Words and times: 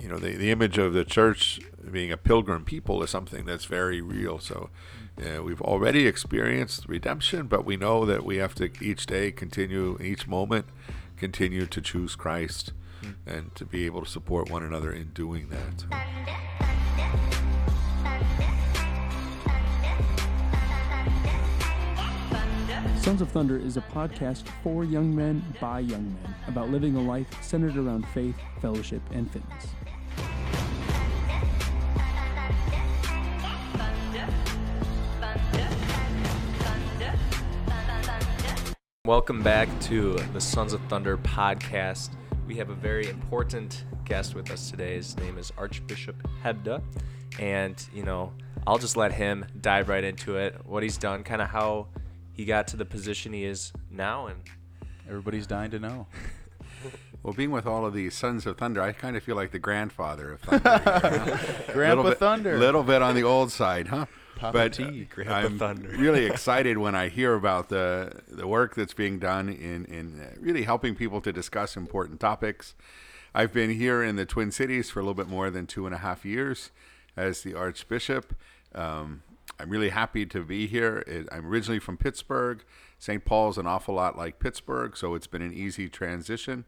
you 0.00 0.08
know, 0.08 0.18
the, 0.18 0.36
the 0.36 0.50
image 0.50 0.78
of 0.78 0.92
the 0.92 1.04
church 1.04 1.60
being 1.90 2.12
a 2.12 2.16
pilgrim 2.16 2.64
people 2.64 3.02
is 3.02 3.10
something 3.10 3.44
that's 3.44 3.64
very 3.64 4.00
real. 4.00 4.38
So 4.38 4.70
uh, 5.20 5.42
we've 5.42 5.60
already 5.60 6.06
experienced 6.06 6.88
redemption, 6.88 7.46
but 7.46 7.64
we 7.64 7.76
know 7.76 8.04
that 8.06 8.24
we 8.24 8.36
have 8.36 8.54
to 8.56 8.70
each 8.80 9.06
day 9.06 9.32
continue, 9.32 9.98
each 10.00 10.28
moment, 10.28 10.66
continue 11.16 11.66
to 11.66 11.80
choose 11.80 12.14
Christ 12.14 12.72
and 13.26 13.54
to 13.54 13.64
be 13.64 13.86
able 13.86 14.04
to 14.04 14.10
support 14.10 14.50
one 14.50 14.62
another 14.62 14.92
in 14.92 15.08
doing 15.14 15.48
that. 15.48 15.84
Sons 23.00 23.22
of 23.22 23.30
Thunder 23.30 23.56
is 23.56 23.76
a 23.76 23.80
podcast 23.80 24.42
for 24.62 24.84
young 24.84 25.14
men 25.14 25.42
by 25.60 25.80
young 25.80 26.14
men 26.22 26.34
about 26.46 26.68
living 26.68 26.94
a 26.96 27.00
life 27.00 27.26
centered 27.42 27.76
around 27.76 28.06
faith, 28.08 28.36
fellowship, 28.60 29.00
and 29.12 29.30
fitness. 29.30 29.68
Welcome 39.08 39.42
back 39.42 39.70
to 39.84 40.18
the 40.34 40.40
Sons 40.40 40.74
of 40.74 40.82
Thunder 40.82 41.16
podcast. 41.16 42.10
We 42.46 42.56
have 42.56 42.68
a 42.68 42.74
very 42.74 43.08
important 43.08 43.86
guest 44.04 44.34
with 44.34 44.50
us 44.50 44.70
today. 44.70 44.96
His 44.96 45.16
name 45.16 45.38
is 45.38 45.50
Archbishop 45.56 46.28
Hebda. 46.44 46.82
And, 47.38 47.82
you 47.94 48.02
know, 48.02 48.34
I'll 48.66 48.76
just 48.76 48.98
let 48.98 49.12
him 49.12 49.46
dive 49.62 49.88
right 49.88 50.04
into 50.04 50.36
it, 50.36 50.56
what 50.66 50.82
he's 50.82 50.98
done, 50.98 51.24
kind 51.24 51.40
of 51.40 51.48
how 51.48 51.86
he 52.34 52.44
got 52.44 52.68
to 52.68 52.76
the 52.76 52.84
position 52.84 53.32
he 53.32 53.46
is 53.46 53.72
now. 53.90 54.26
And 54.26 54.42
Everybody's 55.08 55.46
dying 55.46 55.70
to 55.70 55.78
know. 55.78 56.06
Well, 57.24 57.34
being 57.34 57.50
with 57.50 57.66
all 57.66 57.84
of 57.84 57.94
these 57.94 58.14
Sons 58.14 58.46
of 58.46 58.56
Thunder, 58.58 58.80
I 58.80 58.92
kind 58.92 59.16
of 59.16 59.24
feel 59.24 59.34
like 59.34 59.50
the 59.50 59.58
grandfather 59.58 60.34
of 60.34 60.40
Thunder. 60.42 61.40
Grandpa 61.72 61.88
little 61.88 62.04
bit, 62.04 62.18
Thunder. 62.18 62.58
little 62.58 62.84
bit 62.84 63.02
on 63.02 63.16
the 63.16 63.24
old 63.24 63.50
side, 63.50 63.88
huh? 63.88 64.06
Papa 64.38 64.52
but 64.52 64.72
T, 64.72 65.04
Grandpa 65.04 65.34
I'm 65.34 65.58
Thunder. 65.58 65.88
really 65.98 66.26
excited 66.26 66.78
when 66.78 66.94
I 66.94 67.08
hear 67.08 67.34
about 67.34 67.68
the 67.68 68.22
the 68.28 68.46
work 68.46 68.74
that's 68.74 68.94
being 68.94 69.18
done 69.18 69.48
in 69.48 69.84
in 69.86 70.20
uh, 70.20 70.34
really 70.40 70.62
helping 70.62 70.94
people 70.94 71.20
to 71.22 71.32
discuss 71.32 71.76
important 71.76 72.20
topics. 72.20 72.74
I've 73.34 73.52
been 73.52 73.70
here 73.70 74.02
in 74.02 74.16
the 74.16 74.24
Twin 74.24 74.50
Cities 74.50 74.90
for 74.90 75.00
a 75.00 75.02
little 75.02 75.14
bit 75.14 75.28
more 75.28 75.50
than 75.50 75.66
two 75.66 75.86
and 75.86 75.94
a 75.94 75.98
half 75.98 76.24
years 76.24 76.70
as 77.16 77.42
the 77.42 77.54
Archbishop. 77.54 78.34
Um, 78.74 79.22
I'm 79.60 79.70
really 79.70 79.90
happy 79.90 80.24
to 80.26 80.42
be 80.44 80.66
here. 80.66 81.04
It, 81.06 81.28
I'm 81.30 81.46
originally 81.46 81.78
from 81.80 81.96
Pittsburgh. 81.96 82.64
St. 82.98 83.24
Paul's 83.24 83.58
an 83.58 83.66
awful 83.66 83.94
lot 83.94 84.16
like 84.16 84.38
Pittsburgh, 84.38 84.96
so 84.96 85.14
it's 85.14 85.26
been 85.26 85.42
an 85.42 85.52
easy 85.52 85.88
transition. 85.88 86.64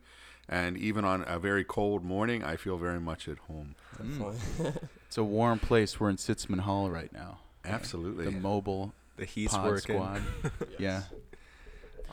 And 0.48 0.76
even 0.76 1.04
on 1.04 1.24
a 1.26 1.38
very 1.38 1.64
cold 1.64 2.04
morning, 2.04 2.42
I 2.42 2.56
feel 2.56 2.76
very 2.76 3.00
much 3.00 3.28
at 3.28 3.38
home. 3.38 3.74
It's 5.06 5.18
a 5.18 5.24
warm 5.24 5.58
place. 5.58 5.98
We're 5.98 6.10
in 6.10 6.16
Sitzmann 6.16 6.60
Hall 6.60 6.88
right 6.88 7.12
now. 7.12 7.38
Absolutely. 7.64 8.24
The 8.26 8.30
mobile 8.30 8.92
the 9.16 9.24
heat's 9.24 9.54
pod 9.54 9.66
working. 9.66 9.96
squad. 9.96 10.22
yeah. 10.78 11.02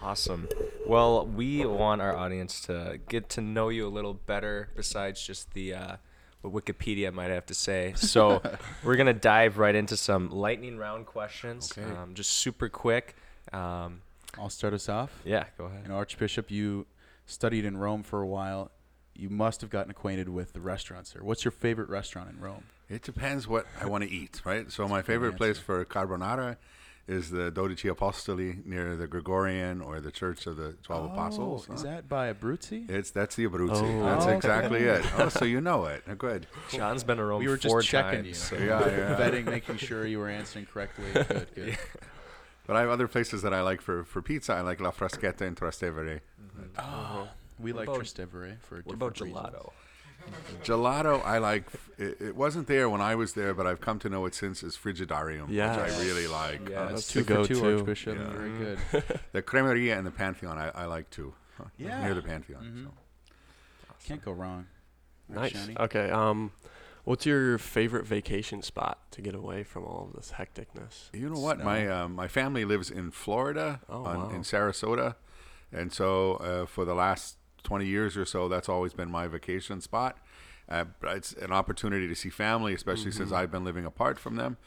Awesome. 0.01 0.47
Well, 0.85 1.25
we 1.25 1.65
want 1.65 2.01
our 2.01 2.15
audience 2.15 2.61
to 2.61 2.99
get 3.09 3.29
to 3.29 3.41
know 3.41 3.69
you 3.69 3.87
a 3.87 3.89
little 3.89 4.13
better 4.13 4.69
besides 4.75 5.25
just 5.25 5.53
the 5.53 5.73
uh, 5.73 5.95
what 6.41 6.53
Wikipedia 6.65 7.11
might 7.11 7.31
have 7.31 7.45
to 7.47 7.55
say. 7.55 7.93
So 7.95 8.41
we're 8.83 8.95
gonna 8.95 9.13
dive 9.13 9.57
right 9.57 9.73
into 9.73 9.97
some 9.97 10.29
lightning 10.29 10.77
round 10.77 11.07
questions, 11.07 11.71
Okay. 11.75 11.89
um, 11.95 12.13
just 12.13 12.31
super 12.31 12.69
quick. 12.69 13.15
Um, 13.51 14.01
I'll 14.37 14.49
start 14.51 14.73
us 14.75 14.87
off. 14.87 15.11
yeah, 15.25 15.45
go 15.57 15.65
ahead. 15.65 15.81
And 15.85 15.91
Archbishop, 15.93 16.51
you 16.51 16.85
studied 17.25 17.65
in 17.65 17.77
Rome 17.77 18.03
for 18.03 18.21
a 18.21 18.27
while. 18.27 18.69
You 19.15 19.29
must 19.31 19.61
have 19.61 19.71
gotten 19.71 19.89
acquainted 19.89 20.29
with 20.29 20.53
the 20.53 20.59
restaurants 20.59 21.11
there. 21.11 21.23
What's 21.23 21.43
your 21.43 21.51
favorite 21.51 21.89
restaurant 21.89 22.29
in 22.29 22.39
Rome? 22.39 22.65
It 22.89 23.03
depends 23.03 23.47
what 23.47 23.65
I 23.81 23.85
want 23.85 24.03
to 24.05 24.09
eat, 24.09 24.41
right? 24.45 24.71
So 24.71 24.87
my 24.87 25.01
favorite 25.01 25.35
place 25.35 25.57
for 25.57 25.83
carbonara 25.85 26.55
is 27.07 27.31
the 27.31 27.51
Dodici 27.51 27.89
Apostoli 27.93 28.65
near 28.65 28.95
the 28.95 29.07
Gregorian 29.07 29.81
or 29.81 29.99
the 30.01 30.11
Church 30.11 30.45
of 30.47 30.57
the 30.57 30.73
Twelve 30.83 31.09
oh, 31.09 31.13
Apostles. 31.13 31.67
Oh, 31.69 31.73
is 31.73 31.81
huh? 31.81 31.87
that 31.87 32.09
by 32.09 32.31
Abruzzi? 32.33 32.89
It's 32.89 33.11
that's 33.11 33.35
the 33.35 33.45
Abruzzi. 33.47 33.71
Oh. 34.01 34.03
that's 34.03 34.25
Okay. 34.25 34.35
exactly 34.35 34.83
it. 34.83 35.05
Oh, 35.17 35.29
so 35.29 35.45
you 35.45 35.59
know 35.61 35.85
it. 35.85 36.03
Good. 36.17 36.47
John's 36.69 37.03
been 37.03 37.17
to 37.17 37.23
Rome 37.25 37.39
we 37.39 37.47
were 37.47 37.57
four 37.57 37.79
just 37.81 37.89
checking 37.91 38.23
times. 38.23 38.27
you. 38.27 38.33
so- 38.33 38.55
Yeah, 38.57 38.79
yeah. 38.87 39.15
Vetting, 39.19 39.45
making 39.45 39.77
sure 39.77 40.05
you 40.05 40.19
were 40.19 40.29
answering 40.29 40.65
correctly. 40.65 41.05
Good, 41.13 41.47
good. 41.55 41.77
But 42.65 42.75
I 42.75 42.81
have 42.81 42.89
other 42.89 43.07
places 43.07 43.41
that 43.43 43.53
I 43.53 43.61
like 43.61 43.79
for, 43.81 44.03
for 44.03 44.21
pizza. 44.21 44.53
I 44.53 44.59
like 44.61 44.81
La 44.81 44.91
Fraschetta 44.91 45.43
in 45.43 45.55
Trastevere. 45.55 46.19
Oh, 46.77 47.29
we 47.59 47.71
What 47.71 47.79
like 47.87 47.87
about- 47.87 48.01
Trastevere 48.01 48.59
for 48.61 48.79
a 48.79 48.81
What 48.81 48.95
about 48.95 49.13
different 49.13 49.35
reason. 49.35 49.51
Gelato? 50.63 50.63
Gelato, 50.63 51.25
I 51.25 51.37
like. 51.37 51.63
It, 51.97 52.17
it 52.21 52.35
wasn't 52.35 52.67
there 52.67 52.89
when 52.89 53.01
I 53.01 53.15
was 53.15 53.33
there, 53.33 53.53
but 53.53 53.65
I've 53.65 53.81
come 53.81 53.97
to 53.99 54.09
know 54.09 54.25
it 54.25 54.35
since 54.35 54.61
is 54.63 54.75
Frigidarium, 54.77 55.47
which 55.49 55.59
I 55.59 55.87
really 56.03 56.27
like. 56.27 56.69
Yeah, 56.69 56.81
Uh, 56.81 56.89
That's 56.89 56.91
That's 56.91 57.07
two 57.13 57.23
the 57.23 57.43
two, 57.47 57.53
go-to. 57.61 57.77
Archbishop. 57.77 58.17
Yeah. 58.17 58.29
Very 58.29 58.51
good. 58.57 58.79
the 59.31 59.41
Cremeria 59.41 59.97
and 59.97 60.05
the 60.05 60.11
Pantheon, 60.11 60.57
I, 60.57 60.69
I 60.69 60.85
like 60.85 61.09
too. 61.09 61.33
Yeah. 61.77 62.03
near 62.03 62.13
the 62.13 62.21
Pantheon. 62.21 62.63
Mhm. 62.63 62.85
So. 62.85 62.93
Can't 64.07 64.23
go 64.23 64.31
wrong. 64.31 64.67
Right, 65.27 65.53
Nice. 65.53 65.67
Shani? 65.67 65.79
Okay. 65.79 66.09
Um, 66.11 66.51
what's 67.03 67.25
your 67.25 67.57
favorite 67.57 68.05
vacation 68.05 68.61
spot 68.61 68.99
to 69.11 69.21
get 69.21 69.33
away 69.33 69.63
from 69.63 69.83
all 69.83 70.07
of 70.09 70.15
this 70.15 70.33
hecticness? 70.37 71.09
You 71.13 71.29
know 71.29 71.39
what? 71.39 71.59
My 71.63 71.87
um, 71.87 72.13
my 72.13 72.27
family 72.27 72.63
lives 72.63 72.91
in 72.91 73.09
Florida, 73.11 73.81
Oh, 73.89 74.05
on, 74.05 74.19
wow. 74.19 74.29
in 74.29 74.41
Sarasota, 74.43 75.15
and 75.71 75.91
so 75.91 76.35
uh, 76.35 76.65
for 76.67 76.85
the 76.85 76.93
last 76.93 77.36
twenty 77.63 77.85
years 77.85 78.15
or 78.17 78.25
so, 78.25 78.47
that's 78.47 78.69
always 78.69 78.93
been 78.93 79.09
my 79.09 79.27
vacation 79.27 79.81
spot. 79.81 80.17
Uh, 80.69 80.85
but 80.99 81.15
it's 81.17 81.33
an 81.33 81.51
opportunity 81.51 82.07
to 82.07 82.15
see 82.15 82.29
family, 82.29 82.73
especially 82.73 83.11
since 83.11 83.27
Mm-hmm. 83.29 83.35
I've 83.35 83.51
been 83.51 83.63
living 83.63 83.85
apart 83.85 84.19
from 84.19 84.35
them. 84.35 84.57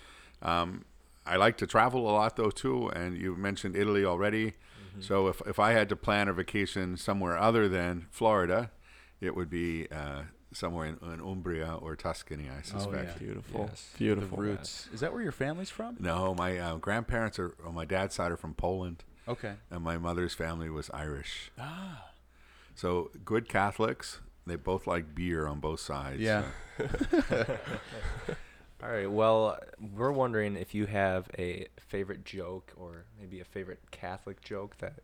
Um, 0.42 0.84
I 1.26 1.36
like 1.36 1.58
to 1.58 1.66
travel 1.66 2.08
a 2.08 2.12
lot 2.12 2.36
though 2.36 2.50
too, 2.50 2.88
and 2.88 3.16
you 3.16 3.36
mentioned 3.36 3.76
Italy 3.76 4.04
already. 4.04 4.46
Mm-hmm. 4.52 5.02
So 5.02 5.28
if 5.28 5.42
if 5.46 5.58
I 5.58 5.72
had 5.72 5.88
to 5.90 5.96
plan 5.96 6.28
a 6.28 6.32
vacation 6.32 6.96
somewhere 6.96 7.36
other 7.38 7.68
than 7.68 8.06
Florida, 8.10 8.70
it 9.20 9.36
would 9.36 9.50
be 9.50 9.86
uh, 9.92 10.22
somewhere 10.52 10.86
in, 10.86 10.98
in 11.12 11.20
Umbria 11.20 11.74
or 11.80 11.94
Tuscany, 11.96 12.48
I 12.48 12.62
suspect. 12.62 12.94
Oh, 12.94 13.12
yeah. 13.12 13.18
Beautiful. 13.18 13.66
Yes. 13.68 13.90
Beautiful. 13.98 14.36
The 14.38 14.42
roots. 14.42 14.88
Is 14.94 15.00
that 15.00 15.12
where 15.12 15.22
your 15.22 15.32
family's 15.32 15.70
from? 15.70 15.96
No, 16.00 16.34
my 16.34 16.58
uh, 16.58 16.76
grandparents 16.76 17.38
are 17.38 17.54
on 17.64 17.74
my 17.74 17.84
dad's 17.84 18.14
side 18.14 18.32
are 18.32 18.36
from 18.38 18.54
Poland. 18.54 19.04
Okay. 19.28 19.52
and 19.70 19.84
my 19.84 19.96
mother's 19.98 20.34
family 20.34 20.68
was 20.70 20.90
Irish. 20.92 21.52
Ah. 21.58 22.06
So 22.80 23.10
good 23.26 23.46
Catholics. 23.46 24.20
They 24.46 24.56
both 24.56 24.86
like 24.86 25.14
beer 25.14 25.46
on 25.46 25.60
both 25.60 25.80
sides. 25.80 26.18
Yeah. 26.18 26.44
All 28.82 28.88
right. 28.88 29.10
Well, 29.10 29.58
we're 29.94 30.12
wondering 30.12 30.56
if 30.56 30.74
you 30.74 30.86
have 30.86 31.28
a 31.38 31.66
favorite 31.78 32.24
joke 32.24 32.72
or 32.78 33.04
maybe 33.20 33.38
a 33.41 33.44
favorite 33.44 33.80
Catholic 33.91 34.41
joke 34.41 34.78
that 34.78 34.94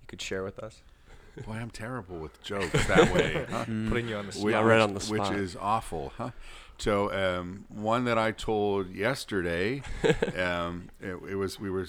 you 0.00 0.06
could 0.06 0.22
share 0.22 0.44
with 0.44 0.60
us. 0.60 0.82
Boy, 1.44 1.54
I'm 1.54 1.70
terrible 1.70 2.18
with 2.18 2.40
jokes 2.44 2.86
that 2.86 3.12
way. 3.12 3.44
Huh? 3.50 3.64
Putting 3.88 4.06
you 4.06 4.14
on 4.14 4.26
the 4.26 4.32
spot. 4.32 4.44
Which, 4.44 4.52
Yeah, 4.52 4.62
right 4.62 4.80
on 4.80 4.94
the 4.94 5.00
spot. 5.00 5.30
which 5.32 5.40
is 5.40 5.56
awful, 5.60 6.12
huh? 6.18 6.30
So 6.78 7.12
um, 7.12 7.64
one 7.68 8.04
that 8.04 8.16
I 8.16 8.30
told 8.30 8.94
yesterday, 8.94 9.82
um, 10.38 10.90
it, 11.00 11.18
it 11.28 11.34
was 11.34 11.58
we 11.58 11.68
were 11.68 11.86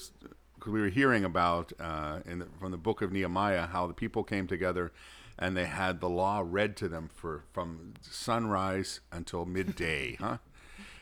cause 0.59 0.73
we 0.73 0.81
were 0.81 0.89
hearing 0.89 1.23
about 1.23 1.71
uh, 1.79 2.21
in 2.25 2.39
the, 2.39 2.47
from 2.59 2.71
the 2.71 2.77
book 2.77 3.03
of 3.03 3.11
Nehemiah 3.11 3.67
how 3.67 3.85
the 3.85 3.93
people 3.93 4.23
came 4.23 4.47
together 4.47 4.91
and 5.39 5.55
they 5.55 5.65
had 5.65 6.01
the 6.01 6.09
law 6.09 6.43
read 6.45 6.75
to 6.77 6.89
them 6.89 7.09
for 7.15 7.43
from 7.53 7.93
sunrise 8.01 8.99
until 9.11 9.45
midday, 9.45 10.15
huh? 10.19 10.37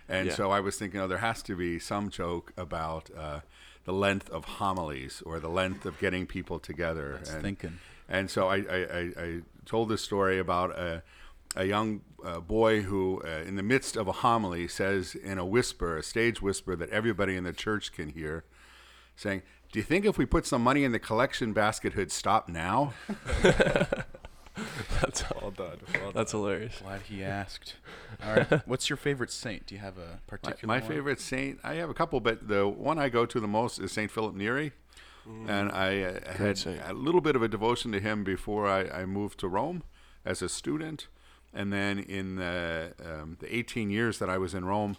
And 0.07 0.27
Yeah. 0.27 0.35
so 0.35 0.51
I 0.51 0.61
was 0.61 0.77
thinking, 0.77 1.01
oh, 1.01 1.07
there 1.07 1.17
has 1.17 1.43
to 1.43 1.55
be 1.55 1.79
some 1.79 2.09
joke 2.09 2.53
about 2.55 3.09
uh, 3.17 3.41
the 3.83 3.91
length 3.91 4.29
of 4.29 4.45
homilies 4.45 5.21
or 5.25 5.39
the 5.39 5.49
length 5.49 5.85
of 5.85 5.99
getting 5.99 6.25
people 6.27 6.59
together. 6.59 7.15
That's 7.17 7.31
and, 7.31 7.41
thinking. 7.41 7.79
and 8.07 8.29
so 8.29 8.47
I, 8.47 8.57
I, 8.57 9.11
I, 9.17 9.41
told 9.65 9.89
this 9.89 10.01
story 10.01 10.39
about 10.39 10.71
a, 10.79 11.03
a 11.57 11.65
young 11.65 11.99
uh, 12.23 12.39
boy 12.39 12.83
who, 12.83 13.21
uh, 13.25 13.43
in 13.45 13.57
the 13.57 13.63
midst 13.63 13.97
of 13.97 14.07
a 14.07 14.13
homily, 14.13 14.65
says 14.67 15.13
in 15.13 15.37
a 15.37 15.45
whisper, 15.45 15.97
a 15.97 16.03
stage 16.03 16.41
whisper 16.41 16.73
that 16.75 16.89
everybody 16.89 17.35
in 17.35 17.43
the 17.43 17.51
church 17.51 17.91
can 17.91 18.09
hear, 18.09 18.45
saying, 19.17 19.41
Do 19.73 19.79
you 19.79 19.83
think 19.83 20.05
if 20.05 20.17
we 20.17 20.25
put 20.25 20.45
some 20.45 20.63
money 20.63 20.85
in 20.85 20.93
the 20.93 20.99
collection 20.99 21.51
basket, 21.51 21.93
it'd 21.93 22.13
stop 22.13 22.47
now? 22.47 22.93
That's 25.01 25.23
Well 25.41 25.51
done. 25.51 25.77
Well 26.01 26.11
that's 26.13 26.31
done. 26.31 26.41
hilarious. 26.41 26.79
Glad 26.81 27.01
he 27.03 27.23
asked. 27.23 27.75
All 28.25 28.35
right. 28.35 28.51
What's 28.67 28.89
your 28.89 28.97
favorite 28.97 29.31
saint? 29.31 29.67
Do 29.67 29.75
you 29.75 29.81
have 29.81 29.97
a 29.97 30.01
My, 30.01 30.17
particular 30.27 30.73
my 30.73 30.79
one? 30.79 30.89
favorite 30.89 31.19
saint, 31.21 31.59
I 31.63 31.75
have 31.75 31.89
a 31.89 31.93
couple, 31.93 32.19
but 32.19 32.47
the 32.47 32.67
one 32.67 32.97
I 32.97 33.09
go 33.09 33.25
to 33.25 33.39
the 33.39 33.47
most 33.47 33.79
is 33.79 33.91
Saint 33.91 34.11
Philip 34.11 34.35
Neri. 34.35 34.71
And 35.45 35.69
I 35.73 36.01
uh, 36.03 36.33
had 36.37 36.57
saint. 36.57 36.79
a 36.87 36.93
little 36.93 37.19
bit 37.19 37.35
of 37.35 37.41
a 37.43 37.49
devotion 37.49 37.91
to 37.91 37.99
him 37.99 38.23
before 38.23 38.65
I, 38.65 38.83
I 39.01 39.05
moved 39.05 39.39
to 39.41 39.49
Rome 39.49 39.83
as 40.23 40.41
a 40.41 40.47
student. 40.47 41.07
And 41.53 41.73
then 41.73 41.99
in 41.99 42.37
the, 42.37 42.93
um, 43.03 43.35
the 43.41 43.53
18 43.53 43.89
years 43.89 44.19
that 44.19 44.29
I 44.29 44.37
was 44.37 44.53
in 44.53 44.63
Rome, 44.63 44.95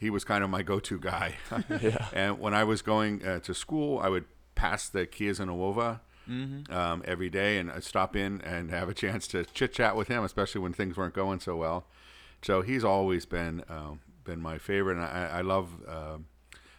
he 0.00 0.08
was 0.08 0.24
kind 0.24 0.42
of 0.42 0.48
my 0.48 0.62
go 0.62 0.78
to 0.80 0.98
guy. 0.98 1.34
Yeah. 1.68 2.06
And 2.14 2.38
when 2.38 2.54
I 2.54 2.64
was 2.64 2.80
going 2.80 3.22
uh, 3.22 3.40
to 3.40 3.52
school, 3.52 3.98
I 3.98 4.08
would 4.08 4.24
pass 4.54 4.88
the 4.88 5.04
Chiesa 5.04 5.44
Nuova 5.44 6.00
um, 6.28 7.02
every 7.04 7.30
day 7.30 7.58
and 7.58 7.70
I'd 7.70 7.84
stop 7.84 8.16
in 8.16 8.40
and 8.42 8.70
have 8.70 8.88
a 8.88 8.94
chance 8.94 9.26
to 9.28 9.44
chit 9.44 9.72
chat 9.72 9.96
with 9.96 10.08
him, 10.08 10.24
especially 10.24 10.60
when 10.60 10.72
things 10.72 10.96
weren't 10.96 11.14
going 11.14 11.40
so 11.40 11.56
well. 11.56 11.86
So 12.42 12.62
he's 12.62 12.84
always 12.84 13.26
been 13.26 13.62
um, 13.68 14.00
been 14.24 14.40
my 14.40 14.58
favorite, 14.58 14.96
and 14.96 15.04
I, 15.04 15.38
I 15.38 15.40
love 15.42 15.68
um 15.88 16.26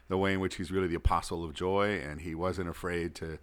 the 0.10 0.18
way 0.18 0.34
in 0.34 0.40
which 0.40 0.56
he's 0.56 0.72
really 0.72 0.88
the 0.88 0.96
apostle 0.96 1.44
of 1.44 1.54
joy, 1.54 2.00
and 2.00 2.22
he 2.22 2.34
wasn't 2.34 2.70
afraid 2.70 3.14
to 3.16 3.40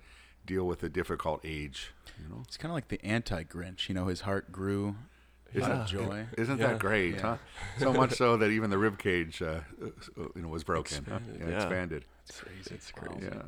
deal 0.46 0.64
with 0.66 0.82
a 0.82 0.88
difficult 0.88 1.40
age. 1.44 1.92
You 2.22 2.28
know, 2.28 2.42
It's 2.46 2.56
kind 2.56 2.70
of 2.70 2.74
like 2.74 2.88
the 2.88 3.04
anti-Grinch. 3.04 3.88
You 3.88 3.94
know, 3.94 4.06
his 4.06 4.22
heart 4.22 4.50
grew 4.52 4.88
out 4.88 5.54
Yeah. 5.54 5.82
of 5.82 5.86
joy. 5.88 6.26
isn't 6.38 6.58
Yeah. 6.58 6.66
that 6.68 6.78
great? 6.78 7.14
Yeah. 7.16 7.20
Huh? 7.20 7.36
So 7.78 7.92
much 7.92 8.12
so 8.14 8.36
that 8.38 8.50
even 8.50 8.70
the 8.70 8.78
rib 8.78 8.98
cage, 8.98 9.42
uh, 9.42 9.60
uh, 9.82 9.86
you 10.34 10.42
know, 10.42 10.48
was 10.48 10.64
broken. 10.64 11.04
huh? 11.08 11.16
Expanded, 11.16 11.40
Yeah, 11.40 11.48
yeah. 11.48 11.56
expanded. 11.56 12.04
It's 12.26 12.40
crazy. 12.40 12.74
It's 12.74 12.90
crazy. 12.92 13.26
Yeah. 13.26 13.42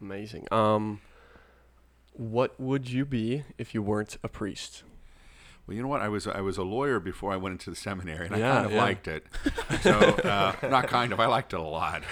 Amazing. 0.00 0.46
Um, 0.52 1.00
what 2.12 2.58
would 2.60 2.88
you 2.90 3.04
be 3.04 3.44
if 3.58 3.74
you 3.74 3.82
weren't 3.82 4.16
a 4.22 4.28
priest? 4.28 4.82
Well, 5.66 5.76
you 5.76 5.82
know 5.82 5.88
what? 5.88 6.00
I 6.02 6.08
was 6.08 6.26
I 6.26 6.40
was 6.40 6.56
a 6.58 6.62
lawyer 6.64 6.98
before 6.98 7.32
I 7.32 7.36
went 7.36 7.52
into 7.52 7.70
the 7.70 7.76
seminary, 7.76 8.26
and 8.26 8.34
I 8.34 8.40
kind 8.40 8.66
of 8.66 8.72
yeah. 8.72 8.78
liked 8.82 9.08
it. 9.08 9.24
So 9.82 9.92
uh, 9.98 10.54
not 10.68 10.88
kind 10.88 11.12
of, 11.12 11.20
I 11.20 11.26
liked 11.26 11.52
it 11.54 11.60
a 11.60 11.62
lot. 11.62 12.02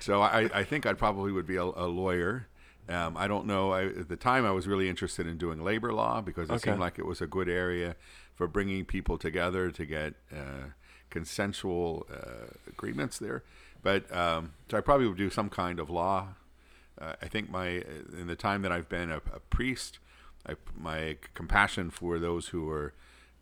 so 0.00 0.22
I, 0.22 0.48
I 0.52 0.64
think 0.64 0.86
I 0.86 0.94
probably 0.94 1.30
would 1.30 1.46
be 1.46 1.56
a, 1.56 1.62
a 1.62 1.86
lawyer. 1.86 2.48
Um, 2.88 3.16
I 3.16 3.28
don't 3.28 3.46
know. 3.46 3.72
I, 3.72 3.84
at 3.86 4.08
the 4.08 4.16
time, 4.16 4.44
I 4.46 4.50
was 4.52 4.66
really 4.66 4.88
interested 4.88 5.26
in 5.26 5.36
doing 5.38 5.62
labor 5.62 5.92
law 5.92 6.20
because 6.22 6.48
it 6.50 6.54
Okay. 6.54 6.70
seemed 6.70 6.80
like 6.80 6.98
it 6.98 7.06
was 7.06 7.20
a 7.20 7.26
good 7.26 7.48
area 7.48 7.94
for 8.34 8.46
bringing 8.48 8.84
people 8.84 9.16
together 9.18 9.70
to 9.70 9.86
get 9.86 10.14
uh, 10.32 10.70
consensual 11.10 12.06
uh, 12.12 12.46
agreements 12.68 13.18
there. 13.18 13.42
But 13.82 14.10
um, 14.14 14.52
so 14.70 14.76
I 14.78 14.80
probably 14.80 15.06
would 15.06 15.18
do 15.18 15.30
some 15.30 15.50
kind 15.50 15.78
of 15.78 15.88
law. 15.90 16.28
Uh, 17.00 17.14
I 17.20 17.26
think 17.26 17.50
my 17.50 17.82
in 18.18 18.26
the 18.26 18.36
time 18.36 18.62
that 18.62 18.72
I've 18.72 18.88
been 18.88 19.10
a, 19.10 19.16
a 19.32 19.40
priest, 19.50 19.98
I, 20.48 20.54
my 20.76 21.16
compassion 21.34 21.90
for 21.90 22.18
those 22.18 22.48
who 22.48 22.68
are 22.70 22.94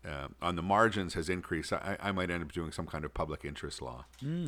uh, 0.07 0.27
on 0.41 0.55
the 0.55 0.61
margins 0.63 1.13
has 1.13 1.29
increased. 1.29 1.71
I, 1.71 1.97
I 2.01 2.11
might 2.11 2.29
end 2.29 2.43
up 2.43 2.51
doing 2.51 2.71
some 2.71 2.85
kind 2.87 3.05
of 3.05 3.13
public 3.13 3.45
interest 3.45 3.81
law. 3.81 4.05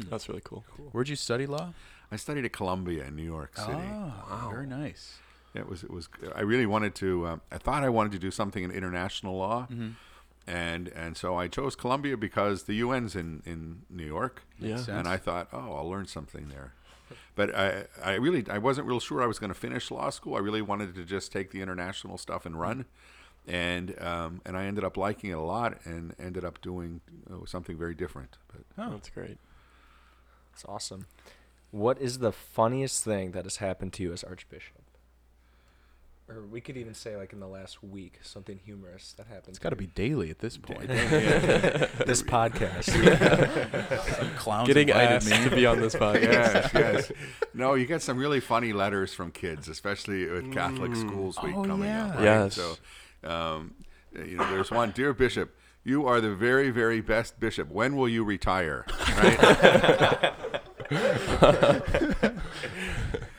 That's 0.09 0.27
really 0.27 0.41
cool. 0.43 0.63
Where'd 0.91 1.07
you 1.09 1.15
study 1.15 1.45
law? 1.45 1.73
I 2.11 2.17
studied 2.17 2.45
at 2.45 2.51
Columbia 2.53 3.05
in 3.05 3.15
New 3.15 3.23
York 3.23 3.55
City. 3.57 3.71
Oh, 3.71 4.49
very 4.51 4.67
nice. 4.67 5.17
It 5.53 5.69
was 5.69 5.83
it 5.83 5.89
was. 5.91 6.09
I 6.35 6.41
really 6.41 6.65
wanted 6.65 6.95
to. 6.95 7.27
Um, 7.27 7.41
I 7.51 7.57
thought 7.57 7.83
I 7.83 7.89
wanted 7.89 8.11
to 8.13 8.19
do 8.19 8.29
something 8.31 8.63
in 8.63 8.71
international 8.71 9.37
law, 9.37 9.67
and 10.47 10.89
and 10.89 11.15
so 11.17 11.35
I 11.37 11.47
chose 11.47 11.75
Columbia 11.75 12.17
because 12.17 12.63
the 12.63 12.79
UN's 12.81 13.15
in 13.15 13.41
in 13.45 13.83
New 13.89 14.05
York. 14.05 14.43
Yeah. 14.59 14.75
sense. 14.77 14.89
And 14.89 15.07
I 15.07 15.17
thought, 15.17 15.47
oh, 15.53 15.73
I'll 15.75 15.89
learn 15.89 16.05
something 16.07 16.49
there. 16.49 16.73
But 17.35 17.55
I, 17.55 17.85
I 18.03 18.13
really, 18.13 18.45
I 18.49 18.57
wasn't 18.57 18.87
real 18.87 18.99
sure 18.99 19.21
I 19.21 19.27
was 19.27 19.39
going 19.39 19.49
to 19.49 19.59
finish 19.59 19.91
law 19.91 20.09
school. 20.09 20.35
I 20.35 20.39
really 20.39 20.61
wanted 20.61 20.95
to 20.95 21.03
just 21.03 21.31
take 21.31 21.51
the 21.51 21.61
international 21.61 22.17
stuff 22.17 22.45
and 22.45 22.59
run, 22.59 22.85
and 23.47 23.95
um, 24.01 24.41
and 24.45 24.57
I 24.57 24.65
ended 24.65 24.83
up 24.83 24.97
liking 24.97 25.29
it 25.29 25.37
a 25.37 25.41
lot, 25.41 25.77
and 25.85 26.15
ended 26.19 26.45
up 26.45 26.61
doing 26.61 27.01
uh, 27.31 27.45
something 27.45 27.77
very 27.77 27.95
different. 27.95 28.37
But 28.47 28.61
Oh. 28.77 28.91
That's 28.91 29.09
great. 29.09 29.37
It's 30.53 30.65
awesome. 30.65 31.07
What 31.71 31.99
is 31.99 32.19
the 32.19 32.31
funniest 32.31 33.03
thing 33.03 33.31
that 33.31 33.43
has 33.43 33.57
happened 33.57 33.91
to 33.93 34.03
you 34.03 34.13
as 34.13 34.23
Archbishop? 34.23 34.81
Or 36.27 36.41
we 36.41 36.59
could 36.59 36.75
even 36.75 36.95
say 36.95 37.15
like 37.15 37.33
in 37.33 37.39
the 37.39 37.47
last 37.47 37.83
week, 37.83 38.17
something 38.23 38.57
humorous 38.65 39.13
that 39.17 39.27
happened. 39.27 39.49
It's 39.49 39.59
got 39.59 39.69
to 39.69 39.75
be 39.75 39.85
daily 39.85 40.31
at 40.31 40.39
this 40.39 40.57
point. 40.57 40.87
this 40.87 42.23
podcast. 42.23 42.85
Clowns 44.37 44.67
Getting 44.67 44.89
invited 44.89 45.11
asked 45.17 45.29
me. 45.29 45.49
to 45.49 45.55
be 45.55 45.65
on 45.67 45.79
this 45.79 45.93
podcast. 45.93 46.23
yes, 46.23 46.71
yes. 46.73 47.11
No, 47.53 47.75
you 47.75 47.85
get 47.85 48.01
some 48.01 48.17
really 48.17 48.39
funny 48.39 48.73
letters 48.73 49.13
from 49.13 49.29
kids, 49.29 49.67
especially 49.67 50.25
with 50.27 50.51
Catholic 50.51 50.95
Schools 50.95 51.37
Week 51.43 51.55
Oh, 51.55 51.63
coming 51.63 51.89
up. 51.91 52.15
yeah. 52.15 52.15
Right? 52.15 52.23
Yes. 52.23 52.55
So, 52.55 52.75
um, 53.23 53.75
you 54.15 54.37
know, 54.37 54.49
there's 54.49 54.71
one, 54.71 54.91
dear 54.91 55.13
Bishop. 55.13 55.55
You 55.83 56.07
are 56.07 56.19
the 56.21 56.33
very, 56.33 56.71
very 56.71 57.01
best 57.01 57.39
bishop. 57.39 57.69
When 57.69 57.95
will 57.95 58.09
you 58.09 58.23
retire? 58.23 58.83
Right? 59.15 60.33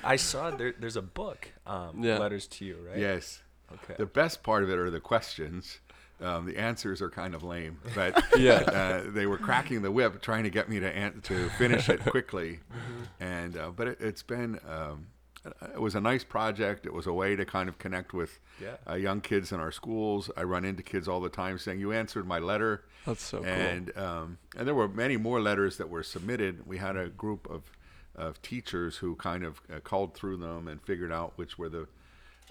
I 0.04 0.16
saw 0.16 0.50
there, 0.50 0.74
there's 0.78 0.96
a 0.96 1.02
book, 1.02 1.48
um, 1.66 2.02
Yeah. 2.02 2.18
letters 2.18 2.46
to 2.48 2.64
you, 2.64 2.78
right? 2.88 2.98
yes. 2.98 3.42
Okay. 3.72 3.94
The 3.98 4.06
best 4.06 4.42
part 4.44 4.62
of 4.62 4.70
it 4.70 4.78
are 4.78 4.90
the 4.90 5.00
questions. 5.00 5.80
Um, 6.20 6.46
the 6.46 6.56
answers 6.56 7.02
are 7.02 7.10
kind 7.10 7.34
of 7.34 7.42
lame, 7.42 7.78
but 7.94 8.22
Yeah. 8.38 8.54
uh, 9.06 9.10
they 9.10 9.26
were 9.26 9.36
cracking 9.38 9.82
the 9.82 9.90
whip, 9.90 10.22
trying 10.22 10.44
to 10.44 10.50
get 10.50 10.68
me 10.68 10.78
to 10.80 10.86
an- 10.90 11.20
to 11.22 11.50
finish 11.58 11.88
it 11.88 12.00
quickly. 12.04 12.60
And 13.20 13.56
uh, 13.56 13.70
but 13.70 13.88
it, 13.88 14.00
it's 14.00 14.22
been 14.22 14.58
um, 14.68 15.08
it 15.74 15.80
was 15.80 15.94
a 15.94 16.00
nice 16.00 16.24
project. 16.24 16.86
It 16.86 16.92
was 16.92 17.06
a 17.06 17.12
way 17.12 17.36
to 17.36 17.44
kind 17.44 17.68
of 17.68 17.78
connect 17.78 18.12
with 18.12 18.38
Yeah. 18.60 18.76
uh, 18.88 18.94
young 18.94 19.20
kids 19.20 19.52
in 19.52 19.60
our 19.60 19.72
schools. 19.72 20.30
I 20.36 20.42
run 20.42 20.64
into 20.64 20.82
kids 20.82 21.06
all 21.08 21.20
the 21.20 21.28
time 21.28 21.58
saying, 21.58 21.80
"You 21.80 21.92
answered 21.92 22.26
my 22.26 22.38
letter." 22.38 22.84
That's 23.06 23.22
so 23.22 23.38
cool. 23.38 23.46
and 23.48 23.96
um, 23.96 24.38
and 24.56 24.66
there 24.66 24.74
were 24.74 24.88
many 24.88 25.16
more 25.16 25.40
letters 25.40 25.76
that 25.78 25.88
were 25.88 26.02
submitted. 26.02 26.66
We 26.66 26.78
had 26.78 26.96
a 26.96 27.08
group 27.08 27.48
of 27.50 27.62
of 28.14 28.40
teachers 28.42 28.96
who 28.96 29.14
kind 29.16 29.44
of 29.44 29.60
uh, 29.72 29.80
called 29.80 30.14
through 30.14 30.38
them 30.38 30.66
and 30.68 30.80
figured 30.82 31.12
out 31.12 31.32
which 31.36 31.58
were 31.58 31.68
the 31.68 31.86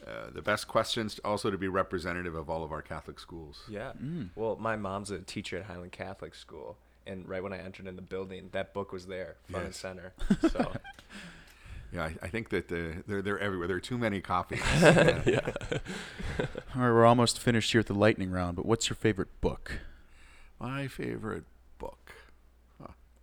uh, 0.06 0.30
the 0.33 0.41
best 0.41 0.68
questions, 0.68 1.19
also 1.25 1.50
to 1.50 1.57
be 1.57 1.68
representative 1.68 2.36
of 2.36 2.50
all 2.50 2.63
of 2.63 2.71
our 2.71 2.81
Catholic 2.83 3.19
schools. 3.19 3.63
Yeah. 3.68 3.94
Mm. 4.01 4.30
Well, 4.36 4.56
my 4.57 4.75
mom's 4.75 5.09
a 5.09 5.19
teacher 5.19 5.57
at 5.57 5.65
Highland 5.65 5.94
Catholic 5.94 6.36
School, 6.36 6.77
and 7.07 7.27
right 7.27 7.41
when 7.41 7.53
I 7.53 7.57
entered 7.57 7.88
in 7.88 7.95
the 7.95 8.01
building, 8.03 8.50
that 8.51 8.74
book 8.74 8.91
was 8.91 9.07
there, 9.07 9.38
front 9.50 9.65
and 9.65 9.74
center. 9.75 10.13
So 10.51 10.71
Yeah, 11.95 12.03
I, 12.06 12.15
I 12.24 12.27
think 12.27 12.50
that 12.50 12.71
uh, 12.71 13.01
they're 13.07 13.21
they're 13.21 13.39
everywhere. 13.39 13.68
There 13.68 13.77
are 13.77 13.81
too 13.81 13.97
many 13.97 14.21
copies. 14.21 14.62
Yeah. 14.81 15.21
yeah. 15.25 15.39
All 16.75 16.81
right, 16.81 16.92
we're 16.92 17.06
almost 17.06 17.39
finished 17.39 17.71
here 17.71 17.80
at 17.80 17.88
the 17.88 17.94
lightning 17.94 18.31
round, 18.31 18.56
but 18.57 18.65
what's 18.65 18.89
your 18.89 18.95
favorite 18.95 19.30
book 19.42 19.80
My 20.59 20.88
favorite 20.88 21.45
book. 21.80 22.12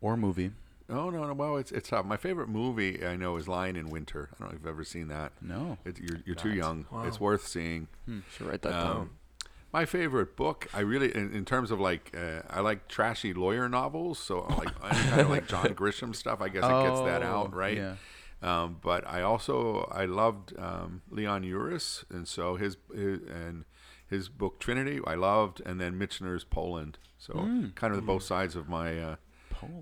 or 0.00 0.16
movie? 0.16 0.52
Oh 0.90 1.10
no, 1.10 1.24
no. 1.26 1.32
Well, 1.32 1.56
it's 1.58 1.70
it's 1.72 1.92
uh, 1.92 2.02
my 2.02 2.16
favorite 2.16 2.48
movie. 2.48 3.04
I 3.06 3.16
know 3.16 3.36
is 3.36 3.48
Lion 3.48 3.76
in 3.76 3.88
Winter. 3.90 4.28
I 4.32 4.36
don't 4.38 4.48
know 4.50 4.56
if 4.56 4.62
you've 4.62 4.66
ever 4.68 4.84
seen 4.84 5.08
that. 5.08 5.32
No. 5.40 5.78
It, 5.84 5.98
you're 6.00 6.18
you're 6.26 6.34
too 6.36 6.52
young. 6.52 6.86
Wow. 6.90 7.04
It's 7.04 7.20
worth 7.20 7.46
seeing. 7.46 7.88
Should 8.36 8.46
write 8.46 8.62
that 8.62 8.74
Um, 8.74 8.86
down. 8.96 9.10
My 9.72 9.86
favorite 9.86 10.36
book, 10.36 10.66
I 10.74 10.80
really, 10.80 11.14
in, 11.14 11.32
in 11.32 11.46
terms 11.46 11.70
of 11.70 11.80
like, 11.80 12.14
uh, 12.14 12.42
I 12.50 12.60
like 12.60 12.88
trashy 12.88 13.32
lawyer 13.32 13.70
novels. 13.70 14.18
So 14.18 14.40
like 14.58 14.68
any 14.84 15.08
kind 15.08 15.20
of 15.22 15.30
like 15.30 15.46
John 15.48 15.68
Grisham 15.74 16.14
stuff. 16.14 16.42
I 16.42 16.48
guess 16.50 16.62
it 16.62 16.82
gets 16.88 17.00
that 17.00 17.22
out, 17.22 17.50
Oh, 17.54 17.56
right? 17.56 17.76
Yeah. 17.78 17.94
Um, 18.42 18.78
but 18.82 19.06
I 19.06 19.22
also 19.22 19.88
I 19.92 20.04
loved 20.04 20.52
um, 20.58 21.02
Leon 21.10 21.44
Uris, 21.44 22.04
and 22.10 22.26
so 22.26 22.56
his, 22.56 22.76
his 22.94 23.20
and 23.22 23.64
his 24.08 24.28
book 24.28 24.58
Trinity 24.58 25.00
I 25.06 25.14
loved, 25.14 25.62
and 25.64 25.80
then 25.80 25.98
Michener's 25.98 26.44
Poland. 26.44 26.98
So 27.18 27.34
Mm. 27.34 27.74
kind 27.76 27.92
of 27.92 28.00
the 28.00 28.06
both 28.06 28.24
sides 28.24 28.56
of 28.56 28.68
my 28.68 28.98
uh, 29.00 29.16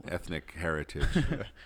ethnic 0.08 0.52
heritage. 0.58 1.06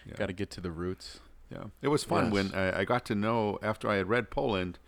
yeah. 0.06 0.14
Got 0.16 0.26
to 0.26 0.32
get 0.32 0.50
to 0.52 0.60
the 0.60 0.70
roots. 0.70 1.18
Yeah, 1.50 1.64
it 1.82 1.88
was 1.88 2.04
fun 2.04 2.24
Yes. 2.26 2.32
when 2.32 2.54
I, 2.54 2.80
I 2.80 2.84
got 2.84 3.04
to 3.06 3.14
know 3.14 3.58
after 3.62 3.88
I 3.88 3.96
had 3.96 4.08
read 4.08 4.30
Poland, 4.30 4.78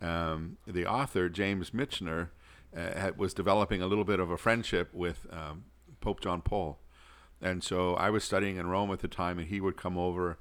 um, 0.00 0.58
the 0.66 0.86
author 0.86 1.28
James 1.28 1.70
Michener 1.70 2.28
uh, 2.76 2.80
had, 2.98 3.18
was 3.18 3.32
developing 3.34 3.80
a 3.82 3.86
little 3.86 4.04
bit 4.04 4.20
of 4.20 4.30
a 4.30 4.36
friendship 4.36 4.92
with 4.92 5.26
um, 5.32 5.64
Pope 6.00 6.20
John 6.20 6.42
Paul, 6.42 6.78
and 7.40 7.64
so 7.64 7.94
I 7.94 8.10
was 8.10 8.22
studying 8.24 8.56
in 8.56 8.66
Rome 8.66 8.90
at 8.92 9.00
the 9.00 9.08
time, 9.08 9.38
and 9.38 9.48
he 9.48 9.60
would 9.60 9.76
come 9.76 9.96
over 9.98 10.38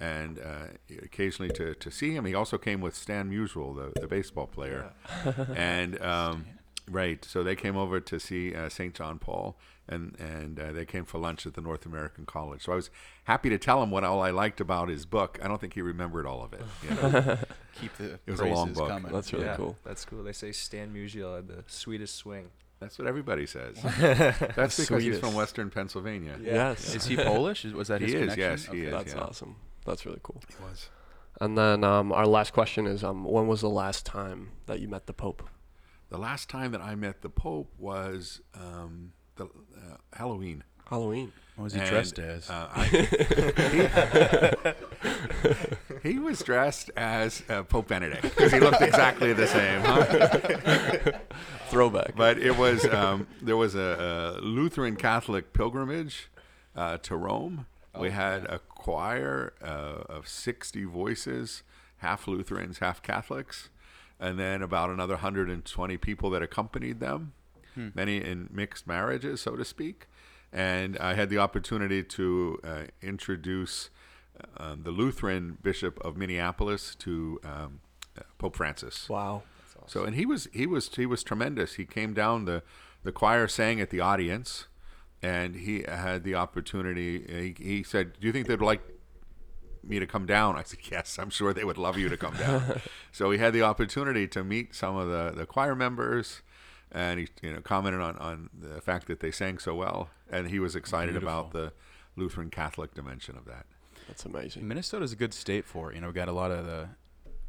and 0.00 0.38
uh, 0.38 0.66
occasionally 1.02 1.52
to, 1.54 1.74
to 1.74 1.90
see 1.90 2.12
him. 2.12 2.24
He 2.24 2.34
also 2.34 2.58
came 2.58 2.80
with 2.80 2.94
Stan 2.94 3.30
Musial, 3.30 3.74
the, 3.74 4.00
the 4.00 4.06
baseball 4.06 4.46
player, 4.46 4.92
and 5.56 6.00
um, 6.02 6.46
right, 6.90 7.24
so 7.24 7.42
they 7.42 7.56
came 7.56 7.76
over 7.76 8.00
to 8.00 8.20
see 8.20 8.54
uh, 8.54 8.68
Saint 8.68 8.94
John 8.94 9.18
Paul, 9.18 9.56
and 9.88 10.16
and 10.18 10.58
uh, 10.60 10.72
they 10.72 10.84
came 10.84 11.04
for 11.04 11.18
lunch 11.18 11.46
at 11.46 11.54
the 11.54 11.60
North 11.60 11.86
American 11.86 12.26
College. 12.26 12.64
So 12.64 12.72
I 12.72 12.76
was 12.76 12.90
happy 13.24 13.48
to 13.50 13.58
tell 13.58 13.82
him 13.82 13.90
what 13.90 14.04
all 14.04 14.20
I 14.22 14.30
liked 14.30 14.60
about 14.60 14.88
his 14.88 15.06
book. 15.06 15.38
I 15.42 15.48
don't 15.48 15.60
think 15.60 15.74
he 15.74 15.82
remembered 15.82 16.26
all 16.26 16.42
of 16.44 16.52
it. 16.52 16.62
you 16.82 16.90
know. 16.90 17.38
Keep 17.80 17.96
the 17.98 18.04
It 18.26 18.30
was 18.30 18.40
a 18.40 18.46
long 18.46 18.72
book. 18.72 18.88
coming. 18.88 19.12
That's 19.12 19.32
really 19.32 19.44
yeah, 19.46 19.56
cool. 19.56 19.76
That's 19.84 20.04
cool. 20.04 20.22
They 20.24 20.32
say 20.32 20.50
Stan 20.52 20.92
Musial 20.94 21.36
had 21.36 21.46
the 21.48 21.62
sweetest 21.66 22.14
swing. 22.16 22.48
That's 22.80 22.98
what 22.98 23.06
everybody 23.08 23.46
says. 23.46 23.76
That's 23.98 24.78
because 24.78 25.02
he's 25.02 25.18
from 25.18 25.34
Western 25.34 25.70
Pennsylvania. 25.70 26.38
Yes. 26.42 26.94
Is 26.94 27.06
he 27.06 27.16
Polish? 27.16 27.64
Was 27.64 27.88
that 27.88 28.00
He 28.02 28.06
his 28.08 28.14
is, 28.14 28.20
connection? 28.34 28.38
yes, 28.40 28.66
he 28.66 28.80
is. 28.84 28.92
That's 28.92 29.14
yeah. 29.14 29.20
awesome. 29.20 29.56
That's 29.86 30.04
really 30.04 30.20
cool. 30.22 30.42
He 30.48 30.54
was. 30.62 30.88
And 31.40 31.56
then 31.56 31.84
um, 31.84 32.12
our 32.12 32.26
last 32.26 32.52
question 32.52 32.86
is 32.86 33.04
um, 33.04 33.24
when 33.24 33.46
was 33.46 33.60
the 33.60 33.68
last 33.70 34.04
time 34.06 34.50
that 34.66 34.80
you 34.80 34.88
met 34.88 35.06
the 35.06 35.12
Pope? 35.12 35.42
The 36.08 36.18
last 36.18 36.48
time 36.48 36.72
that 36.72 36.80
I 36.80 36.94
met 36.94 37.22
the 37.22 37.28
Pope 37.30 37.72
was 37.78 38.40
um, 38.54 39.12
the 39.36 39.44
uh, 39.44 39.96
Halloween. 40.14 40.64
Halloween. 40.88 41.32
What 41.56 41.64
was 41.64 41.72
he 41.74 41.80
And, 41.80 41.88
dressed 41.88 42.18
as? 42.18 42.48
uh, 42.48 42.68
I- 42.74 42.84
he, 46.02 46.10
he 46.12 46.18
was 46.18 46.40
dressed 46.42 46.90
as 46.96 47.42
uh, 47.48 47.62
Pope 47.64 47.88
Benedict 47.88 48.22
because 48.22 48.52
he 48.52 48.60
looked 48.60 48.80
exactly 48.82 49.32
the 49.32 49.46
same. 49.46 49.80
Huh? 49.82 51.12
Throwback. 51.70 52.14
But 52.16 52.38
it 52.38 52.56
was 52.56 52.84
um, 52.86 53.26
there 53.42 53.56
was 53.56 53.74
a, 53.74 54.38
a 54.38 54.40
Lutheran 54.44 54.96
Catholic 54.96 55.52
pilgrimage 55.52 56.28
uh, 56.76 56.98
to 56.98 57.16
Rome. 57.16 57.66
We 58.00 58.10
had 58.10 58.44
a 58.44 58.58
choir 58.58 59.52
uh, 59.62 60.02
of 60.08 60.28
sixty 60.28 60.84
voices, 60.84 61.62
half 61.98 62.26
Lutherans, 62.28 62.78
half 62.78 63.02
Catholics, 63.02 63.68
and 64.20 64.38
then 64.38 64.62
about 64.62 64.90
another 64.90 65.14
120 65.14 65.96
people 65.98 66.30
that 66.30 66.42
accompanied 66.42 67.00
them, 67.00 67.32
many 67.94 68.16
in 68.18 68.48
mixed 68.52 68.86
marriages, 68.86 69.40
so 69.42 69.56
to 69.56 69.64
speak. 69.64 70.06
and 70.52 70.96
I 70.98 71.14
had 71.14 71.28
the 71.28 71.38
opportunity 71.38 72.02
to 72.02 72.58
uh, 72.64 72.82
introduce 73.02 73.90
um, 74.58 74.82
the 74.84 74.90
Lutheran 74.90 75.58
Bishop 75.62 75.98
of 76.04 76.16
Minneapolis 76.16 76.94
to 76.96 77.40
um, 77.44 77.80
Pope 78.38 78.56
Francis. 78.56 79.08
Wow. 79.08 79.42
So 79.86 80.04
and 80.04 80.16
he 80.16 80.24
was 80.26 80.48
he 80.52 80.66
was 80.66 80.88
he 80.94 81.06
was 81.06 81.22
tremendous. 81.22 81.74
He 81.74 81.84
came 81.84 82.12
down 82.14 82.44
the 82.44 82.62
the 83.04 83.12
choir 83.12 83.46
sang 83.48 83.80
at 83.80 83.90
the 83.90 84.00
audience, 84.00 84.66
and 85.22 85.54
he 85.54 85.84
had 85.88 86.24
the 86.24 86.34
opportunity. 86.34 87.24
Uh, 87.28 87.58
he, 87.58 87.76
he 87.76 87.82
said, 87.82 88.14
"Do 88.20 88.26
you 88.26 88.32
think 88.32 88.46
they'd 88.46 88.60
like 88.60 88.82
me 89.82 89.98
to 89.98 90.06
come 90.06 90.26
down?" 90.26 90.56
I 90.56 90.62
said, 90.62 90.80
"Yes, 90.90 91.18
I'm 91.18 91.30
sure 91.30 91.52
they 91.52 91.64
would 91.64 91.78
love 91.78 91.98
you 91.98 92.08
to 92.08 92.16
come 92.16 92.36
down." 92.36 92.80
so 93.12 93.30
he 93.30 93.38
had 93.38 93.52
the 93.52 93.62
opportunity 93.62 94.26
to 94.28 94.44
meet 94.44 94.74
some 94.74 94.96
of 94.96 95.08
the 95.08 95.32
the 95.36 95.46
choir 95.46 95.74
members. 95.74 96.42
And 96.92 97.18
he, 97.18 97.28
you 97.42 97.52
know, 97.52 97.60
commented 97.60 98.00
on, 98.00 98.16
on 98.18 98.48
the 98.56 98.80
fact 98.80 99.08
that 99.08 99.18
they 99.18 99.32
sang 99.32 99.58
so 99.58 99.74
well, 99.74 100.08
and 100.30 100.48
he 100.48 100.60
was 100.60 100.76
excited 100.76 101.16
about 101.16 101.50
the 101.50 101.72
Lutheran 102.14 102.48
Catholic 102.48 102.94
dimension 102.94 103.36
of 103.36 103.44
that. 103.46 103.66
That's 104.06 104.24
amazing. 104.24 104.66
Minnesota's 104.68 105.12
a 105.12 105.16
good 105.16 105.34
state 105.34 105.66
for 105.66 105.90
it. 105.90 105.96
You 105.96 106.00
know, 106.00 106.06
we 106.06 106.12
got 106.12 106.28
a 106.28 106.32
lot 106.32 106.52
of 106.52 106.64
the 106.64 106.90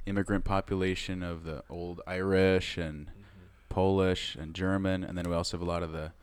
immigrant 0.07 0.43
population 0.43 1.21
of 1.21 1.43
the 1.43 1.63
old 1.69 2.01
Irish 2.07 2.77
and 2.77 3.07
mm-hmm. 3.07 3.21
Polish 3.69 4.35
and 4.35 4.53
German, 4.53 5.03
and 5.03 5.17
then 5.17 5.29
we 5.29 5.35
also 5.35 5.57
have 5.57 5.65
a 5.65 5.69
lot 5.69 5.83
of 5.83 5.91
the 5.91 6.13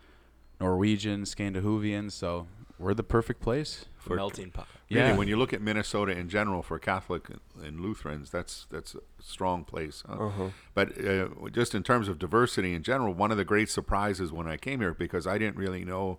Norwegian, 0.60 1.26
Scandinavian. 1.26 2.10
So 2.10 2.46
we're 2.78 2.94
the 2.94 3.02
perfect 3.02 3.40
place. 3.40 3.86
For- 3.96 4.16
melting 4.16 4.50
pot. 4.50 4.68
Really, 4.90 5.08
Yeah. 5.08 5.16
when 5.16 5.28
you 5.28 5.36
look 5.38 5.54
at 5.54 5.62
Minnesota 5.62 6.12
in 6.12 6.28
general 6.28 6.62
for 6.62 6.78
Catholic 6.78 7.28
and 7.62 7.80
Lutherans, 7.80 8.28
that's 8.30 8.66
that's 8.70 8.94
a 8.94 9.00
strong 9.18 9.64
place. 9.64 10.02
huh? 10.06 10.26
Uh-huh. 10.26 10.48
But 10.74 11.02
uh, 11.02 11.28
just 11.50 11.74
in 11.74 11.82
terms 11.82 12.06
of 12.08 12.18
diversity 12.18 12.74
in 12.74 12.82
general, 12.82 13.14
one 13.14 13.30
of 13.30 13.38
the 13.38 13.44
great 13.46 13.70
surprises 13.70 14.30
when 14.30 14.46
I 14.46 14.56
came 14.58 14.80
here, 14.80 14.92
because 14.92 15.26
I 15.26 15.38
didn't 15.38 15.56
really 15.56 15.84
know 15.86 16.18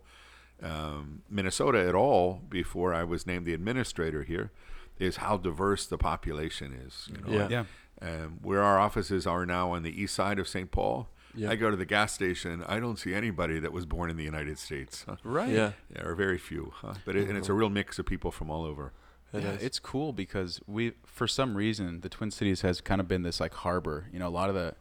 um, 0.63 1.21
Minnesota 1.29 1.85
at 1.87 1.93
all 1.95 2.41
before 2.49 2.93
I 2.93 3.03
was 3.03 3.27
named 3.27 3.45
the 3.45 3.53
administrator 3.53 4.23
here, 4.23 4.51
is 4.97 5.17
how 5.17 5.37
diverse 5.37 5.85
the 5.85 5.97
population 5.97 6.73
is. 6.73 7.07
You 7.11 7.17
know, 7.21 7.47
Yeah. 7.49 7.65
Yeah. 8.01 8.23
um, 8.23 8.39
where 8.41 8.63
our 8.63 8.79
offices 8.79 9.27
are 9.27 9.45
now 9.45 9.71
on 9.71 9.83
the 9.83 10.01
east 10.01 10.15
side 10.15 10.39
of 10.39 10.47
St. 10.47 10.71
Paul. 10.71 11.07
Yeah. 11.35 11.49
I 11.51 11.55
go 11.55 11.69
to 11.69 11.77
the 11.77 11.85
gas 11.85 12.13
station. 12.13 12.63
I 12.67 12.79
don't 12.79 12.97
see 12.97 13.13
anybody 13.13 13.59
that 13.59 13.71
was 13.71 13.85
born 13.85 14.09
in 14.09 14.17
the 14.17 14.23
United 14.23 14.57
States. 14.57 15.05
Huh? 15.07 15.17
Right. 15.23 15.49
Yeah. 15.49 15.71
There 15.89 16.09
are 16.09 16.15
very 16.15 16.37
few, 16.37 16.71
huh? 16.75 16.95
but 17.05 17.15
it, 17.15 17.27
and 17.27 17.37
it's 17.37 17.49
a 17.49 17.53
real 17.53 17.69
mix 17.69 17.99
of 17.99 18.05
people 18.05 18.31
from 18.31 18.49
all 18.49 18.63
over. 18.63 18.93
It 19.33 19.43
yeah, 19.43 19.51
is. 19.51 19.63
it's 19.63 19.79
cool 19.79 20.13
because 20.13 20.61
we, 20.65 20.93
for 21.03 21.27
some 21.27 21.55
reason, 21.55 22.01
the 22.01 22.09
Twin 22.09 22.31
Cities 22.31 22.61
has 22.61 22.79
kind 22.79 23.01
of 23.01 23.07
been 23.07 23.23
this 23.23 23.39
like 23.39 23.53
harbor. 23.53 24.07
You 24.13 24.19
know, 24.19 24.27
a 24.27 24.29
lot 24.29 24.49
of 24.49 24.55
the 24.55 24.75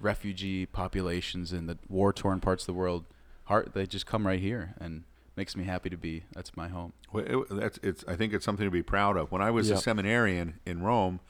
refugee 0.00 0.66
populations 0.66 1.52
in 1.52 1.66
the 1.66 1.76
war-torn 1.88 2.40
parts 2.40 2.62
of 2.62 2.66
the 2.68 2.72
world, 2.74 3.04
heart 3.44 3.72
they 3.74 3.86
just 3.86 4.06
come 4.06 4.26
right 4.26 4.40
here, 4.40 4.74
and 4.80 5.04
makes 5.36 5.56
me 5.56 5.64
happy 5.64 5.90
to 5.90 5.96
be. 5.96 6.22
That's 6.32 6.56
my 6.56 6.68
home. 6.68 6.92
Well, 7.12 7.24
it, 7.24 7.46
that's 7.50 7.78
it's. 7.82 8.04
I 8.06 8.14
think 8.14 8.32
it's 8.32 8.44
something 8.44 8.66
to 8.66 8.70
be 8.70 8.82
proud 8.82 9.16
of. 9.16 9.32
When 9.32 9.42
I 9.42 9.50
was 9.50 9.70
a 9.70 9.76
seminarian 9.76 10.60
in 10.64 10.82
Rome, 10.82 11.20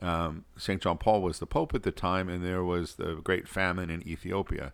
um, 0.00 0.44
Saint 0.56 0.82
John 0.82 0.98
Paul 0.98 1.22
was 1.22 1.38
the 1.38 1.46
pope 1.46 1.74
at 1.74 1.82
the 1.82 1.92
time, 1.92 2.28
and 2.28 2.44
there 2.44 2.64
was 2.64 2.94
the 2.94 3.16
great 3.16 3.48
famine 3.48 3.90
in 3.90 4.06
Ethiopia, 4.06 4.72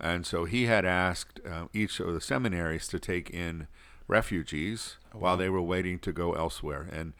and 0.00 0.26
so 0.26 0.44
he 0.44 0.64
had 0.64 0.84
asked 0.84 1.40
uh, 1.48 1.66
each 1.72 2.00
of 2.00 2.12
the 2.12 2.20
seminaries 2.20 2.88
to 2.88 2.98
take 2.98 3.30
in 3.30 3.66
refugees 4.08 4.96
while 5.12 5.36
they 5.36 5.48
were 5.48 5.62
waiting 5.62 5.98
to 6.00 6.12
go 6.12 6.32
elsewhere, 6.32 6.88
and 6.92 7.12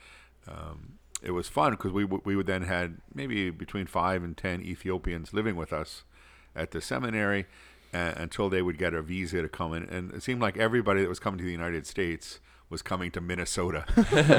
um, 0.48 0.98
it 1.22 1.32
was 1.32 1.48
fun 1.48 1.72
because 1.72 1.92
we 1.92 2.02
w- 2.02 2.22
we 2.24 2.36
would 2.36 2.46
then 2.46 2.62
had 2.62 2.98
maybe 3.14 3.50
between 3.50 3.86
five 3.86 4.22
and 4.22 4.36
ten 4.36 4.62
Ethiopians 4.62 5.32
living 5.32 5.56
with 5.56 5.72
us 5.72 6.04
at 6.54 6.70
the 6.70 6.80
seminary 6.80 7.46
uh, 7.92 8.12
until 8.16 8.48
they 8.48 8.62
would 8.62 8.78
get 8.78 8.94
a 8.94 9.02
visa 9.02 9.42
to 9.42 9.48
come 9.48 9.74
in. 9.74 9.84
And 9.84 10.12
it 10.12 10.22
seemed 10.22 10.40
like 10.40 10.56
everybody 10.56 11.02
that 11.02 11.08
was 11.08 11.18
coming 11.18 11.38
to 11.38 11.44
the 11.44 11.50
United 11.50 11.86
States 11.86 12.40
was 12.68 12.82
coming 12.82 13.10
to 13.12 13.20
Minnesota. 13.20 13.84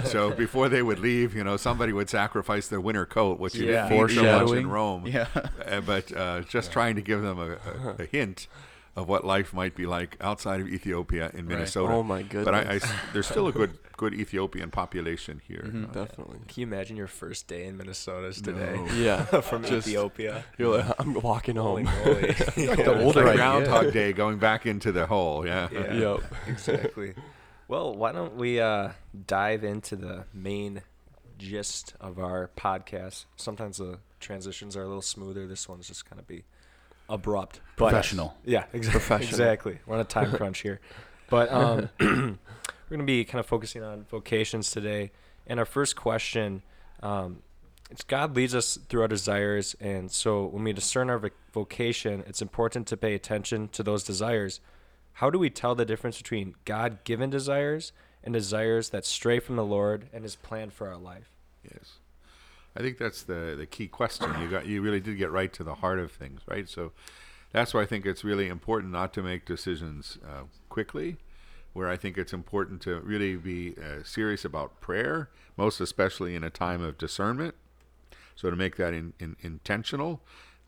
so 0.05 0.31
before 0.31 0.67
they 0.69 0.81
would 0.81 0.99
leave, 0.99 1.35
you 1.35 1.43
know, 1.43 1.55
somebody 1.57 1.93
would 1.93 2.09
sacrifice 2.09 2.67
their 2.67 2.81
winter 2.81 3.05
coat, 3.05 3.39
which 3.39 3.55
you 3.55 3.67
Yeah. 3.67 3.87
didn't 3.87 4.07
need 4.07 4.15
so 4.15 4.23
much 4.45 4.57
in 4.57 4.67
Rome. 4.69 5.07
Yeah. 5.07 5.27
Uh, 5.65 5.81
but 5.81 6.11
uh, 6.15 6.41
just 6.41 6.71
trying 6.71 6.95
to 6.95 7.01
give 7.01 7.21
them 7.21 7.39
a, 7.39 7.51
a, 7.51 7.95
a 7.99 8.05
hint 8.05 8.47
of 8.97 9.07
what 9.07 9.23
life 9.23 9.53
might 9.53 9.75
be 9.75 9.85
like 9.85 10.17
outside 10.19 10.59
of 10.59 10.67
Ethiopia 10.67 11.29
in 11.35 11.47
Minnesota. 11.47 11.93
Oh 11.93 12.03
my 12.03 12.23
But 12.23 12.53
I, 12.55 12.59
I 12.59 12.63
goodness. 12.63 12.83
s- 12.83 12.91
there's 13.13 13.27
still 13.27 13.47
a 13.47 13.51
good 13.51 13.77
good 13.95 14.13
Ethiopian 14.13 14.69
population 14.71 15.41
here. 15.47 15.63
Mhm. 15.65 15.89
Uh, 15.89 15.93
Definitely. 16.05 16.37
Can 16.47 16.61
you 16.61 16.67
imagine 16.67 16.97
your 16.97 17.07
first 17.07 17.47
day 17.47 17.65
in 17.65 17.77
Minnesota 17.77 18.27
is 18.27 18.41
today 18.41 18.79
Yeah. 18.95 19.23
from 19.41 19.63
Just- 19.63 19.87
Ethiopia? 19.87 20.43
You're 20.57 20.77
like, 20.79 20.99
I'm 20.99 21.13
walking 21.15 21.55
Holy 21.55 21.83
home. 21.83 22.05
moly. 22.05 22.31
the 22.31 23.01
older 23.03 23.23
like 23.25 23.35
Groundhog. 23.37 23.93
Day 23.93 24.13
going 24.13 24.37
back 24.39 24.65
into 24.65 24.91
the 24.91 25.05
hole. 25.05 25.45
Yeah. 25.47 25.69
Yeah. 25.71 25.93
Yep. 25.93 26.33
exactly. 26.47 27.13
Well, 27.67 27.93
why 27.93 28.11
don't 28.13 28.35
we 28.35 28.59
uh, 28.61 28.89
dive 29.25 29.63
into 29.63 29.95
the 29.95 30.25
main 30.33 30.83
gist 31.37 31.95
of 31.99 32.17
our 32.19 32.49
podcast? 32.55 33.25
Sometimes 33.35 33.77
the 33.77 33.99
transitions 34.19 34.77
are 34.77 34.83
a 34.83 34.87
little 34.87 35.01
smoother. 35.01 35.47
This 35.47 35.67
one's 35.67 35.87
just 35.87 36.09
kind 36.09 36.19
of 36.19 36.27
be 36.27 36.43
abrupt, 37.09 37.59
but- 37.75 37.89
Professional. 37.89 38.35
Yeah, 38.45 38.65
exa- 38.73 38.91
Professional. 38.91 39.29
exactly. 39.29 39.79
We're 39.85 39.95
on 39.95 40.01
a 40.01 40.05
time 40.05 40.31
crunch 40.31 40.59
here, 40.59 40.79
but 41.29 41.51
um, 41.51 41.89
we're 41.99 42.07
going 42.89 42.99
to 42.99 43.05
be 43.05 43.25
kind 43.25 43.39
of 43.39 43.45
focusing 43.45 43.83
on 43.83 44.05
vocations 44.05 44.71
today. 44.71 45.11
And 45.45 45.59
our 45.59 45.65
first 45.65 45.95
question, 45.97 46.61
um, 47.01 47.39
it's 47.89 48.03
God 48.03 48.35
leads 48.35 48.53
us 48.55 48.77
through 48.89 49.01
our 49.01 49.07
desires, 49.07 49.75
and 49.79 50.09
so 50.11 50.45
when 50.45 50.63
we 50.63 50.73
discern 50.73 51.09
our 51.09 51.21
vocation, 51.53 52.23
it's 52.27 52.41
important 52.41 52.87
to 52.87 52.97
pay 52.97 53.13
attention 53.13 53.67
to 53.69 53.83
those 53.83 54.03
desires. 54.03 54.59
How 55.17 55.31
do 55.31 55.39
we 55.39 55.49
tell 55.49 55.73
the 55.73 55.83
difference 55.83 56.19
between 56.19 56.53
God-given 56.65 57.31
desires 57.31 57.91
and 58.23 58.35
desires 58.35 58.91
that 58.91 59.03
stray 59.03 59.39
from 59.39 59.55
the 59.55 59.65
Lord 59.65 60.09
and 60.13 60.21
His 60.23 60.35
plan 60.35 60.69
for 60.69 60.87
our 60.87 60.97
life? 60.97 61.31
Yes. 61.63 61.93
I 62.75 62.81
think 62.81 62.99
that's 62.99 63.23
the 63.23 63.55
the 63.57 63.65
key 63.65 63.87
question. 63.87 64.29
You 64.39 64.47
got 64.47 64.67
you 64.67 64.79
really 64.79 64.99
did 64.99 65.17
get 65.17 65.31
right 65.31 65.51
to 65.53 65.63
the 65.63 65.75
heart 65.75 65.97
of 65.97 66.11
things, 66.11 66.41
right? 66.47 66.69
So 66.69 66.91
that's 67.51 67.73
why 67.73 67.81
I 67.81 67.85
think 67.87 68.05
it's 68.05 68.23
really 68.23 68.47
important 68.47 68.93
not 68.93 69.11
to 69.13 69.23
make 69.23 69.43
decisions 69.43 70.19
uh, 70.23 70.43
quickly. 70.69 71.17
Where 71.73 71.89
I 71.89 71.97
think 71.97 72.15
it's 72.15 72.33
important 72.33 72.81
to 72.83 72.99
really 72.99 73.37
be 73.37 73.73
uh, 73.75 74.03
serious 74.03 74.45
about 74.45 74.81
prayer, 74.81 75.29
most 75.57 75.81
especially 75.81 76.35
in 76.35 76.43
a 76.43 76.51
time 76.51 76.83
of 76.83 76.99
discernment. 76.99 77.55
So 78.35 78.51
to 78.51 78.55
make 78.55 78.77
that 78.77 78.93
in, 78.93 79.13
in, 79.19 79.35
intentional, 79.41 80.21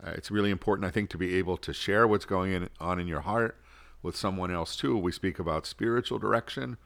uh, 0.04 0.14
it's 0.16 0.32
really 0.32 0.50
important, 0.50 0.88
I 0.88 0.92
think, 0.92 1.12
to 1.12 1.20
be 1.20 1.36
able 1.36 1.58
to 1.58 1.72
share 1.72 2.08
what's 2.08 2.26
going 2.26 2.68
on 2.80 3.00
in 3.00 3.08
your 3.08 3.22
heart 3.22 3.56
with 4.02 4.16
someone 4.16 4.52
else 4.52 4.76
too. 4.76 4.98
We 4.98 5.12
speak 5.12 5.40
about 5.40 5.66
spiritual 5.66 6.20
direction, 6.20 6.78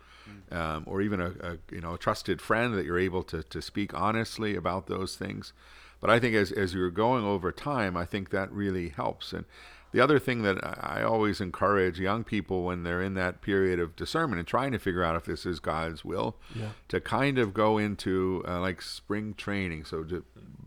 um, 0.51 0.83
or 0.87 1.01
even 1.01 1.19
a, 1.21 1.29
a 1.41 1.57
you 1.71 1.81
know 1.81 1.93
a 1.93 1.97
trusted 1.97 2.41
friend 2.41 2.73
that 2.75 2.85
you're 2.85 2.99
able 2.99 3.23
to 3.23 3.43
to 3.43 3.61
speak 3.61 3.93
honestly 3.93 4.55
about 4.55 4.87
those 4.87 5.15
things. 5.15 5.53
But 6.01 6.09
I 6.09 6.19
think 6.19 6.35
as 6.35 6.51
as 6.51 6.73
you're 6.73 6.89
going 6.91 7.23
over 7.25 7.51
time, 7.51 7.95
I 7.95 8.05
think 8.05 8.29
that 8.31 8.51
really 8.51 8.89
helps. 8.89 9.31
And 9.33 9.45
the 9.93 9.99
other 10.01 10.17
thing 10.19 10.41
that 10.41 10.57
I 10.65 10.99
I 11.01 11.03
always 11.03 11.39
encourage 11.39 11.99
young 11.99 12.23
people 12.23 12.63
when 12.63 12.83
they're 12.83 13.01
in 13.01 13.13
that 13.13 13.41
period 13.41 13.79
of 13.79 13.95
discernment 13.95 14.39
and 14.39 14.47
trying 14.47 14.71
to 14.73 14.79
figure 14.79 15.03
out 15.03 15.15
if 15.15 15.25
this 15.25 15.45
is 15.45 15.59
God's 15.59 16.03
will, 16.03 16.35
Yeah. 16.55 16.69
to 16.89 16.99
kind 16.99 17.37
of 17.37 17.53
go 17.53 17.77
into 17.77 18.43
uh, 18.47 18.59
like 18.59 18.81
spring 18.81 19.33
training. 19.35 19.85
So 19.85 20.03
to 20.03 20.25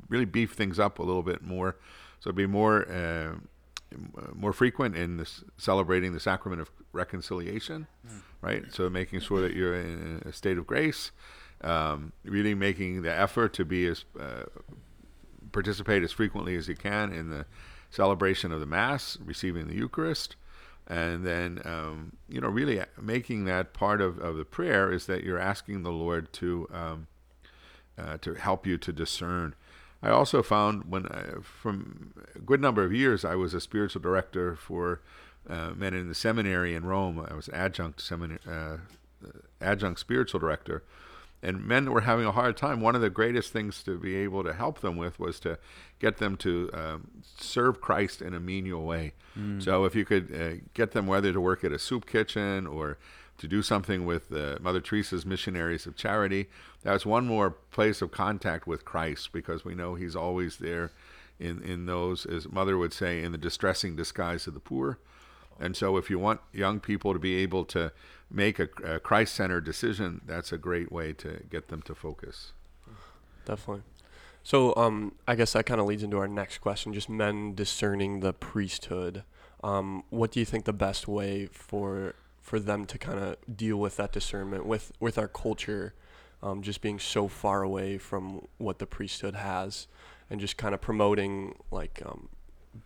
really 0.08 0.24
beef 0.26 0.52
things 0.52 0.78
up 0.78 0.98
a 0.98 1.02
little 1.02 1.24
bit 1.24 1.42
more. 1.42 1.76
So 2.20 2.32
be 2.32 2.46
more 2.46 2.88
uh, 2.90 3.34
more 4.34 4.52
frequent 4.52 4.96
in 4.96 5.16
this 5.16 5.44
celebrating 5.56 6.12
the 6.12 6.20
sacrament 6.20 6.60
of 6.60 6.70
reconciliation, 6.92 7.86
right? 8.40 8.64
So 8.70 8.90
making 8.90 9.20
sure 9.20 9.40
that 9.40 9.54
you're 9.54 9.74
in 9.74 10.22
a 10.24 10.32
state 10.32 10.58
of 10.58 10.66
grace, 10.66 11.12
um, 11.62 12.12
really 12.24 12.54
making 12.54 13.02
the 13.02 13.14
effort 13.14 13.52
to 13.54 13.64
be 13.64 13.86
as 13.86 14.04
uh, 14.18 14.44
participate 15.52 16.02
as 16.02 16.12
frequently 16.12 16.56
as 16.56 16.68
you 16.68 16.74
can 16.74 17.12
in 17.12 17.30
the 17.30 17.46
celebration 17.90 18.52
of 18.52 18.60
the 18.60 18.66
Mass, 18.66 19.16
receiving 19.24 19.68
the 19.68 19.74
Eucharist, 19.74 20.36
and 20.86 21.26
then 21.26 21.60
um, 21.64 22.12
you 22.28 22.40
know 22.40 22.48
really 22.48 22.80
making 23.00 23.44
that 23.46 23.72
part 23.72 24.00
of, 24.00 24.18
of 24.18 24.36
the 24.36 24.44
prayer 24.44 24.92
is 24.92 25.06
that 25.06 25.24
you're 25.24 25.38
asking 25.38 25.82
the 25.82 25.92
Lord 25.92 26.32
to 26.34 26.68
um, 26.72 27.06
uh, 27.98 28.18
to 28.18 28.34
help 28.34 28.66
you 28.66 28.78
to 28.78 28.92
discern. 28.92 29.54
I 30.02 30.10
also 30.10 30.42
found 30.42 30.84
when 30.90 31.06
I, 31.06 31.40
from 31.42 32.12
a 32.34 32.38
good 32.38 32.60
number 32.60 32.84
of 32.84 32.92
years 32.92 33.24
I 33.24 33.34
was 33.34 33.54
a 33.54 33.60
spiritual 33.60 34.02
director 34.02 34.54
for 34.54 35.00
uh, 35.48 35.70
men 35.70 35.94
in 35.94 36.08
the 36.08 36.14
seminary 36.14 36.74
in 36.74 36.84
Rome. 36.84 37.24
I 37.28 37.34
was 37.34 37.48
adjunct 37.50 38.00
seminary, 38.00 38.40
uh, 38.48 38.78
adjunct 39.60 40.00
spiritual 40.00 40.40
director, 40.40 40.82
and 41.42 41.64
men 41.64 41.84
that 41.84 41.92
were 41.92 42.02
having 42.02 42.26
a 42.26 42.32
hard 42.32 42.56
time. 42.56 42.80
One 42.80 42.94
of 42.94 43.00
the 43.00 43.10
greatest 43.10 43.52
things 43.52 43.82
to 43.84 43.98
be 43.98 44.16
able 44.16 44.42
to 44.44 44.52
help 44.52 44.80
them 44.80 44.96
with 44.96 45.18
was 45.18 45.38
to 45.40 45.58
get 45.98 46.18
them 46.18 46.36
to 46.38 46.70
um, 46.74 47.08
serve 47.38 47.80
Christ 47.80 48.20
in 48.20 48.34
a 48.34 48.40
menial 48.40 48.84
way. 48.84 49.12
So 49.60 49.84
if 49.84 49.94
you 49.94 50.04
could 50.04 50.34
uh, 50.34 50.62
get 50.74 50.92
them 50.92 51.06
whether 51.06 51.32
to 51.32 51.40
work 51.40 51.62
at 51.62 51.72
a 51.72 51.78
soup 51.78 52.06
kitchen 52.06 52.66
or 52.66 52.98
to 53.38 53.48
do 53.48 53.62
something 53.62 54.06
with 54.06 54.32
uh, 54.32 54.56
Mother 54.60 54.80
Teresa's 54.80 55.26
Missionaries 55.26 55.86
of 55.86 55.96
Charity, 55.96 56.48
that's 56.82 57.04
one 57.04 57.26
more 57.26 57.50
place 57.50 58.02
of 58.02 58.10
contact 58.10 58.66
with 58.66 58.84
Christ 58.84 59.32
because 59.32 59.64
we 59.64 59.74
know 59.74 59.94
He's 59.94 60.16
always 60.16 60.56
there 60.56 60.92
in 61.38 61.62
in 61.62 61.86
those, 61.86 62.26
as 62.26 62.50
Mother 62.50 62.78
would 62.78 62.92
say, 62.92 63.22
in 63.22 63.32
the 63.32 63.38
distressing 63.38 63.96
disguise 63.96 64.46
of 64.46 64.54
the 64.54 64.60
poor. 64.60 64.98
And 65.58 65.76
so, 65.76 65.96
if 65.96 66.10
you 66.10 66.18
want 66.18 66.40
young 66.52 66.80
people 66.80 67.12
to 67.12 67.18
be 67.18 67.36
able 67.36 67.64
to 67.66 67.92
make 68.30 68.58
a, 68.58 68.68
a 68.84 69.00
Christ 69.00 69.34
centered 69.34 69.64
decision, 69.64 70.20
that's 70.26 70.52
a 70.52 70.58
great 70.58 70.92
way 70.92 71.12
to 71.14 71.42
get 71.50 71.68
them 71.68 71.82
to 71.82 71.94
focus. 71.94 72.52
Definitely. 73.44 73.82
So, 74.42 74.74
um, 74.76 75.14
I 75.26 75.34
guess 75.34 75.54
that 75.54 75.66
kind 75.66 75.80
of 75.80 75.86
leads 75.86 76.02
into 76.02 76.18
our 76.18 76.28
next 76.28 76.58
question: 76.58 76.92
just 76.92 77.08
men 77.08 77.54
discerning 77.54 78.20
the 78.20 78.32
priesthood. 78.32 79.24
Um, 79.64 80.04
what 80.10 80.30
do 80.30 80.40
you 80.40 80.46
think 80.46 80.64
the 80.64 80.72
best 80.72 81.08
way 81.08 81.46
for 81.46 82.14
for 82.46 82.60
them 82.60 82.84
to 82.84 82.96
kind 82.96 83.18
of 83.18 83.36
deal 83.56 83.76
with 83.76 83.96
that 83.96 84.12
discernment 84.12 84.64
with 84.64 84.92
with 85.00 85.18
our 85.18 85.26
culture, 85.26 85.94
um, 86.44 86.62
just 86.62 86.80
being 86.80 87.00
so 87.00 87.26
far 87.26 87.62
away 87.62 87.98
from 87.98 88.46
what 88.58 88.78
the 88.78 88.86
priesthood 88.86 89.34
has, 89.34 89.88
and 90.30 90.38
just 90.40 90.56
kind 90.56 90.72
of 90.72 90.80
promoting 90.80 91.56
like 91.72 92.00
um, 92.06 92.28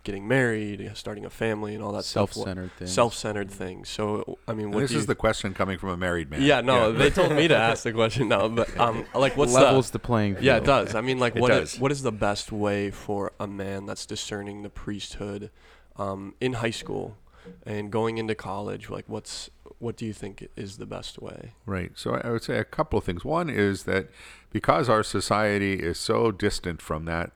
getting 0.03 0.27
married, 0.27 0.91
starting 0.95 1.27
a 1.27 1.31
family, 1.31 1.75
and 1.75 1.85
all 1.85 1.93
that 1.93 2.07
stuff. 2.07 2.33
Self-centered 2.33 2.73
things. 2.79 2.91
Self-centered 2.91 3.51
things. 3.51 3.91
So, 3.91 4.39
I 4.49 4.55
mean, 4.55 4.71
what 4.71 4.81
this 4.81 4.89
do 4.89 4.95
you 4.95 5.01
is 5.01 5.07
the 5.07 5.15
question 5.15 5.53
coming 5.53 5.77
from 5.77 5.91
a 5.91 5.97
married 5.99 6.31
man. 6.31 6.41
yeah, 6.41 6.63
no, 6.63 6.91
they 6.91 7.11
told 7.11 7.33
me 7.33 7.47
to 7.47 7.57
ask 7.71 7.83
the 7.83 7.93
question 7.93 8.29
now, 8.29 8.49
but 8.49 8.75
um, 8.81 9.05
like, 9.15 9.37
what's 9.37 9.53
levels 9.53 9.91
the? 9.91 9.99
the 9.99 9.99
playing 9.99 10.37
field. 10.37 10.45
Yeah, 10.47 10.57
it 10.57 10.65
does. 10.65 10.95
I 10.95 11.03
mean, 11.03 11.19
like, 11.19 11.37
It 11.37 11.43
what 11.43 11.49
does. 11.49 11.75
is, 11.75 11.81
what 11.81 11.93
is 11.93 12.01
the 12.01 12.13
best 12.13 12.51
way 12.51 12.91
for 12.91 13.33
a 13.39 13.47
man 13.47 13.85
that's 13.85 14.07
discerning 14.07 14.63
the 14.63 14.71
priesthood 14.71 15.51
um, 15.97 16.35
in 16.41 16.55
high 16.55 16.71
school 16.71 17.19
and 17.65 17.91
going 17.91 18.19
into 18.19 18.35
college? 18.35 18.91
Like, 18.91 19.05
what's 19.09 19.51
what 19.79 19.97
do 19.97 20.05
you 20.05 20.13
think 20.13 20.47
is 20.57 20.77
the 20.77 20.87
best 20.87 21.21
way? 21.21 21.53
Right. 21.65 21.93
So 21.95 22.15
I 22.23 22.31
would 22.31 22.43
say 22.45 22.59
a 22.59 22.65
couple 22.65 22.99
of 22.99 23.05
things. 23.05 23.25
One 23.25 23.49
is 23.49 23.85
that 23.85 24.09
because 24.53 24.89
our 24.89 25.03
society 25.03 25.75
is 25.75 25.99
so 25.99 26.31
distant 26.33 26.83
from 26.83 27.07
that, 27.07 27.33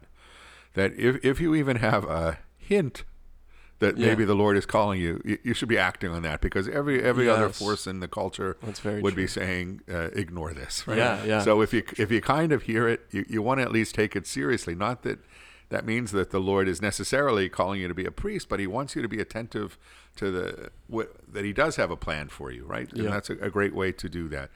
that 0.74 0.92
if, 0.98 1.24
if 1.24 1.40
you 1.40 1.54
even 1.54 1.76
have 1.76 2.04
a 2.04 2.38
hint 2.58 3.04
that 3.78 3.96
Yeah. 3.96 4.08
maybe 4.08 4.24
the 4.24 4.34
Lord 4.34 4.56
is 4.56 4.66
calling 4.66 5.00
you, 5.00 5.20
you, 5.24 5.38
you 5.42 5.54
should 5.54 5.68
be 5.68 5.78
acting 5.78 6.10
on 6.10 6.22
that 6.22 6.40
because 6.40 6.68
every 6.68 7.02
every 7.02 7.28
other 7.28 7.48
force 7.48 7.86
in 7.86 8.00
the 8.00 8.08
culture 8.08 8.56
would 8.62 8.76
true. 8.76 9.10
be 9.12 9.26
saying 9.26 9.80
uh, 9.90 10.10
ignore 10.12 10.52
this. 10.52 10.86
Right? 10.86 10.98
Yeah, 10.98 11.24
yeah. 11.24 11.40
So 11.42 11.60
if 11.60 11.72
you 11.72 11.82
if 11.96 12.10
you 12.10 12.20
kind 12.20 12.52
of 12.52 12.62
hear 12.64 12.86
it, 12.88 13.06
you, 13.10 13.24
you 13.28 13.42
want 13.42 13.58
to 13.58 13.62
at 13.62 13.72
least 13.72 13.94
take 13.94 14.14
it 14.14 14.26
seriously. 14.26 14.74
Not 14.74 15.02
that 15.02 15.18
that 15.70 15.84
means 15.84 16.12
that 16.12 16.30
the 16.30 16.40
Lord 16.40 16.68
is 16.68 16.80
necessarily 16.80 17.48
calling 17.48 17.80
you 17.80 17.88
to 17.88 17.94
be 17.94 18.04
a 18.04 18.10
priest, 18.10 18.48
but 18.48 18.60
He 18.60 18.66
wants 18.66 18.94
you 18.94 19.02
to 19.02 19.08
be 19.08 19.20
attentive 19.20 19.78
to 20.16 20.30
the 20.30 20.70
what, 20.86 21.14
that 21.32 21.44
He 21.44 21.52
does 21.52 21.76
have 21.76 21.90
a 21.90 21.96
plan 21.96 22.28
for 22.28 22.50
you, 22.50 22.64
right? 22.64 22.88
Yeah. 22.92 23.04
And 23.04 23.12
that's 23.12 23.30
a, 23.30 23.34
a 23.38 23.50
great 23.50 23.74
way 23.74 23.92
to 23.92 24.08
do 24.08 24.28
that. 24.28 24.50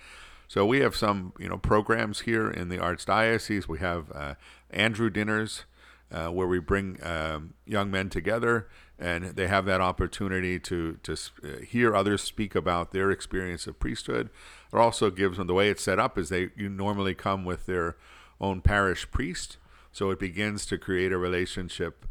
So 0.46 0.64
we 0.64 0.80
have 0.80 0.96
some 0.96 1.32
you 1.38 1.48
know 1.48 1.58
programs 1.58 2.20
here 2.20 2.50
in 2.50 2.68
the 2.68 2.78
Archdiocese. 2.78 3.68
We 3.68 3.78
have 3.78 4.10
uh, 4.14 4.34
Andrew 4.70 5.10
dinners 5.10 5.64
uh, 6.10 6.28
where 6.28 6.46
we 6.46 6.58
bring 6.58 6.98
um, 7.02 7.54
young 7.66 7.90
men 7.90 8.08
together 8.08 8.68
and 8.98 9.24
they 9.36 9.46
have 9.46 9.64
that 9.66 9.80
opportunity 9.80 10.58
to 10.58 10.98
to 11.02 11.12
uh, 11.12 11.60
hear 11.66 11.94
others 11.94 12.22
speak 12.22 12.54
about 12.54 12.92
their 12.92 13.10
experience 13.10 13.66
of 13.66 13.78
priesthood. 13.78 14.28
It 14.72 14.76
also 14.76 15.10
gives 15.10 15.38
them 15.38 15.46
the 15.46 15.54
way 15.54 15.70
it's 15.70 15.82
set 15.82 15.98
up 15.98 16.18
is 16.18 16.28
they 16.28 16.50
you 16.56 16.68
normally 16.68 17.14
come 17.14 17.44
with 17.44 17.66
their 17.66 17.96
own 18.40 18.60
parish 18.60 19.10
priest, 19.10 19.56
so 19.98 20.10
it 20.10 20.18
begins 20.20 20.64
to 20.66 20.78
create 20.78 21.10
a 21.12 21.18
relationship 21.18 22.06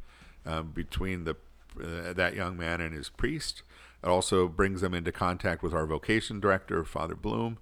um, 0.46 0.72
between 0.82 1.24
the 1.24 1.36
uh, 1.82 2.12
that 2.13 2.34
young 2.36 2.58
man 2.58 2.82
and 2.82 2.94
his 2.94 3.10
priest. 3.10 3.63
It 4.03 4.08
also 4.10 4.48
brings 4.48 4.82
them 4.82 4.94
into 4.94 5.12
contact 5.12 5.63
with 5.63 5.74
our 5.74 5.86
vocation 5.86 6.39
director, 6.39 6.84
Father 6.84 7.15
Bloom. 7.15 7.58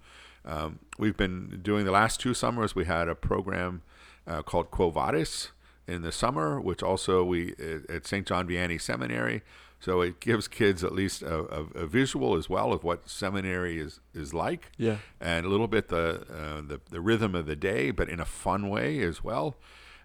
Um, 0.54 0.80
we've 0.98 1.18
been 1.18 1.60
doing 1.62 1.86
the 1.86 1.92
last 1.92 2.20
two 2.20 2.34
summers. 2.34 2.76
We 2.76 2.86
had 2.86 3.08
a 3.08 3.16
program 3.16 3.82
uh, 4.28 4.42
called 4.42 4.72
Quo 4.72 4.90
Vadis 4.90 5.50
in 5.88 6.02
the 6.02 6.12
summer, 6.12 6.60
which 6.60 6.82
also 6.82 7.24
we 7.24 7.54
uh, 7.60 7.94
at 7.96 8.08
St. 8.08 8.26
John 8.26 8.48
Vianney 8.48 8.80
Seminary. 8.82 9.42
So 9.80 10.02
it 10.02 10.20
gives 10.20 10.48
kids 10.48 10.84
at 10.84 10.94
least 10.94 11.22
a, 11.22 11.36
a, 11.60 11.62
a 11.84 11.86
visual 11.86 12.36
as 12.36 12.50
well 12.50 12.74
of 12.74 12.84
what 12.84 13.08
seminary 13.10 13.78
is 13.86 14.00
is 14.14 14.34
like, 14.34 14.72
Yeah. 14.78 14.98
and 15.22 15.46
a 15.46 15.50
little 15.50 15.68
bit 15.68 15.90
the 15.90 16.06
uh, 16.40 16.62
the, 16.72 16.80
the 16.90 17.02
rhythm 17.02 17.36
of 17.36 17.46
the 17.46 17.56
day, 17.56 17.92
but 17.92 18.08
in 18.10 18.20
a 18.20 18.26
fun 18.26 18.70
way 18.70 19.02
as 19.02 19.24
well. 19.24 19.56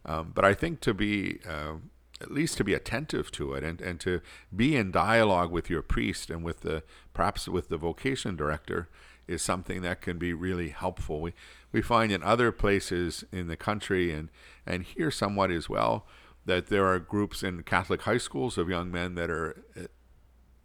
Um, 0.04 0.32
but 0.34 0.44
I 0.44 0.54
think 0.54 0.80
to 0.80 0.94
be 0.94 1.40
uh, 1.48 1.74
at 2.20 2.30
least 2.30 2.56
to 2.58 2.64
be 2.64 2.74
attentive 2.74 3.30
to 3.32 3.54
it 3.54 3.64
and, 3.64 3.80
and 3.80 3.98
to 4.00 4.20
be 4.54 4.76
in 4.76 4.90
dialogue 4.90 5.50
with 5.50 5.70
your 5.70 5.82
priest 5.82 6.30
and 6.30 6.44
with 6.44 6.60
the 6.60 6.82
perhaps 7.14 7.48
with 7.48 7.68
the 7.68 7.78
vocation 7.78 8.36
director 8.36 8.88
is 9.26 9.42
something 9.42 9.82
that 9.82 10.00
can 10.00 10.18
be 10.18 10.32
really 10.32 10.68
helpful. 10.68 11.20
We 11.20 11.34
we 11.72 11.82
find 11.82 12.10
in 12.10 12.22
other 12.22 12.50
places 12.52 13.24
in 13.32 13.46
the 13.46 13.56
country 13.56 14.12
and 14.12 14.28
and 14.66 14.84
here 14.84 15.10
somewhat 15.10 15.50
as 15.50 15.68
well 15.68 16.06
that 16.46 16.66
there 16.66 16.86
are 16.86 16.98
groups 16.98 17.42
in 17.42 17.62
Catholic 17.62 18.02
high 18.02 18.18
schools 18.18 18.58
of 18.58 18.68
young 18.68 18.90
men 18.90 19.14
that 19.14 19.30
are 19.30 19.62
uh, 19.76 19.84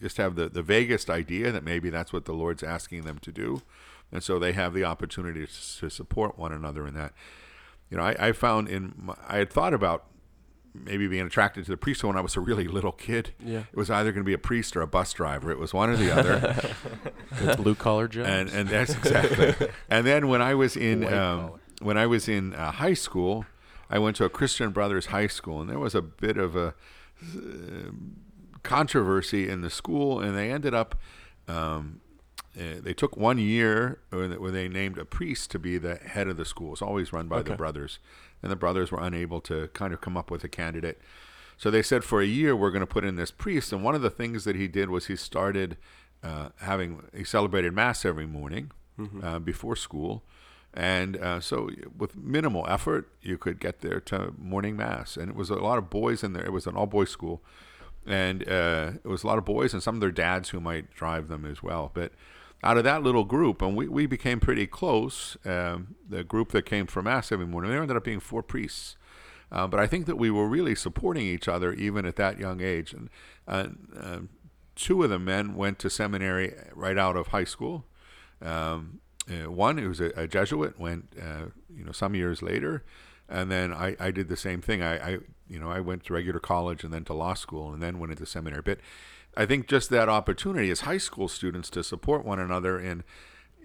just 0.02 0.18
have 0.18 0.36
the, 0.36 0.50
the 0.50 0.62
vaguest 0.62 1.10
idea 1.10 1.52
that 1.52 1.64
maybe 1.64 1.90
that's 1.90 2.12
what 2.12 2.26
the 2.26 2.34
Lord's 2.34 2.64
asking 2.64 3.04
them 3.04 3.18
to 3.20 3.32
do. 3.32 3.62
And 4.12 4.22
so 4.22 4.38
they 4.38 4.52
have 4.52 4.74
the 4.74 4.84
opportunity 4.84 5.46
to, 5.46 5.80
to 5.80 5.90
support 5.90 6.38
one 6.38 6.52
another 6.52 6.86
in 6.88 6.94
that. 6.96 7.14
You 7.90 7.98
know, 7.98 8.04
I, 8.04 8.16
I 8.20 8.32
found 8.32 8.68
in, 8.68 8.94
my, 8.98 9.16
I 9.28 9.38
had 9.38 9.50
thought 9.50 9.74
about 9.74 10.06
maybe 10.74 11.08
being 11.08 11.26
attracted 11.26 11.66
to 11.66 11.72
the 11.72 11.78
priesthood 11.78 12.10
when 12.10 12.18
I 12.18 12.22
was 12.22 12.36
a 12.36 12.40
really 12.40 12.68
little 12.68 12.92
kid. 12.92 13.32
Yeah. 13.44 13.60
It 13.72 13.78
was 13.78 13.90
either 13.90 14.12
going 14.12 14.24
to 14.24 14.28
be 14.28 14.34
a 14.34 14.38
priest 14.38 14.76
or 14.76 14.82
a 14.82 14.88
bus 14.88 15.14
driver. 15.14 15.52
It 15.52 15.60
was 15.60 15.74
one 15.74 15.90
or 15.90 15.96
the 15.98 16.12
other. 16.16 16.56
The 17.42 17.56
blue 17.58 17.76
collar 17.76 18.08
jobs. 18.08 18.30
and 18.30 18.50
and 18.50 18.70
that's 18.70 18.96
exactly. 18.96 19.68
and 19.90 20.08
then 20.08 20.30
when 20.30 20.42
I 20.42 20.54
was 20.56 20.78
in 20.78 21.04
um, 21.14 21.60
when 21.82 21.98
I 21.98 22.06
was 22.06 22.30
in 22.30 22.54
uh, 22.54 22.72
high 22.72 22.94
school, 22.94 23.46
I 23.90 24.00
went 24.00 24.16
to 24.18 24.24
a 24.24 24.30
Christian 24.30 24.70
Brothers 24.72 25.08
high 25.08 25.28
school, 25.28 25.60
and 25.60 25.70
there 25.70 25.80
was 25.80 25.96
a 25.96 26.02
bit 26.02 26.38
of 26.38 26.56
a 26.56 26.74
uh, 27.36 27.92
controversy 28.64 29.50
in 29.50 29.62
the 29.62 29.70
school, 29.70 30.22
and 30.22 30.38
they 30.38 30.50
ended 30.50 30.74
up. 30.74 30.96
Um, 31.48 32.00
uh, 32.58 32.80
they 32.82 32.94
took 32.94 33.18
one 33.18 33.38
year 33.38 34.00
where 34.10 34.28
they- 34.52 34.68
named 34.68 34.98
a 34.98 35.06
priest 35.06 35.52
to 35.52 35.60
be 35.60 35.78
the 35.78 35.96
head 35.96 36.28
of 36.28 36.38
the 36.38 36.46
school. 36.46 36.74
It's 36.74 36.82
always 36.82 37.12
run 37.14 37.28
by 37.28 37.42
the 37.42 37.52
brothers, 37.58 38.00
and 38.42 38.52
the 38.52 38.56
brothers 38.56 38.92
were 38.92 39.02
unable 39.02 39.42
to 39.42 39.68
kind 39.74 39.94
of 39.94 40.02
come 40.02 40.16
up 40.18 40.32
with 40.32 40.44
a 40.44 40.48
candidate. 40.50 41.00
So 41.58 41.72
they 41.72 41.82
said 41.82 42.04
for 42.04 42.22
a 42.22 42.26
year 42.26 42.56
we're 42.56 42.72
going 42.72 42.82
to 42.82 42.86
put 42.88 43.04
in 43.06 43.16
this 43.16 43.32
priest, 43.32 43.72
and 43.74 43.84
one 43.84 43.96
of 43.96 44.02
the 44.02 44.10
things 44.10 44.44
that 44.44 44.56
he 44.56 44.68
did 44.68 44.90
was 44.90 45.06
he 45.08 45.16
started 45.16 45.78
uh, 46.24 46.50
having 46.62 47.04
he 47.16 47.24
celebrated 47.24 47.74
mass 47.74 48.04
every 48.06 48.26
morning 48.26 48.72
uh, 49.24 49.40
before 49.40 49.76
school, 49.76 50.24
and 50.74 51.18
uh, 51.18 51.40
so 51.42 51.70
with 51.98 52.16
minimal 52.16 52.66
effort 52.70 53.10
you 53.22 53.38
could 53.38 53.60
get 53.60 53.82
there 53.82 54.00
to 54.02 54.34
morning 54.38 54.76
mass, 54.78 55.18
and 55.18 55.30
it 55.30 55.36
was 55.36 55.50
a 55.50 55.56
lot 55.56 55.78
of 55.78 55.90
boys 55.90 56.24
in 56.24 56.34
there. 56.34 56.46
It 56.46 56.52
was 56.54 56.66
an 56.68 56.76
all 56.76 56.86
boys 56.88 57.10
school, 57.10 57.42
and 58.06 58.48
uh, 58.48 58.92
it 59.04 59.08
was 59.08 59.24
a 59.24 59.28
lot 59.28 59.38
of 59.38 59.46
boys 59.46 59.74
and 59.74 59.82
some 59.84 59.96
of 59.96 60.02
their 60.02 60.12
dads 60.12 60.50
who 60.50 60.60
might 60.60 60.94
drive 60.94 61.28
them 61.28 61.46
as 61.46 61.62
well, 61.64 61.92
but. 61.94 62.12
Out 62.66 62.78
of 62.78 62.84
that 62.84 63.04
little 63.04 63.24
group, 63.24 63.62
and 63.62 63.78
we, 63.78 63.88
we 63.88 64.08
became 64.08 64.40
pretty 64.40 64.66
close. 64.66 65.38
Um, 65.46 65.96
the 66.10 66.24
group 66.24 66.52
that 66.52 66.66
came 66.66 66.88
for 66.88 67.04
mass 67.04 67.32
every 67.32 67.46
morning, 67.46 67.70
there 67.70 67.82
ended 67.82 67.96
up 67.96 68.04
being 68.04 68.20
four 68.20 68.42
priests. 68.42 68.98
Uh, 69.52 69.68
but 69.68 69.80
I 69.80 69.86
think 69.86 70.08
that 70.08 70.16
we 70.18 70.32
were 70.32 70.48
really 70.48 70.74
supporting 70.74 71.28
each 71.28 71.48
other 71.48 71.72
even 71.74 72.06
at 72.08 72.16
that 72.16 72.40
young 72.40 72.62
age. 72.62 72.92
And 72.92 73.10
uh, 73.48 73.68
uh, 73.98 74.20
two 74.76 75.04
of 75.04 75.12
the 75.12 75.20
men 75.20 75.56
went 75.56 75.78
to 75.80 75.90
seminary 75.90 76.56
right 76.74 76.98
out 76.98 77.16
of 77.16 77.28
high 77.28 77.44
school. 77.44 77.86
Um, 78.42 79.00
uh, 79.30 79.52
one 79.52 79.78
who 79.78 79.90
was 79.90 80.02
a, 80.02 80.12
a 80.16 80.28
Jesuit 80.28 80.80
went, 80.80 81.14
uh, 81.22 81.48
you 81.76 81.84
know, 81.84 81.92
some 81.92 82.16
years 82.16 82.42
later, 82.42 82.84
and 83.28 83.52
then 83.52 83.74
I, 83.74 83.96
I 84.00 84.12
did 84.12 84.28
the 84.28 84.38
same 84.38 84.62
thing. 84.62 84.84
I, 84.84 84.98
I, 84.98 85.18
you 85.48 85.60
know, 85.60 85.70
I 85.70 85.80
went 85.80 86.04
to 86.06 86.14
regular 86.14 86.40
college 86.40 86.84
and 86.84 86.94
then 86.94 87.06
to 87.06 87.14
law 87.14 87.34
school 87.34 87.74
and 87.74 87.82
then 87.82 88.00
went 88.00 88.12
into 88.12 88.26
seminary. 88.26 88.62
But 88.62 88.80
I 89.38 89.46
think 89.46 89.68
just 89.68 89.90
that 89.90 90.10
opportunity 90.10 90.70
as 90.70 90.82
high 90.82 90.98
school 90.98 91.28
students 91.28 91.70
to 91.72 91.84
support 91.84 92.26
one 92.26 92.40
another 92.40 92.78
and 92.78 93.04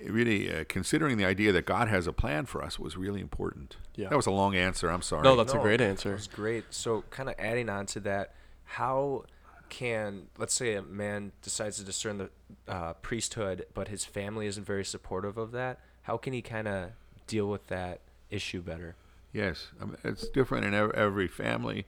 really 0.05 0.53
uh, 0.53 0.65
considering 0.69 1.17
the 1.17 1.25
idea 1.25 1.53
that 1.53 1.67
God 1.67 1.89
has 1.89 2.07
a 2.07 2.13
plan 2.13 2.47
for 2.47 2.63
us 2.63 2.79
was 2.79 2.97
really 2.97 3.21
important. 3.21 3.77
Yeah. 3.95 4.09
That 4.09 4.17
was 4.17 4.27
a 4.27 4.31
long 4.31 4.55
answer. 4.57 4.91
I'm 4.91 5.03
sorry. 5.03 5.23
No, 5.23 5.37
that's 5.37 5.55
a 5.55 5.59
great 5.59 5.81
answer. 5.81 6.13
was 6.13 6.27
great. 6.27 6.65
So, 6.71 7.05
kind 7.11 7.29
of 7.29 7.35
adding 7.39 7.69
on 7.69 7.87
to 7.87 8.01
that, 8.01 8.35
how 8.65 9.25
can 9.69 10.27
let's 10.37 10.55
say 10.55 10.75
a 10.75 10.83
man 10.83 11.33
decides 11.43 11.77
to 11.79 11.85
discern 11.85 12.19
the 12.19 12.31
uh, 12.69 12.95
priesthood, 12.95 13.67
but 13.75 13.89
his 13.89 14.05
family 14.05 14.47
isn't 14.47 14.67
very 14.67 14.85
supportive 14.85 15.37
of 15.37 15.53
that? 15.53 15.81
How 16.03 16.17
can 16.17 16.33
he 16.33 16.43
kind 16.43 16.67
of 16.69 16.91
deal 17.27 17.49
with 17.49 17.67
that 17.69 18.01
issue 18.31 18.63
better? 18.63 18.97
Yes, 19.33 19.69
I 19.81 19.85
mean, 19.85 19.97
it's 20.03 20.29
different 20.29 20.65
in 20.65 20.75
every 20.75 21.29
family. 21.29 21.87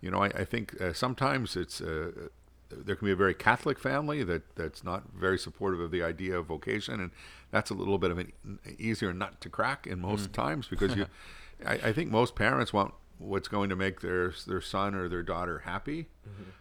You 0.00 0.10
know, 0.10 0.22
I, 0.22 0.26
I 0.26 0.44
think 0.44 0.80
uh, 0.80 0.92
sometimes 0.92 1.56
it's 1.56 1.80
uh, 1.80 2.28
there 2.70 2.96
can 2.96 3.06
be 3.06 3.12
a 3.12 3.16
very 3.16 3.34
Catholic 3.34 3.78
family 3.78 4.22
that 4.24 4.56
that's 4.56 4.82
not 4.82 5.04
very 5.14 5.38
supportive 5.38 5.80
of 5.80 5.90
the 5.90 6.02
idea 6.02 6.38
of 6.38 6.46
vocation, 6.46 7.00
and 7.00 7.10
that's 7.50 7.70
a 7.70 7.74
little 7.74 7.98
bit 7.98 8.10
of 8.10 8.18
an 8.18 8.32
easier 8.78 9.12
nut 9.12 9.40
to 9.40 9.48
crack 9.48 9.86
in 9.86 10.00
most 10.00 10.32
times 10.32 10.66
because 10.68 10.96
you, 10.96 11.06
I, 11.66 11.74
I 11.74 11.92
think 11.92 12.10
most 12.10 12.34
parents 12.34 12.72
want 12.72 12.94
what's 13.18 13.48
going 13.48 13.70
to 13.70 13.76
make 13.76 14.00
their 14.00 14.32
their 14.46 14.60
son 14.60 14.94
or 14.94 15.08
their 15.08 15.22
daughter 15.22 15.60
happy, 15.60 16.08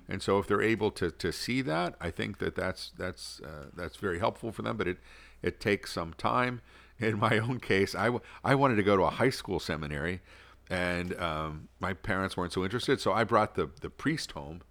and 0.07 0.21
so 0.21 0.37
if 0.39 0.47
they're 0.47 0.61
able 0.61 0.91
to, 0.91 1.11
to 1.11 1.31
see 1.31 1.61
that, 1.63 1.95
I 1.99 2.11
think 2.11 2.37
that 2.37 2.55
that's 2.55 2.91
that's 2.97 3.41
uh, 3.41 3.65
that's 3.75 3.97
very 3.97 4.19
helpful 4.19 4.51
for 4.51 4.61
them. 4.61 4.77
But 4.77 4.87
it 4.87 4.97
it 5.41 5.59
takes 5.59 5.91
some 5.93 6.13
time. 6.13 6.61
In 6.97 7.19
my 7.19 7.37
own 7.47 7.59
case, 7.59 7.93
I, 7.93 8.05
w- 8.05 8.21
I 8.41 8.55
wanted 8.55 8.77
to 8.77 8.83
go 8.83 8.95
to 8.95 9.03
a 9.03 9.09
high 9.09 9.29
school 9.29 9.59
seminary, 9.59 10.21
and 10.69 11.13
um, 11.19 11.67
my 11.81 11.91
parents 11.91 12.37
weren't 12.37 12.53
so 12.53 12.63
interested. 12.63 13.01
So 13.01 13.11
I 13.11 13.25
brought 13.25 13.55
the 13.55 13.69
the 13.81 13.89
priest 13.89 14.31
home, 14.31 14.61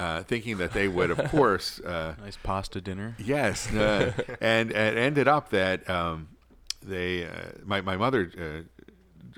uh, 0.00 0.22
thinking 0.24 0.56
that 0.58 0.72
they 0.72 0.88
would, 0.88 1.10
of 1.10 1.30
course, 1.30 1.78
uh, 1.84 2.14
Nice 2.20 2.38
pasta 2.42 2.80
dinner. 2.80 3.14
yes, 3.18 3.72
uh, 3.72 4.12
and, 4.40 4.70
it 4.70 4.96
ended 4.96 5.28
up 5.28 5.50
that 5.50 5.88
um, 5.88 6.28
they, 6.82 7.24
uh, 7.26 7.30
my 7.64 7.80
my 7.80 7.96
mother. 7.96 8.30
Uh, 8.36 8.68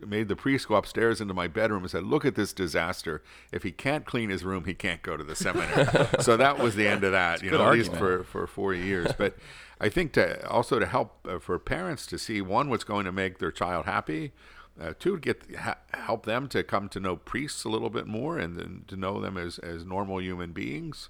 Made 0.05 0.27
the 0.27 0.35
priest 0.35 0.67
go 0.67 0.75
upstairs 0.75 1.21
into 1.21 1.33
my 1.33 1.47
bedroom 1.47 1.83
and 1.83 1.91
said, 1.91 2.03
"Look 2.03 2.25
at 2.25 2.35
this 2.35 2.53
disaster! 2.53 3.23
If 3.53 3.63
he 3.63 3.71
can't 3.71 4.05
clean 4.05 4.31
his 4.31 4.43
room, 4.43 4.65
he 4.65 4.75
can't 4.75 5.01
go 5.01 5.17
to 5.17 5.23
the 5.23 5.37
seminary." 5.37 5.87
so 6.21 6.37
that 6.37 6.59
was 6.59 6.75
the 6.75 6.89
end 6.89 7.05
of 7.05 7.13
that. 7.13 7.41
You 7.41 7.53
know, 7.53 7.65
at 7.65 7.73
least 7.75 7.95
for 7.95 8.25
for 8.25 8.49
four 8.49 8.75
years. 8.75 9.13
But 9.17 9.37
I 9.81 9.89
think 9.89 10.13
to 10.15 10.45
also 10.49 10.81
to 10.81 10.87
help 10.87 11.25
uh, 11.29 11.39
for 11.39 11.57
parents 11.61 12.05
to 12.07 12.19
see 12.19 12.41
one 12.41 12.69
what's 12.69 12.83
going 12.83 13.05
to 13.05 13.13
make 13.13 13.39
their 13.39 13.53
child 13.53 13.85
happy, 13.85 14.33
uh, 14.81 14.93
two 14.99 15.19
get 15.19 15.43
ha- 15.57 15.79
help 15.93 16.25
them 16.27 16.49
to 16.49 16.63
come 16.63 16.89
to 16.91 17.01
know 17.01 17.17
priests 17.17 17.65
a 17.65 17.69
little 17.69 17.91
bit 17.91 18.07
more 18.07 18.39
and 18.39 18.59
then 18.59 18.85
to 18.89 18.97
know 18.97 19.21
them 19.21 19.37
as 19.37 19.59
as 19.59 19.85
normal 19.85 20.21
human 20.21 20.53
beings. 20.53 21.09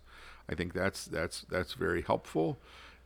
I 0.48 0.54
think 0.54 0.72
that's 0.74 1.04
that's 1.04 1.42
that's 1.48 1.74
very 1.74 2.02
helpful. 2.02 2.58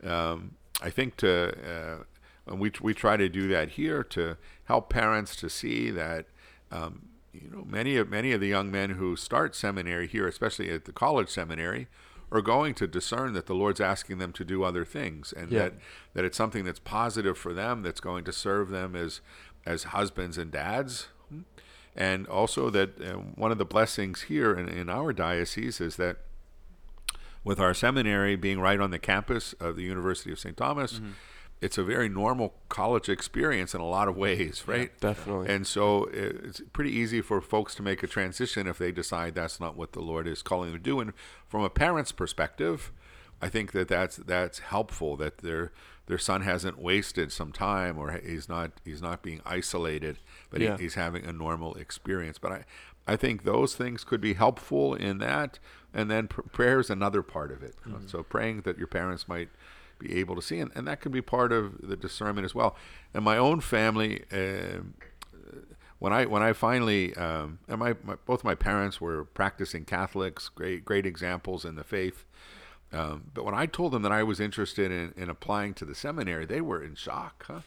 Um, 0.03 0.55
I 0.81 0.89
think 0.89 1.15
to 1.17 1.53
uh, 1.67 2.03
and 2.51 2.59
we 2.59 2.71
we 2.81 2.93
try 2.93 3.17
to 3.17 3.29
do 3.29 3.47
that 3.49 3.71
here 3.71 4.03
to 4.03 4.37
help 4.65 4.89
parents 4.89 5.35
to 5.37 5.49
see 5.49 5.89
that. 5.91 6.25
Um, 6.71 7.09
you 7.33 7.49
know, 7.51 7.63
many 7.69 7.97
of 7.97 8.09
many 8.09 8.31
of 8.31 8.41
the 8.41 8.47
young 8.47 8.71
men 8.71 8.91
who 8.91 9.15
start 9.15 9.55
seminary 9.55 10.07
here, 10.07 10.27
especially 10.27 10.71
at 10.71 10.85
the 10.85 10.91
college 10.91 11.29
seminary, 11.29 11.87
are 12.31 12.41
going 12.41 12.73
to 12.73 12.87
discern 12.87 13.33
that 13.33 13.45
the 13.45 13.53
Lord's 13.53 13.79
asking 13.79 14.17
them 14.17 14.33
to 14.33 14.43
do 14.43 14.63
other 14.63 14.83
things, 14.83 15.33
and 15.33 15.51
Yeah. 15.51 15.59
that 15.59 15.73
that 16.15 16.25
it's 16.25 16.37
something 16.37 16.65
that's 16.65 16.79
positive 16.79 17.37
for 17.37 17.53
them, 17.53 17.83
that's 17.83 17.99
going 17.99 18.23
to 18.25 18.31
serve 18.33 18.69
them 18.69 18.95
as 18.95 19.21
as 19.67 19.83
husbands 19.83 20.37
and 20.37 20.51
dads, 20.51 21.07
and 21.95 22.27
also 22.27 22.69
that 22.69 23.01
uh, 23.01 23.13
one 23.13 23.51
of 23.51 23.57
the 23.57 23.65
blessings 23.65 24.23
here 24.23 24.53
in, 24.53 24.67
in 24.69 24.89
our 24.89 25.11
diocese 25.13 25.81
is 25.81 25.95
that 25.97 26.17
with 27.43 27.59
our 27.59 27.73
seminary 27.73 28.35
being 28.35 28.59
right 28.59 28.79
on 28.79 28.91
the 28.91 28.99
campus 28.99 29.53
of 29.59 29.75
the 29.75 29.83
University 29.83 30.31
of 30.31 30.39
St. 30.39 30.55
Thomas, 30.57 30.99
it's 31.59 31.77
a 31.77 31.83
very 31.83 32.07
normal 32.07 32.53
college 32.69 33.09
experience 33.09 33.73
in 33.73 33.81
a 33.81 33.87
lot 33.87 34.07
of 34.07 34.15
ways, 34.15 34.63
right? 34.67 34.91
Definitely. 34.99 35.49
And 35.53 35.65
so 35.65 36.07
it's 36.13 36.61
pretty 36.73 36.91
easy 36.91 37.21
for 37.21 37.41
folks 37.41 37.73
to 37.75 37.81
make 37.81 38.03
a 38.03 38.07
transition 38.07 38.67
if 38.67 38.77
they 38.77 38.91
decide 38.91 39.33
that's 39.33 39.59
not 39.59 39.75
what 39.75 39.93
the 39.93 40.01
Lord 40.01 40.27
is 40.27 40.41
calling 40.43 40.71
them 40.71 40.79
to 40.79 40.83
do. 40.83 40.99
And 40.99 41.13
from 41.47 41.63
a 41.63 41.69
parent's 41.69 42.11
perspective, 42.11 42.91
I 43.41 43.49
think 43.49 43.71
that 43.73 43.87
that's 43.87 44.17
that's 44.17 44.59
helpful 44.59 45.15
that 45.17 45.39
their 45.39 45.71
their 46.07 46.17
son 46.17 46.41
hasn't 46.41 46.79
wasted 46.79 47.31
some 47.31 47.51
time 47.51 47.97
or 47.97 48.11
he's 48.11 48.47
not 48.49 48.71
he's 48.85 49.01
not 49.01 49.21
being 49.21 49.41
isolated, 49.45 50.17
but 50.49 50.61
Yeah. 50.61 50.77
he, 50.77 50.83
he's 50.83 50.95
having 50.95 51.25
a 51.25 51.33
normal 51.33 51.75
experience. 51.75 52.37
But 52.39 52.51
I 52.51 52.65
I 53.07 53.15
think 53.15 53.43
those 53.43 53.75
things 53.75 54.03
could 54.03 54.21
be 54.21 54.33
helpful 54.33 54.93
in 54.93 55.17
that. 55.19 55.59
And 55.93 56.09
then 56.11 56.27
pr- 56.27 56.41
prayer 56.41 56.79
is 56.79 56.89
another 56.89 57.21
part 57.23 57.51
of 57.51 57.63
it. 57.63 57.75
So 58.07 58.21
praying 58.23 58.61
that 58.61 58.77
your 58.77 58.87
parents 58.87 59.27
might 59.27 59.49
be 59.99 60.19
able 60.19 60.35
to 60.35 60.41
see, 60.41 60.59
and, 60.59 60.71
and 60.75 60.87
that 60.87 61.01
can 61.01 61.11
be 61.11 61.21
part 61.21 61.51
of 61.51 61.87
the 61.87 61.95
discernment 61.95 62.45
as 62.45 62.53
well. 62.53 62.75
And 63.13 63.23
my 63.23 63.37
own 63.37 63.61
family, 63.61 64.23
um 64.31 64.95
when 65.99 66.13
I 66.13 66.25
when 66.25 66.43
I 66.43 66.53
finally 66.53 67.15
um, 67.15 67.59
and 67.67 67.79
my, 67.79 67.95
my 68.03 68.15
both 68.25 68.43
my 68.43 68.53
parents 68.55 69.01
were 69.01 69.25
practicing 69.25 69.83
Catholics, 69.85 70.49
great 70.49 70.85
great 70.85 71.05
examples 71.05 71.65
in 71.65 71.75
the 71.75 71.83
faith. 71.83 72.25
Um, 72.93 73.25
but 73.33 73.43
when 73.45 73.53
I 73.53 73.65
told 73.65 73.91
them 73.93 74.01
that 74.03 74.11
I 74.13 74.23
was 74.23 74.39
interested 74.39 74.91
in, 74.91 75.13
in 75.17 75.29
applying 75.29 75.73
to 75.75 75.85
the 75.85 75.93
seminary, 75.95 76.45
they 76.45 76.61
were 76.61 76.81
in 76.81 76.95
shock. 76.95 77.45
Huh? 77.47 77.59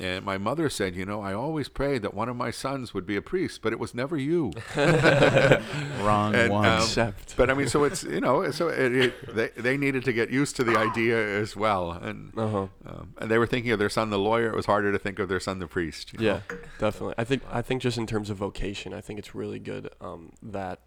And 0.00 0.24
my 0.24 0.38
mother 0.38 0.68
said, 0.70 0.94
"You 0.94 1.04
know, 1.04 1.20
I 1.22 1.32
always 1.34 1.68
prayed 1.68 2.02
that 2.02 2.14
one 2.14 2.28
of 2.28 2.36
my 2.36 2.50
sons 2.52 2.94
would 2.94 3.04
be 3.06 3.16
a 3.16 3.22
priest, 3.22 3.62
but 3.62 3.72
it 3.72 3.80
was 3.80 3.94
never 3.94 4.16
you." 4.16 4.52
Wrong 4.76 6.34
And, 6.34 6.52
one. 6.52 6.64
um, 6.66 6.78
Accept. 6.82 7.36
but 7.36 7.50
I 7.50 7.54
mean, 7.54 7.68
so 7.68 7.84
it's 7.84 8.04
you 8.04 8.20
know, 8.20 8.50
so 8.50 8.68
it, 8.68 8.94
it, 8.94 9.34
they 9.34 9.48
they 9.56 9.76
needed 9.76 10.04
to 10.04 10.12
get 10.12 10.30
used 10.30 10.56
to 10.56 10.64
the 10.64 10.76
idea 10.78 11.16
as 11.40 11.56
well, 11.56 11.92
and 11.92 12.32
Uh-huh. 12.36 12.68
um, 12.86 13.14
and 13.18 13.30
they 13.30 13.38
were 13.38 13.46
thinking 13.46 13.72
of 13.72 13.78
their 13.78 13.88
son 13.90 14.10
the 14.10 14.18
lawyer. 14.18 14.48
It 14.50 14.56
was 14.56 14.66
harder 14.66 14.92
to 14.92 14.98
think 14.98 15.18
of 15.18 15.28
their 15.28 15.40
son 15.40 15.58
the 15.58 15.66
priest. 15.66 16.12
you 16.12 16.20
know? 16.20 16.24
Yeah, 16.26 16.56
definitely. 16.78 17.14
I 17.18 17.24
think 17.24 17.42
I 17.50 17.62
think 17.62 17.82
just 17.82 17.98
in 17.98 18.06
terms 18.06 18.30
of 18.30 18.36
vocation, 18.36 18.94
I 18.94 19.00
think 19.00 19.18
it's 19.18 19.34
really 19.34 19.58
good 19.58 19.90
um, 20.00 20.32
that 20.42 20.80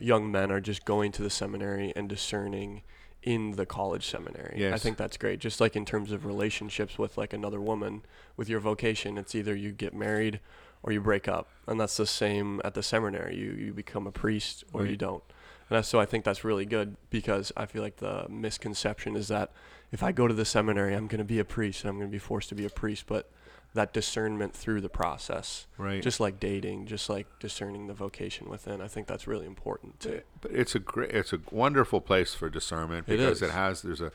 young 0.00 0.30
men 0.30 0.50
are 0.50 0.60
just 0.60 0.84
going 0.84 1.12
to 1.12 1.22
the 1.22 1.30
seminary 1.30 1.92
and 1.96 2.08
discerning 2.08 2.82
in 3.22 3.52
the 3.52 3.66
college 3.66 4.06
seminary. 4.06 4.56
I 4.74 4.78
think 4.78 4.96
that's 4.96 5.16
great. 5.16 5.38
Just 5.38 5.60
like 5.60 5.76
in 5.76 5.84
terms 5.84 6.12
of 6.12 6.24
relationships 6.26 6.98
with 6.98 7.16
like 7.16 7.32
another 7.32 7.60
woman, 7.60 8.02
with 8.36 8.48
your 8.48 8.60
vocation, 8.60 9.16
it's 9.18 9.34
either 9.34 9.54
you 9.54 9.72
get 9.72 9.94
married 9.94 10.40
or 10.82 10.92
you 10.92 11.00
break 11.00 11.28
up, 11.28 11.48
and 11.66 11.80
that's 11.80 11.96
the 11.96 12.06
same 12.06 12.60
at 12.64 12.74
the 12.74 12.82
seminary. 12.82 13.36
You 13.36 13.52
you 13.52 13.72
become 13.72 14.06
a 14.06 14.12
priest 14.12 14.64
or 14.72 14.84
you 14.86 14.96
don't. 14.96 15.22
And 15.70 15.84
so 15.84 16.00
I 16.00 16.06
think 16.06 16.24
that's 16.24 16.44
really 16.44 16.66
good 16.66 16.96
because 17.10 17.52
I 17.56 17.66
feel 17.66 17.82
like 17.82 17.96
the 17.96 18.26
misconception 18.28 19.16
is 19.16 19.28
that 19.28 19.52
if 19.92 20.02
I 20.02 20.10
go 20.10 20.26
to 20.26 20.34
the 20.34 20.44
seminary, 20.44 20.94
I'm 20.94 21.06
going 21.06 21.18
to 21.18 21.24
be 21.24 21.38
a 21.38 21.44
priest 21.44 21.84
and 21.84 21.90
I'm 21.90 21.96
going 21.96 22.08
to 22.08 22.12
be 22.12 22.18
forced 22.18 22.48
to 22.48 22.54
be 22.54 22.64
a 22.64 22.70
priest, 22.70 23.04
but 23.06 23.30
that 23.74 23.92
discernment 23.92 24.54
through 24.54 24.80
the 24.80 24.88
process, 24.88 25.66
right. 25.78 26.02
just 26.02 26.18
like 26.18 26.40
dating, 26.40 26.86
just 26.86 27.08
like 27.08 27.26
discerning 27.38 27.86
the 27.86 27.94
vocation 27.94 28.48
within, 28.48 28.80
I 28.80 28.88
think 28.88 29.06
that's 29.06 29.26
really 29.26 29.46
important 29.46 30.00
too. 30.00 30.22
But 30.40 30.52
it's 30.52 30.74
a 30.74 30.78
great, 30.78 31.10
it's 31.10 31.32
a 31.32 31.40
wonderful 31.50 32.00
place 32.00 32.34
for 32.34 32.50
discernment 32.50 33.06
because 33.06 33.42
is. 33.42 33.48
it 33.48 33.52
has 33.52 33.82
there's 33.82 34.00
a, 34.00 34.12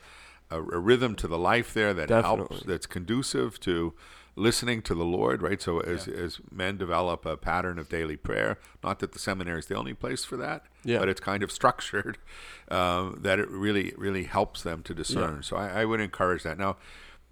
a, 0.50 0.58
a 0.58 0.78
rhythm 0.78 1.14
to 1.16 1.28
the 1.28 1.38
life 1.38 1.74
there 1.74 1.94
that 1.94 2.08
helps 2.08 2.62
that's 2.62 2.86
conducive 2.86 3.58
to 3.60 3.94
listening 4.38 4.82
to 4.82 4.94
the 4.94 5.04
Lord, 5.04 5.42
right? 5.42 5.60
So 5.60 5.80
as 5.80 6.06
as 6.08 6.40
men 6.50 6.76
develop 6.76 7.26
a 7.26 7.36
pattern 7.36 7.78
of 7.78 7.88
daily 7.88 8.16
prayer, 8.16 8.58
not 8.82 8.98
that 9.00 9.12
the 9.12 9.18
seminary 9.18 9.58
is 9.58 9.66
the 9.66 9.74
only 9.74 9.94
place 9.94 10.24
for 10.24 10.36
that, 10.36 10.64
Yeah. 10.84 10.98
but 11.00 11.08
it's 11.08 11.20
kind 11.20 11.42
of 11.42 11.50
structured 11.52 12.18
um, 12.70 13.18
that 13.22 13.38
it 13.38 13.50
really 13.50 13.92
really 13.96 14.24
helps 14.24 14.62
them 14.62 14.82
to 14.84 14.94
discern. 14.94 15.42
So 15.42 15.56
I, 15.56 15.82
I 15.82 15.84
would 15.84 16.00
encourage 16.00 16.42
that. 16.44 16.58
Now, 16.58 16.76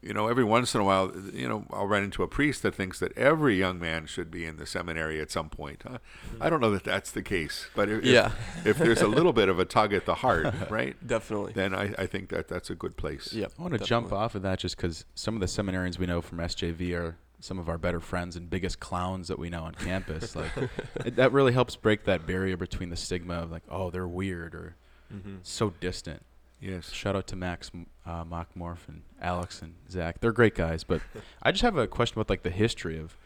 you 0.02 0.12
know, 0.12 0.28
every 0.28 0.44
once 0.44 0.74
in 0.74 0.80
a 0.80 0.84
while, 0.84 1.12
you 1.32 1.48
know, 1.48 1.64
I'll 1.72 1.86
run 1.88 2.04
into 2.04 2.22
a 2.22 2.28
priest 2.28 2.62
that 2.62 2.74
thinks 2.74 2.98
that 3.00 3.16
every 3.16 3.56
young 3.58 3.78
man 3.80 4.06
should 4.06 4.30
be 4.30 4.44
in 4.44 4.56
the 4.56 4.66
seminary 4.66 5.20
at 5.20 5.30
some 5.30 5.48
point. 5.48 5.82
Huh? 5.86 5.98
I 6.40 6.48
don't 6.50 6.60
know 6.60 6.70
that 6.70 6.84
that's 6.84 7.10
the 7.10 7.22
case, 7.22 7.66
but 7.74 7.88
if, 7.88 8.04
Yeah. 8.04 8.30
if 8.64 8.78
there's 8.78 9.00
a 9.02 9.08
little 9.08 9.32
bit 9.32 9.48
of 9.48 9.58
a 9.58 9.64
tug 9.64 9.92
at 9.92 10.04
the 10.06 10.16
heart, 10.16 10.54
right, 10.70 10.94
Definitely. 11.04 11.52
then 11.54 11.74
I, 11.74 11.94
I 11.98 12.06
think 12.06 12.28
that 12.28 12.46
that's 12.48 12.70
a 12.70 12.74
good 12.74 12.96
place. 12.96 13.32
Yep. 13.32 13.52
I 13.58 13.62
want 13.62 13.74
to 13.78 13.84
jump 13.84 14.12
off 14.12 14.34
of 14.34 14.42
that 14.42 14.58
just 14.60 14.76
because 14.76 15.04
some 15.14 15.34
of 15.34 15.40
the 15.40 15.46
seminarians 15.46 15.98
we 15.98 16.06
know 16.06 16.20
from 16.20 16.38
SJV 16.38 16.94
are 16.96 17.16
some 17.40 17.58
of 17.58 17.68
our 17.68 17.78
better 17.78 18.00
friends 18.00 18.36
and 18.36 18.48
biggest 18.48 18.80
clowns 18.80 19.28
that 19.28 19.38
we 19.38 19.50
know 19.50 19.64
on 19.64 19.74
campus. 19.74 20.36
Like 20.36 20.52
it, 21.04 21.16
that 21.16 21.32
really 21.32 21.52
helps 21.52 21.74
break 21.76 22.04
that 22.04 22.26
barrier 22.26 22.56
between 22.56 22.90
the 22.90 22.96
stigma 22.96 23.34
of 23.34 23.50
like, 23.50 23.62
oh, 23.70 23.90
they're 23.90 24.06
weird 24.08 24.54
or 24.54 24.76
Mm-hmm. 25.14 25.36
so 25.44 25.70
distant. 25.78 26.22
Yes. 26.60 26.90
Shout 26.92 27.14
out 27.14 27.26
to 27.28 27.36
Max, 27.36 27.70
uh, 28.06 28.24
Mockmorph, 28.24 28.88
and 28.88 29.02
Alex 29.20 29.60
and 29.62 29.74
Zach. 29.90 30.20
They're 30.20 30.32
great 30.32 30.54
guys. 30.54 30.84
But 30.84 31.02
I 31.42 31.52
just 31.52 31.62
have 31.62 31.76
a 31.76 31.86
question 31.86 32.14
about 32.18 32.30
like 32.30 32.42
the 32.42 32.50
history 32.50 32.98
of 32.98 33.16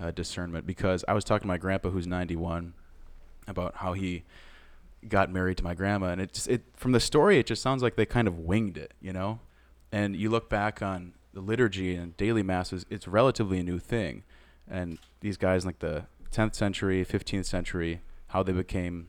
uh, 0.00 0.10
discernment 0.10 0.66
because 0.66 1.04
I 1.08 1.14
was 1.14 1.24
talking 1.24 1.44
to 1.44 1.48
my 1.48 1.56
grandpa 1.56 1.90
who's 1.90 2.06
91 2.06 2.74
about 3.48 3.76
how 3.76 3.94
he 3.94 4.24
got 5.08 5.32
married 5.32 5.56
to 5.58 5.64
my 5.64 5.74
grandma, 5.74 6.08
and 6.08 6.20
it 6.20 6.32
just 6.32 6.48
it 6.48 6.64
from 6.74 6.92
the 6.92 7.00
story 7.00 7.38
it 7.38 7.46
just 7.46 7.62
sounds 7.62 7.82
like 7.82 7.96
they 7.96 8.06
kind 8.06 8.28
of 8.28 8.40
winged 8.40 8.76
it, 8.76 8.92
you 9.00 9.12
know. 9.12 9.40
And 9.92 10.16
you 10.16 10.30
look 10.30 10.50
back 10.50 10.82
on 10.82 11.14
the 11.32 11.40
liturgy 11.40 11.94
and 11.94 12.16
daily 12.16 12.42
masses, 12.42 12.84
it's 12.90 13.06
relatively 13.06 13.60
a 13.60 13.62
new 13.62 13.78
thing. 13.78 14.24
And 14.68 14.98
these 15.20 15.36
guys 15.36 15.64
in 15.64 15.68
like 15.68 15.78
the 15.78 16.06
10th 16.32 16.54
century, 16.54 17.04
15th 17.04 17.46
century, 17.46 18.00
how 18.28 18.42
they 18.42 18.52
became 18.52 19.08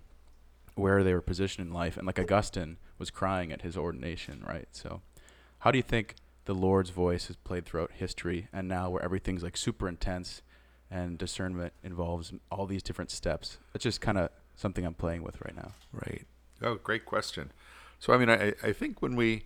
where 0.78 1.04
they 1.04 1.14
were 1.14 1.22
positioned 1.22 1.68
in 1.68 1.74
life. 1.74 1.98
And 1.98 2.06
like 2.06 2.20
Augustine 2.20 2.78
was 2.98 3.10
crying 3.10 3.52
at 3.52 3.62
his 3.62 3.76
ordination, 3.76 4.44
right? 4.48 4.68
So, 4.72 5.02
how 5.60 5.72
do 5.72 5.78
you 5.78 5.84
think 5.84 6.16
the 6.46 6.54
Lord's 6.54 6.92
voice 6.92 7.28
has 7.28 7.36
played 7.36 7.66
throughout 7.66 7.92
history 7.94 8.48
and 8.54 8.68
now 8.68 8.90
where 8.90 9.04
everything's 9.04 9.44
like 9.44 9.58
super 9.58 9.88
intense 9.88 10.42
and 10.90 11.18
discernment 11.18 11.74
involves 11.84 12.32
all 12.52 12.66
these 12.66 12.84
different 12.84 13.12
steps? 13.12 13.58
It's 13.74 13.84
just 13.84 14.02
kind 14.02 14.18
of 14.18 14.30
something 14.56 14.86
I'm 14.86 14.94
playing 14.94 15.24
with 15.24 15.42
right 15.42 15.56
now. 15.56 15.72
Right. 15.92 16.26
Oh, 16.62 16.76
great 16.76 17.06
question. 17.06 17.52
So 18.00 18.14
I 18.14 18.18
mean, 18.18 18.30
I, 18.30 18.54
I 18.64 18.72
think 18.72 19.02
when 19.02 19.16
we 19.16 19.44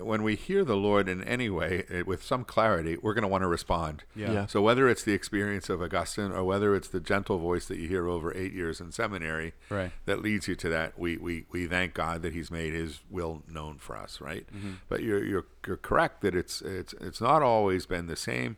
when 0.00 0.22
we 0.22 0.36
hear 0.36 0.64
the 0.64 0.76
Lord 0.76 1.08
in 1.08 1.22
any 1.24 1.50
way 1.50 1.84
eh, 1.90 2.02
with 2.06 2.22
some 2.22 2.44
clarity, 2.44 2.96
we're 3.02 3.14
going 3.14 3.22
to 3.22 3.28
want 3.28 3.42
to 3.42 3.48
respond. 3.48 4.04
Yeah. 4.14 4.46
So 4.46 4.62
whether 4.62 4.88
it's 4.88 5.02
the 5.02 5.12
experience 5.12 5.68
of 5.68 5.82
Augustine 5.82 6.30
or 6.32 6.44
whether 6.44 6.76
it's 6.76 6.88
the 6.88 7.00
gentle 7.00 7.38
voice 7.38 7.66
that 7.66 7.78
you 7.78 7.88
hear 7.88 8.08
over 8.08 8.32
eight 8.36 8.52
years 8.52 8.80
in 8.80 8.92
seminary 8.92 9.52
Right. 9.68 9.90
that 10.04 10.22
leads 10.22 10.46
you 10.46 10.54
to 10.56 10.68
that, 10.68 10.98
we, 10.98 11.16
we, 11.16 11.46
we 11.50 11.66
thank 11.66 11.94
God 11.94 12.22
that 12.22 12.32
He's 12.32 12.50
made 12.50 12.72
His 12.72 13.00
will 13.10 13.42
known 13.50 13.78
for 13.78 13.96
us, 13.96 14.20
right? 14.20 14.46
But 14.88 15.02
you're, 15.02 15.24
you're 15.24 15.46
you're 15.66 15.76
correct 15.76 16.20
that 16.22 16.34
it's 16.34 16.62
it's 16.62 16.94
it's 17.00 17.20
not 17.20 17.42
always 17.42 17.86
been 17.86 18.06
the 18.06 18.16
same. 18.16 18.56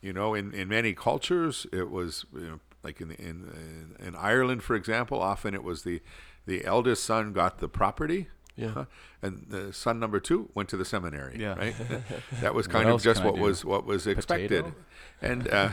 You 0.00 0.12
know, 0.12 0.34
in, 0.34 0.54
in 0.54 0.68
many 0.68 0.94
cultures, 0.94 1.66
it 1.72 1.90
was 1.90 2.24
you 2.32 2.40
know, 2.40 2.60
like 2.82 3.00
in, 3.00 3.10
in 3.12 3.96
in 3.98 4.06
in 4.06 4.14
Ireland, 4.16 4.62
for 4.62 4.74
example. 4.76 5.20
Often 5.20 5.54
it 5.54 5.62
was 5.64 5.82
the 5.82 6.00
the 6.46 6.64
eldest 6.64 7.04
son 7.04 7.32
got 7.32 7.58
the 7.58 7.68
property. 7.68 8.28
Yeah. 8.56 8.70
huh, 8.70 8.84
And 9.22 9.46
the 9.48 9.72
son 9.72 9.98
number 9.98 10.20
two 10.20 10.50
went 10.54 10.68
to 10.70 10.76
the 10.76 10.84
seminary. 10.84 11.36
Yeah. 11.38 11.54
Right. 11.54 11.74
that 12.40 12.54
was 12.54 12.66
What 12.68 12.72
kind 12.74 12.88
of 12.88 13.02
just 13.02 13.24
what 13.24 13.38
was 13.38 13.64
what 13.64 13.86
was 13.86 14.06
expected. 14.06 14.64
Potato? 14.64 14.74
And 15.22 15.48
uh, 15.48 15.70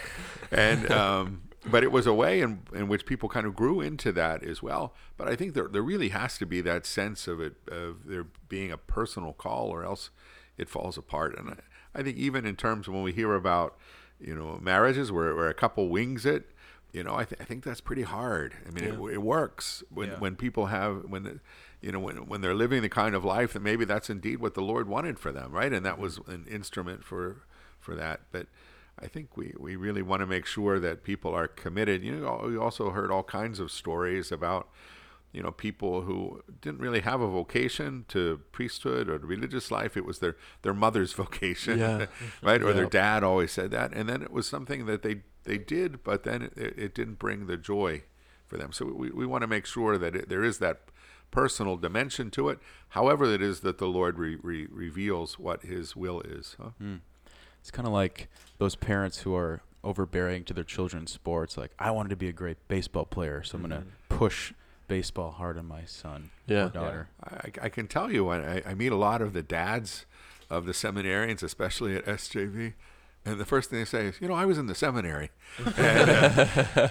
and 0.50 0.90
um, 0.90 1.42
but 1.68 1.82
it 1.82 1.90
was 1.90 2.06
a 2.06 2.14
way 2.14 2.40
in, 2.40 2.60
in 2.74 2.88
which 2.88 3.06
people 3.06 3.28
kind 3.28 3.46
of 3.46 3.56
grew 3.56 3.80
into 3.80 4.12
that 4.12 4.42
as 4.44 4.62
well. 4.62 4.94
But 5.16 5.28
I 5.28 5.34
think 5.36 5.54
there, 5.54 5.66
there 5.68 5.82
really 5.82 6.10
has 6.10 6.38
to 6.38 6.46
be 6.46 6.60
that 6.60 6.86
sense 6.86 7.26
of 7.26 7.40
it, 7.40 7.54
of 7.70 8.06
there 8.06 8.26
being 8.48 8.70
a 8.70 8.76
personal 8.76 9.32
call, 9.32 9.68
or 9.70 9.84
else 9.84 10.10
it 10.58 10.68
falls 10.68 10.96
apart. 10.96 11.36
And 11.38 11.50
I, 11.50 12.00
I 12.00 12.02
think 12.02 12.18
even 12.18 12.46
in 12.46 12.54
terms 12.56 12.86
of 12.86 12.94
when 12.94 13.02
we 13.02 13.12
hear 13.12 13.34
about, 13.34 13.76
you 14.20 14.34
know, 14.34 14.58
marriages 14.62 15.10
where, 15.10 15.34
where 15.34 15.48
a 15.48 15.54
couple 15.54 15.88
wings 15.88 16.24
it, 16.24 16.50
you 16.92 17.02
know, 17.02 17.16
I, 17.16 17.24
th- 17.24 17.40
I 17.40 17.44
think 17.44 17.64
that's 17.64 17.80
pretty 17.80 18.02
hard. 18.02 18.54
I 18.66 18.70
mean, 18.70 18.84
it, 18.84 19.14
it 19.14 19.18
works 19.22 19.82
when, 19.90 20.10
Yeah. 20.10 20.18
when 20.18 20.36
people 20.36 20.66
have, 20.66 21.04
when, 21.08 21.40
you 21.80 21.92
know, 21.92 22.00
when, 22.00 22.26
when 22.26 22.40
they're 22.40 22.54
living 22.54 22.82
the 22.82 22.88
kind 22.88 23.14
of 23.14 23.24
life 23.24 23.52
that 23.52 23.62
maybe 23.62 23.84
that's 23.84 24.10
indeed 24.10 24.40
what 24.40 24.54
the 24.54 24.62
Lord 24.62 24.88
wanted 24.88 25.18
for 25.18 25.32
them, 25.32 25.52
right? 25.52 25.72
And 25.72 25.84
that 25.84 25.98
was 25.98 26.18
an 26.26 26.46
instrument 26.50 27.04
for, 27.04 27.42
for 27.78 27.94
that. 27.94 28.20
But 28.32 28.46
I 28.98 29.06
think 29.06 29.36
we, 29.36 29.52
we 29.58 29.76
really 29.76 30.02
want 30.02 30.20
to 30.20 30.26
make 30.26 30.46
sure 30.46 30.80
that 30.80 31.04
people 31.04 31.34
are 31.34 31.48
committed. 31.48 32.02
You 32.02 32.16
know, 32.16 32.42
we 32.46 32.56
also 32.56 32.90
heard 32.90 33.10
all 33.10 33.22
kinds 33.22 33.60
of 33.60 33.70
stories 33.70 34.32
about, 34.32 34.68
you 35.32 35.42
know, 35.42 35.50
people 35.50 36.02
who 36.02 36.42
didn't 36.62 36.80
really 36.80 37.00
have 37.00 37.20
a 37.20 37.28
vocation 37.28 38.06
to 38.08 38.40
priesthood 38.52 39.10
or 39.10 39.18
to 39.18 39.26
religious 39.26 39.70
life. 39.70 39.96
It 39.96 40.06
was 40.06 40.20
their, 40.20 40.36
their 40.62 40.74
mother's 40.74 41.12
vocation, 41.24 41.78
Yeah. 41.78 42.06
right? 42.42 42.62
Or 42.62 42.72
their 42.72 42.86
dad 42.86 43.22
always 43.22 43.52
said 43.52 43.70
that. 43.72 43.92
And 43.92 44.08
then 44.08 44.22
it 44.22 44.32
was 44.32 44.48
something 44.48 44.86
that 44.86 45.02
they, 45.02 45.22
they 45.44 45.58
did, 45.58 46.02
but 46.02 46.24
then 46.24 46.50
it, 46.56 46.78
it 46.78 46.94
didn't 46.94 47.18
bring 47.18 47.46
the 47.46 47.58
joy 47.58 48.02
for 48.46 48.56
them. 48.56 48.72
So 48.72 48.86
we, 48.86 49.10
we 49.10 49.26
want 49.26 49.42
to 49.42 49.48
make 49.48 49.66
sure 49.66 49.98
that 49.98 50.16
it, 50.16 50.28
there 50.28 50.42
is 50.42 50.58
that 50.58 50.80
personal 51.30 51.76
dimension 51.76 52.30
to 52.32 52.48
it. 52.48 52.58
However, 52.90 53.24
it 53.32 53.42
is 53.42 53.60
that 53.60 53.78
the 53.78 53.86
Lord 53.86 54.18
re, 54.18 54.36
re, 54.42 54.66
reveals 54.70 55.38
what 55.38 55.62
His 55.62 55.94
will 55.96 56.20
is. 56.22 56.56
Huh? 56.60 56.70
Hmm. 56.78 56.96
It's 57.60 57.70
kind 57.70 57.86
of 57.86 57.92
like 57.92 58.28
those 58.58 58.74
parents 58.76 59.18
who 59.20 59.34
are 59.34 59.60
overbearing 59.82 60.44
to 60.44 60.54
their 60.54 60.64
children's 60.64 61.12
sports. 61.12 61.56
Like, 61.56 61.72
I 61.78 61.90
wanted 61.90 62.10
to 62.10 62.16
be 62.16 62.28
a 62.28 62.32
great 62.32 62.56
baseball 62.68 63.04
player, 63.04 63.42
so 63.42 63.56
I'm 63.56 63.62
going 63.62 63.82
to 63.82 63.86
hmm. 63.86 64.16
push 64.16 64.52
baseball 64.88 65.32
hard 65.32 65.58
on 65.58 65.66
my 65.66 65.84
son 65.84 66.30
Yeah. 66.46 66.66
or 66.66 66.70
daughter. 66.70 67.08
I, 67.22 67.50
I 67.62 67.68
can 67.68 67.88
tell 67.88 68.10
you, 68.10 68.28
I, 68.28 68.62
I 68.64 68.74
meet 68.74 68.92
a 68.92 68.96
lot 68.96 69.20
of 69.20 69.32
the 69.32 69.42
dads 69.42 70.06
of 70.48 70.66
the 70.66 70.72
seminarians, 70.72 71.42
especially 71.42 71.96
at 71.96 72.04
SJV, 72.06 72.74
and 73.26 73.38
the 73.40 73.44
first 73.44 73.68
thing 73.70 73.78
they 73.80 73.84
say 73.84 74.06
is, 74.06 74.20
"You 74.20 74.28
know, 74.28 74.34
I 74.34 74.44
was 74.46 74.56
in 74.58 74.66
the 74.66 74.74
seminary," 74.74 75.30
and, 75.76 76.10
uh, 76.10 76.88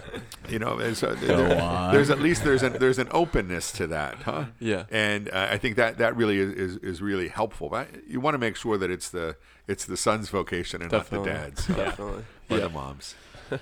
you 0.49 0.59
know, 0.59 0.77
and 0.79 0.95
so 0.97 1.15
there- 1.15 1.91
there's 1.91 2.09
at 2.09 2.19
least 2.19 2.43
there's 2.43 2.61
an 2.63 2.73
there's 2.73 2.99
an 2.99 3.07
openness 3.11 3.71
to 3.73 3.87
that, 3.87 4.15
huh? 4.23 4.45
Yeah. 4.59 4.83
And 4.91 5.29
uh, 5.29 5.47
I 5.51 5.57
think 5.57 5.75
that 5.77 5.97
that 5.97 6.15
really 6.15 6.37
is, 6.37 6.51
is, 6.53 6.77
is 6.77 7.01
really 7.01 7.29
helpful. 7.29 7.69
But 7.69 7.87
you 8.07 8.19
want 8.19 8.33
to 8.35 8.39
make 8.39 8.55
sure 8.55 8.77
that 8.77 8.91
it's 8.91 9.09
the 9.09 9.37
it's 9.67 9.85
the 9.85 9.97
son's 9.97 10.29
vocation 10.29 10.81
and 10.81 10.91
Definitely. 10.91 11.31
not 11.31 11.41
the 11.41 11.45
dad's 11.49 11.67
Definitely. 11.67 12.23
or 12.49 12.57
Yeah. 12.57 12.63
the 12.65 12.69
mom's. 12.69 13.15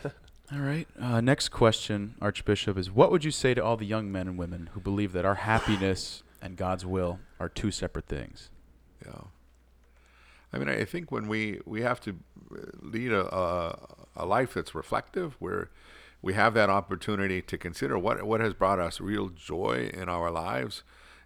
All 0.52 0.60
right. 0.60 0.88
Uh, 1.00 1.22
next 1.22 1.50
question, 1.50 2.16
Archbishop, 2.22 2.78
is 2.78 2.92
what 2.92 3.12
would 3.12 3.24
you 3.24 3.32
say 3.32 3.54
to 3.54 3.64
all 3.64 3.76
the 3.78 3.86
young 3.86 4.12
men 4.12 4.28
and 4.28 4.38
women 4.38 4.70
who 4.74 4.80
believe 4.82 5.12
that 5.14 5.26
our 5.26 5.36
happiness 5.36 6.22
and 6.42 6.58
God's 6.58 6.86
will 6.86 7.20
are 7.40 7.50
two 7.50 7.72
separate 7.72 8.06
things? 8.08 8.50
Yeah. 9.04 9.22
I 10.54 10.58
mean, 10.60 10.70
I 10.70 10.86
think 10.86 11.12
when 11.12 11.28
we, 11.28 11.60
we 11.66 11.82
have 11.82 12.00
to 12.02 12.16
uh, 12.52 12.58
lead 12.82 13.12
a, 13.12 13.36
a, 13.36 13.96
a 14.18 14.26
life 14.26 14.54
that's 14.54 14.76
reflective, 14.76 15.36
where 15.40 15.70
we 16.22 16.34
have 16.36 16.54
that 16.54 16.70
opportunity 16.70 17.42
to 17.42 17.58
consider 17.58 17.98
what, 17.98 18.24
what 18.24 18.40
has 18.40 18.54
brought 18.54 18.80
us 18.80 19.02
real 19.02 19.30
joy 19.30 19.90
in 19.94 20.08
our 20.08 20.32
lives. 20.32 20.84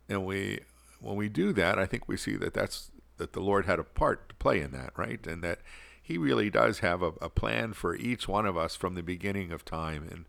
And 0.10 0.26
we, 0.26 0.62
when 1.02 1.16
we 1.18 1.30
do 1.30 1.54
that, 1.54 1.78
I 1.78 1.86
think 1.86 2.08
we 2.08 2.18
see 2.18 2.36
that 2.38 2.54
that's, 2.54 2.90
that 3.18 3.34
the 3.34 3.42
Lord 3.42 3.66
had 3.66 3.80
a 3.80 3.84
part 3.84 4.30
to 4.30 4.36
play 4.36 4.62
in 4.62 4.72
that, 4.72 4.94
right? 4.96 5.26
And 5.28 5.44
that 5.44 5.60
He 6.02 6.18
really 6.18 6.50
does 6.50 6.80
have 6.80 7.02
a, 7.02 7.12
a 7.22 7.30
plan 7.30 7.74
for 7.74 7.96
each 7.96 8.28
one 8.28 8.46
of 8.46 8.58
us 8.58 8.76
from 8.76 8.96
the 8.96 9.04
beginning 9.04 9.52
of 9.52 9.66
time. 9.66 10.08
And 10.10 10.26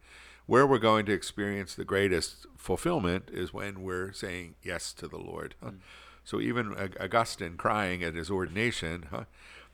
where 0.47 0.67
we're 0.67 0.79
going 0.79 1.07
to 1.07 1.13
experience 1.13 1.75
the 1.75 1.85
greatest 1.85 2.47
fulfillment 2.57 3.31
is 3.33 3.55
when 3.55 3.83
we're 3.83 4.13
saying 4.13 4.57
yes 4.63 4.93
to 4.95 5.07
the 5.07 5.19
Lord. 5.19 5.55
huh? 5.63 5.73
So 6.29 6.43
even 6.43 6.77
Augustine 7.01 7.57
crying 7.57 8.03
at 8.03 8.15
his 8.15 8.31
ordination, 8.31 9.07
huh, 9.11 9.25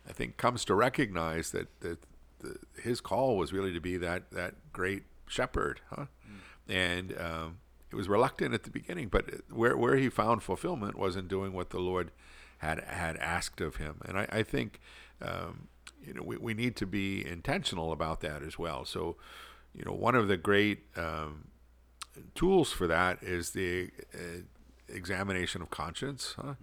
I 0.08 0.12
think 0.12 0.36
comes 0.36 0.64
to 0.66 0.74
recognize 0.76 1.50
that, 1.50 1.80
that 1.80 1.98
the, 2.38 2.58
his 2.80 3.00
call 3.00 3.36
was 3.36 3.52
really 3.52 3.72
to 3.72 3.80
be 3.80 3.96
that, 3.96 4.30
that 4.30 4.54
great 4.72 5.02
shepherd. 5.26 5.80
Huh? 5.90 6.06
And 6.68 7.12
um, 7.18 7.56
he 7.90 7.96
was 7.96 8.08
reluctant 8.08 8.54
at 8.54 8.62
the 8.62 8.70
beginning, 8.70 9.08
but 9.08 9.50
where, 9.50 9.76
where 9.76 9.96
he 9.96 10.08
found 10.08 10.44
fulfillment 10.44 10.96
was 10.96 11.16
in 11.16 11.26
doing 11.26 11.54
what 11.54 11.70
the 11.70 11.80
Lord 11.80 12.12
had, 12.58 12.78
had 12.84 13.16
asked 13.16 13.60
of 13.60 13.76
him. 13.76 13.96
And 14.04 14.16
I, 14.16 14.28
I 14.30 14.42
think 14.44 14.78
um, 15.20 15.66
you 16.06 16.14
know, 16.14 16.22
we, 16.22 16.36
we 16.36 16.54
need 16.54 16.76
to 16.76 16.86
be 16.86 17.26
intentional 17.26 17.90
about 17.90 18.20
that 18.20 18.44
as 18.44 18.60
well. 18.60 18.84
So, 18.84 19.16
you 19.74 19.84
know, 19.84 19.92
one 19.92 20.14
of 20.14 20.28
the 20.28 20.36
great 20.36 20.84
um, 20.96 21.48
tools 22.36 22.70
for 22.70 22.86
that 22.86 23.24
is 23.24 23.50
the 23.50 23.90
uh, 24.14 24.42
examination 24.88 25.62
of 25.62 25.70
conscience, 25.70 26.34
huh? 26.40 26.54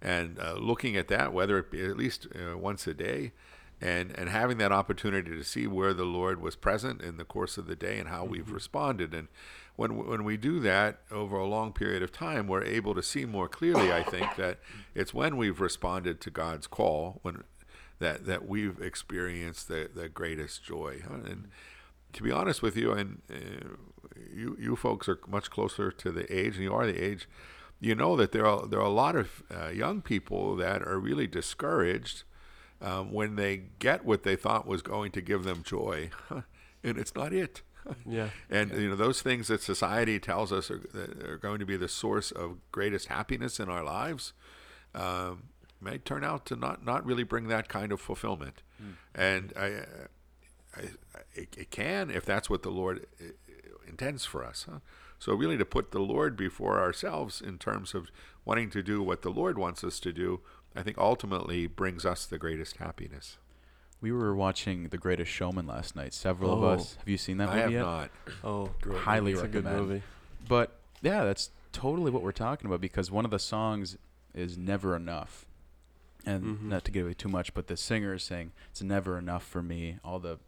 and 0.00 0.38
uh, 0.38 0.54
looking 0.54 0.96
at 0.96 1.08
that, 1.08 1.32
whether 1.32 1.58
it 1.58 1.70
be 1.70 1.84
at 1.84 1.96
least 1.96 2.26
uh, 2.34 2.56
once 2.56 2.86
a 2.86 2.94
day, 2.94 3.32
and 3.80 4.16
and 4.16 4.28
having 4.28 4.58
that 4.58 4.72
opportunity 4.72 5.30
to 5.30 5.42
see 5.42 5.66
where 5.66 5.92
the 5.92 6.04
Lord 6.04 6.40
was 6.40 6.56
present 6.56 7.02
in 7.02 7.16
the 7.16 7.24
course 7.24 7.58
of 7.58 7.66
the 7.66 7.76
day 7.76 7.98
and 7.98 8.08
how 8.08 8.24
we've 8.24 8.50
responded. 8.50 9.12
And 9.14 9.28
when 9.76 9.96
when 10.06 10.24
we 10.24 10.36
do 10.36 10.60
that 10.60 11.00
over 11.10 11.36
a 11.36 11.46
long 11.46 11.72
period 11.72 12.02
of 12.02 12.12
time, 12.12 12.46
we're 12.46 12.64
able 12.64 12.94
to 12.94 13.02
see 13.02 13.24
more 13.24 13.48
clearly. 13.48 13.92
I 13.92 14.02
think 14.02 14.36
that 14.36 14.58
it's 14.94 15.12
when 15.12 15.36
we've 15.36 15.60
responded 15.60 16.20
to 16.20 16.30
God's 16.30 16.66
call 16.66 17.20
when 17.22 17.42
that 17.98 18.26
that 18.26 18.46
we've 18.46 18.80
experienced 18.80 19.68
the 19.68 19.90
the 19.92 20.08
greatest 20.08 20.62
joy. 20.64 21.02
Huh? 21.08 21.20
And 21.24 21.48
to 22.12 22.22
be 22.22 22.30
honest 22.30 22.62
with 22.62 22.76
you, 22.76 22.92
and 22.92 23.22
uh, 23.30 23.74
you 24.32 24.56
you 24.60 24.76
folks 24.76 25.08
are 25.08 25.18
much 25.26 25.50
closer 25.50 25.90
to 25.90 26.12
the 26.12 26.30
age, 26.32 26.54
and 26.54 26.64
you 26.64 26.74
are 26.74 26.86
the 26.86 27.02
age. 27.02 27.28
You 27.82 27.96
know 27.96 28.14
that 28.14 28.30
there 28.30 28.46
are 28.46 28.64
there 28.68 28.78
are 28.78 28.86
a 28.86 29.00
lot 29.04 29.16
of 29.16 29.42
uh, 29.52 29.70
young 29.70 30.02
people 30.02 30.54
that 30.54 30.82
are 30.82 31.00
really 31.00 31.26
discouraged 31.26 32.22
um, 32.80 33.10
when 33.12 33.34
they 33.34 33.62
get 33.80 34.04
what 34.04 34.22
they 34.22 34.36
thought 34.36 34.68
was 34.68 34.82
going 34.82 35.10
to 35.10 35.20
give 35.20 35.42
them 35.42 35.64
joy, 35.64 36.10
and 36.84 36.96
it's 36.96 37.14
not 37.14 37.32
it. 37.32 37.62
Yeah. 38.06 38.28
And 38.48 38.70
you 38.70 38.90
know 38.90 38.94
those 38.94 39.22
things 39.22 39.48
that 39.48 39.60
society 39.60 40.20
tells 40.20 40.52
us 40.52 40.70
are, 40.70 40.80
are 41.26 41.36
going 41.36 41.58
to 41.58 41.66
be 41.66 41.76
the 41.76 41.88
source 41.88 42.30
of 42.30 42.58
greatest 42.70 43.08
happiness 43.08 43.58
in 43.58 43.68
our 43.68 43.82
lives 43.82 44.32
um, 44.94 45.48
may 45.80 45.98
turn 45.98 46.22
out 46.22 46.46
to 46.46 46.54
not 46.54 46.84
not 46.84 47.04
really 47.04 47.24
bring 47.24 47.48
that 47.48 47.68
kind 47.68 47.90
of 47.90 48.00
fulfillment. 48.00 48.62
And 49.16 49.52
I, 49.56 49.66
I, 49.66 49.72
I, 50.76 50.80
it, 51.34 51.56
it 51.58 51.70
can 51.72 52.08
if 52.08 52.24
that's 52.24 52.48
what 52.48 52.62
the 52.62 52.70
Lord 52.70 53.06
uh, 53.20 53.32
intends 53.88 54.24
for 54.24 54.44
us. 54.44 54.66
Huh? 54.70 54.78
So 55.22 55.34
really, 55.34 55.56
to 55.56 55.64
put 55.64 55.92
the 55.92 56.00
Lord 56.00 56.36
before 56.36 56.80
ourselves 56.80 57.40
in 57.40 57.56
terms 57.58 57.94
of 57.94 58.10
wanting 58.44 58.70
to 58.70 58.82
do 58.82 59.00
what 59.04 59.22
the 59.22 59.30
Lord 59.30 59.56
wants 59.56 59.84
us 59.84 60.00
to 60.00 60.12
do, 60.12 60.40
I 60.74 60.82
think 60.82 60.98
ultimately 60.98 61.68
brings 61.68 62.04
us 62.04 62.26
the 62.26 62.38
greatest 62.38 62.78
happiness. 62.78 63.38
We 64.00 64.10
were 64.10 64.34
watching 64.34 64.88
The 64.88 64.98
Greatest 64.98 65.30
Showman 65.30 65.68
last 65.68 65.94
night. 65.94 66.12
Several 66.12 66.52
of 66.54 66.64
Oh. 66.64 66.68
us. 66.70 66.96
Have 66.96 67.08
you 67.08 67.16
seen 67.18 67.36
that 67.36 67.50
movie 67.50 67.58
I 67.60 67.62
have 67.62 67.70
yet? 67.70 67.82
not. 67.82 68.10
Oh, 68.42 68.70
great. 68.80 68.98
Highly 68.98 69.30
it's 69.30 69.42
a 69.42 69.46
good 69.46 69.64
recommend. 69.64 69.88
movie. 69.88 70.02
But 70.48 70.76
yeah, 71.02 71.22
that's 71.22 71.50
totally 71.70 72.10
what 72.10 72.22
we're 72.24 72.32
talking 72.32 72.66
about 72.66 72.80
because 72.80 73.12
one 73.12 73.24
of 73.24 73.30
the 73.30 73.38
songs 73.38 73.96
is 74.34 74.58
"Never 74.58 74.96
Enough," 74.96 75.46
and 76.26 76.58
Mhm. 76.58 76.62
not 76.62 76.84
to 76.86 76.90
give 76.90 77.06
away 77.06 77.14
too 77.14 77.28
much, 77.28 77.54
but 77.54 77.68
the 77.68 77.76
singer 77.76 78.14
is 78.14 78.24
saying 78.24 78.50
it's 78.72 78.82
never 78.82 79.16
enough 79.18 79.44
for 79.46 79.62
me. 79.62 80.00
All 80.02 80.18
the 80.18 80.40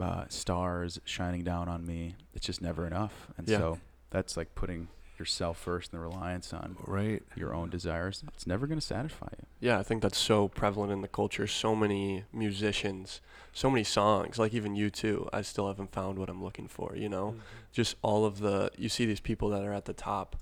uh, 0.00 0.24
stars 0.28 1.00
shining 1.04 1.44
down 1.44 1.68
on 1.68 1.86
me, 1.86 2.16
it's 2.34 2.46
just 2.46 2.60
never 2.62 2.86
enough. 2.86 3.28
And 3.36 3.48
Yeah. 3.48 3.58
so 3.58 3.78
that's 4.10 4.36
like 4.36 4.54
putting 4.54 4.88
yourself 5.18 5.58
first 5.58 5.92
and 5.92 6.00
the 6.00 6.02
reliance 6.08 6.52
on 6.54 6.76
Right. 6.86 7.22
your 7.36 7.52
own 7.54 7.68
desires. 7.68 8.24
It's 8.34 8.46
never 8.46 8.66
going 8.66 8.80
to 8.80 8.86
satisfy 8.86 9.28
you. 9.38 9.46
Yeah, 9.60 9.78
I 9.78 9.82
think 9.82 10.00
that's 10.00 10.16
so 10.18 10.48
prevalent 10.48 10.90
in 10.92 11.02
the 11.02 11.08
culture. 11.08 11.46
So 11.46 11.76
many 11.76 12.24
musicians, 12.32 13.20
so 13.52 13.68
many 13.68 13.84
songs, 13.84 14.38
like 14.38 14.54
even 14.54 14.74
U2. 14.76 15.28
I 15.32 15.42
still 15.42 15.66
haven't 15.68 15.92
found 15.92 16.18
what 16.18 16.30
I'm 16.30 16.42
looking 16.42 16.68
for, 16.68 16.96
you 16.96 17.08
know? 17.10 17.36
Just 17.70 17.96
all 18.00 18.24
of 18.24 18.38
the, 18.40 18.70
you 18.78 18.88
see 18.88 19.04
these 19.04 19.20
people 19.20 19.50
that 19.50 19.62
are 19.62 19.74
at 19.74 19.84
the 19.84 19.92
top 19.92 20.36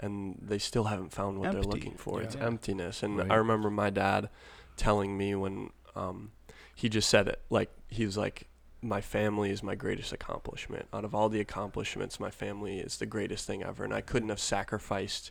and 0.00 0.38
they 0.40 0.58
still 0.58 0.84
haven't 0.84 1.12
found 1.12 1.38
what 1.38 1.52
they're 1.52 1.62
looking 1.62 1.94
for. 1.96 2.22
It's 2.22 2.34
Yeah. 2.34 2.46
emptiness. 2.46 3.02
And 3.02 3.18
Right. 3.18 3.30
I 3.30 3.34
remember 3.34 3.70
my 3.70 3.90
dad 3.90 4.30
telling 4.76 5.16
me 5.18 5.34
when 5.34 5.70
um, 5.94 6.32
he 6.74 6.88
just 6.88 7.08
said 7.10 7.28
it, 7.28 7.40
like, 7.50 7.70
he 7.88 8.04
was 8.06 8.16
like, 8.16 8.48
my 8.84 9.00
family 9.00 9.50
is 9.50 9.62
my 9.62 9.74
greatest 9.74 10.12
accomplishment. 10.12 10.86
Out 10.92 11.04
of 11.04 11.14
all 11.14 11.30
the 11.30 11.40
accomplishments, 11.40 12.20
my 12.20 12.30
family 12.30 12.78
is 12.78 12.98
the 12.98 13.06
greatest 13.06 13.46
thing 13.46 13.62
ever. 13.62 13.82
And 13.82 13.94
I 13.94 14.02
couldn't 14.02 14.28
have 14.28 14.38
sacrificed 14.38 15.30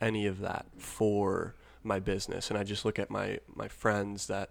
any 0.00 0.26
of 0.26 0.38
that 0.40 0.66
for 0.78 1.56
my 1.82 1.98
business. 1.98 2.48
And 2.48 2.58
I 2.58 2.62
just 2.62 2.84
look 2.84 3.00
at 3.00 3.10
my, 3.10 3.40
my 3.52 3.66
friends 3.66 4.28
that 4.28 4.50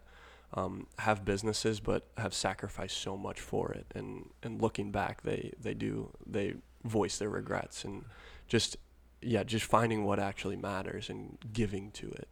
um, 0.53 0.87
have 0.99 1.23
businesses 1.23 1.79
but 1.79 2.07
have 2.17 2.33
sacrificed 2.33 2.97
so 2.97 3.15
much 3.15 3.39
for 3.39 3.71
it. 3.71 3.85
And, 3.95 4.29
and 4.43 4.61
looking 4.61 4.91
back, 4.91 5.21
they, 5.21 5.53
they 5.59 5.73
do, 5.73 6.11
they 6.25 6.55
voice 6.83 7.17
their 7.17 7.29
regrets 7.29 7.85
and 7.85 8.03
just, 8.49 8.75
yeah, 9.21 9.43
just 9.43 9.65
finding 9.65 10.03
what 10.03 10.19
actually 10.19 10.57
matters 10.57 11.09
and 11.09 11.37
giving 11.53 11.89
to 11.91 12.09
it 12.09 12.27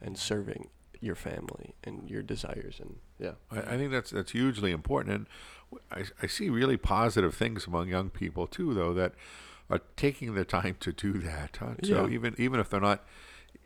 and 0.00 0.16
serving 0.16 0.70
your 1.00 1.14
family 1.14 1.74
and 1.82 2.10
your 2.10 2.22
desires 2.22 2.78
and 2.78 2.96
yeah. 3.18 3.32
I, 3.50 3.60
I 3.60 3.76
think 3.76 3.90
that's 3.90 4.10
that's 4.10 4.32
hugely 4.32 4.70
important, 4.70 5.16
and 5.16 5.80
I, 5.90 6.04
I 6.22 6.26
see 6.26 6.48
really 6.50 6.76
positive 6.76 7.34
things 7.34 7.66
among 7.66 7.88
young 7.88 8.10
people 8.10 8.46
too, 8.46 8.74
though 8.74 8.92
that 8.94 9.14
are 9.70 9.80
taking 9.96 10.34
the 10.34 10.44
time 10.44 10.76
to 10.80 10.92
do 10.92 11.12
that. 11.18 11.58
Huh? 11.58 11.74
So 11.82 12.06
Yeah. 12.06 12.14
even 12.14 12.34
even 12.38 12.60
if 12.60 12.68
they're 12.68 12.80
not 12.80 13.04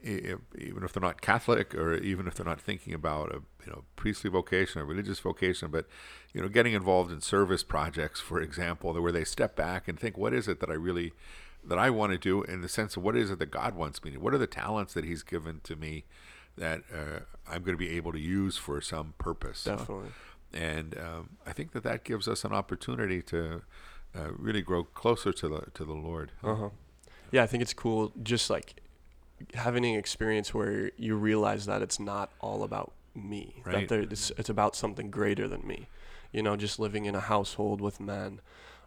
even 0.03 0.85
if 0.85 0.93
they're 0.93 1.01
not 1.01 1.23
Catholic 1.23 1.75
or 1.75 1.95
even 1.95 2.27
if 2.27 2.35
they're 2.35 2.45
not 2.45 2.61
thinking 2.61 2.93
about 2.93 3.31
a 3.31 3.41
you 3.65 3.73
know 3.73 3.85
priestly 3.97 4.31
vocation 4.31 4.81
or 4.81 4.85
religious 4.85 5.19
vocation, 5.19 5.71
but 5.71 5.87
you 6.33 6.41
know 6.43 6.49
getting 6.49 6.75
involved 6.75 7.11
in 7.11 7.21
service 7.21 7.63
projects, 7.63 8.21
for 8.21 8.41
example, 8.41 8.93
where 9.01 9.13
they 9.13 9.25
step 9.25 9.57
back 9.57 9.89
and 9.89 9.99
think, 9.99 10.17
what 10.19 10.35
is 10.35 10.47
it 10.47 10.61
that 10.61 10.71
I 10.71 10.75
really 10.75 11.13
that 11.67 11.79
I 11.79 11.89
want 11.89 12.13
to 12.13 12.19
do 12.19 12.43
in 12.43 12.61
the 12.61 12.69
sense 12.69 12.97
of 12.97 13.03
what 13.03 13.17
is 13.17 13.31
it 13.31 13.39
that 13.39 13.51
God 13.51 13.75
wants 13.75 14.05
me 14.05 14.11
to? 14.11 14.19
What 14.19 14.35
are 14.35 14.39
the 14.39 14.47
talents 14.47 14.93
that 14.95 15.05
He's 15.05 15.23
given 15.23 15.61
to 15.65 15.75
me 15.77 16.05
that 16.57 16.83
uh, 16.93 17.21
I'm 17.49 17.63
going 17.63 17.77
to 17.77 17.79
be 17.79 17.97
able 17.97 18.13
to 18.13 18.21
use 18.21 18.57
for 18.57 18.81
some 18.81 19.15
purpose? 19.19 19.65
Definitely. 19.65 20.11
and 20.53 20.97
um, 20.99 21.31
I 21.47 21.53
think 21.53 21.73
that 21.73 21.83
that 21.83 22.05
gives 22.05 22.29
us 22.29 22.45
an 22.45 22.53
opportunity 22.53 23.23
to 23.23 23.63
uh, 24.17 24.29
really 24.37 24.63
grow 24.63 24.85
closer 24.85 25.33
to 25.33 25.49
the 25.49 25.63
to 25.75 25.85
the 25.85 25.93
Lord. 25.93 26.33
Uh 26.43 26.55
huh. 26.55 26.69
Yeah, 27.31 27.43
I 27.43 27.47
think 27.47 27.63
it's 27.63 27.75
cool 27.75 28.13
just 28.23 28.49
like 28.51 28.81
having 29.55 29.85
an 29.85 29.97
experience 29.97 30.55
where 30.55 30.93
you 30.97 31.17
realize 31.17 31.67
that 31.67 31.83
it's 31.83 31.99
not 31.99 32.31
all 32.41 32.63
about 32.63 32.93
me. 33.15 33.63
Right. 33.65 33.81
That 33.81 33.89
there, 33.89 34.01
it's, 34.03 34.31
it's 34.39 34.49
about 34.49 34.77
something 34.77 35.11
greater 35.11 35.49
than 35.49 35.67
me. 35.67 35.89
You 36.33 36.43
know, 36.43 36.57
just 36.57 36.79
living 36.79 37.05
in 37.05 37.15
a 37.15 37.21
household 37.21 37.81
with 37.81 38.01
men, 38.01 38.41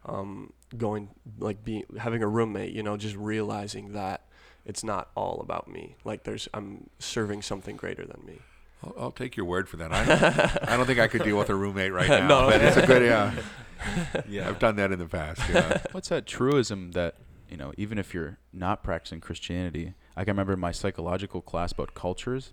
um, 0.05 0.53
going 0.77 1.09
like 1.39 1.63
being 1.63 1.83
having 1.97 2.23
a 2.23 2.27
roommate. 2.27 2.73
You 2.73 2.83
know, 2.83 2.97
just 2.97 3.15
realizing 3.15 3.93
that 3.93 4.21
it's 4.67 4.83
not 4.83 5.09
all 5.15 5.39
about 5.41 5.67
me. 5.67 5.95
Like 6.03 6.23
there's 6.23 6.47
I'm 6.53 6.89
serving 6.99 7.41
something 7.41 7.75
greater 7.75 8.05
than 8.05 8.23
me. 8.25 8.39
I'll, 8.83 8.93
I'll 8.99 9.11
take 9.11 9.35
your 9.35 9.47
word 9.47 9.67
for 9.67 9.77
that. 9.77 9.91
I, 9.91 10.73
I 10.73 10.77
don't 10.77 10.85
think 10.85 10.99
I 10.99 11.07
could 11.07 11.23
deal 11.23 11.37
with 11.39 11.49
a 11.49 11.55
roommate 11.55 11.91
right 11.91 12.07
now, 12.19 12.27
No. 12.27 12.49
but 12.51 12.61
it's 12.61 12.77
a 12.77 12.85
good. 12.85 13.01
Yeah, 13.01 13.33
Yeah. 14.29 14.47
I've 14.49 14.59
done 14.59 14.75
that 14.75 14.91
in 14.91 14.99
the 14.99 15.07
past. 15.07 15.41
Yeah. 15.51 15.81
What's 15.93 16.09
that 16.09 16.27
truism 16.27 16.91
that 16.91 17.15
you 17.49 17.55
know, 17.57 17.73
even 17.77 17.97
if 17.97 18.13
you're 18.13 18.37
not 18.51 18.83
practicing 18.83 19.21
Christianity, 19.21 19.93
I 20.17 20.25
can 20.25 20.33
remember 20.33 20.53
in 20.53 20.59
my 20.59 20.73
psychological 20.73 21.41
class 21.41 21.71
about 21.71 21.93
cultures. 21.95 22.51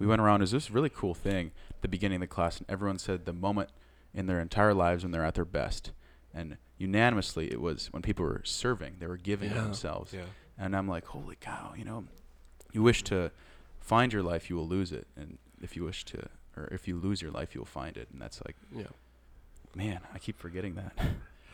We 0.00 0.06
went 0.08 0.20
around 0.20 0.42
as 0.42 0.50
this 0.50 0.70
really 0.72 0.88
cool 0.90 1.14
thing 1.14 1.52
at 1.70 1.82
the 1.82 1.88
beginning 1.88 2.16
of 2.16 2.22
the 2.22 2.26
class, 2.26 2.58
and 2.58 2.68
everyone 2.68 2.98
said 2.98 3.24
the 3.26 3.32
moment 3.32 3.68
in 4.12 4.26
their 4.26 4.40
entire 4.40 4.74
lives 4.74 5.04
when 5.04 5.12
they're 5.12 5.24
at 5.24 5.34
their 5.36 5.44
best, 5.44 5.92
and 6.34 6.56
unanimously 6.78 7.52
it 7.52 7.60
was 7.60 7.92
when 7.92 8.02
people 8.02 8.24
were 8.24 8.40
serving, 8.44 8.96
they 8.98 9.06
were 9.06 9.16
giving 9.16 9.50
Yeah. 9.50 9.62
themselves. 9.62 10.12
Yeah. 10.12 10.22
And 10.58 10.76
I'm 10.76 10.86
like, 10.88 11.06
holy 11.06 11.36
cow, 11.40 11.72
you 11.76 11.84
know, 11.84 12.04
you 12.72 12.82
wish 12.82 13.02
to 13.04 13.30
find 13.80 14.12
your 14.12 14.22
life, 14.22 14.48
you 14.50 14.56
will 14.56 14.68
lose 14.68 14.92
it, 14.92 15.06
and 15.16 15.38
if 15.60 15.76
you 15.76 15.84
wish 15.84 16.04
to, 16.06 16.28
or 16.56 16.68
if 16.72 16.86
you 16.86 16.96
lose 16.96 17.20
your 17.22 17.30
life, 17.30 17.54
you 17.54 17.60
will 17.60 17.66
find 17.66 17.96
it, 17.96 18.08
and 18.12 18.20
that's 18.20 18.40
like, 18.46 18.56
Yeah. 18.74 18.88
man, 19.74 20.00
I 20.14 20.18
keep 20.18 20.38
forgetting 20.38 20.74
that. 20.76 20.92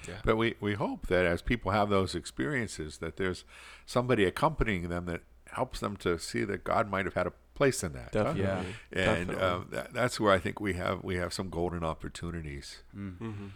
Yeah. 0.08 0.14
But 0.24 0.36
we, 0.36 0.54
we 0.60 0.74
hope 0.74 1.08
that 1.08 1.26
as 1.26 1.42
people 1.42 1.72
have 1.72 1.88
those 1.90 2.14
experiences, 2.14 2.98
that 2.98 3.16
there's 3.16 3.44
somebody 3.84 4.24
accompanying 4.24 4.88
them 4.88 5.06
that 5.06 5.22
helps 5.52 5.80
them 5.80 5.96
to 5.98 6.18
see 6.18 6.44
that 6.44 6.62
God 6.64 6.88
might 6.90 7.04
have 7.04 7.14
had 7.14 7.26
a 7.26 7.32
place 7.54 7.82
in 7.82 7.92
that. 7.94 8.10
huh? 8.14 8.24
Definitely. 8.32 8.42
Yeah. 8.42 9.02
And 9.02 9.28
Definitely. 9.28 9.42
um, 9.42 9.66
that, 9.72 9.92
that's 9.92 10.20
where 10.20 10.32
I 10.32 10.38
think 10.38 10.60
we 10.60 10.74
have 10.74 11.02
we 11.02 11.16
have 11.16 11.32
some 11.34 11.50
golden 11.50 11.82
opportunities. 11.84 12.82
Mm. 12.96 13.18
hmm 13.18 13.46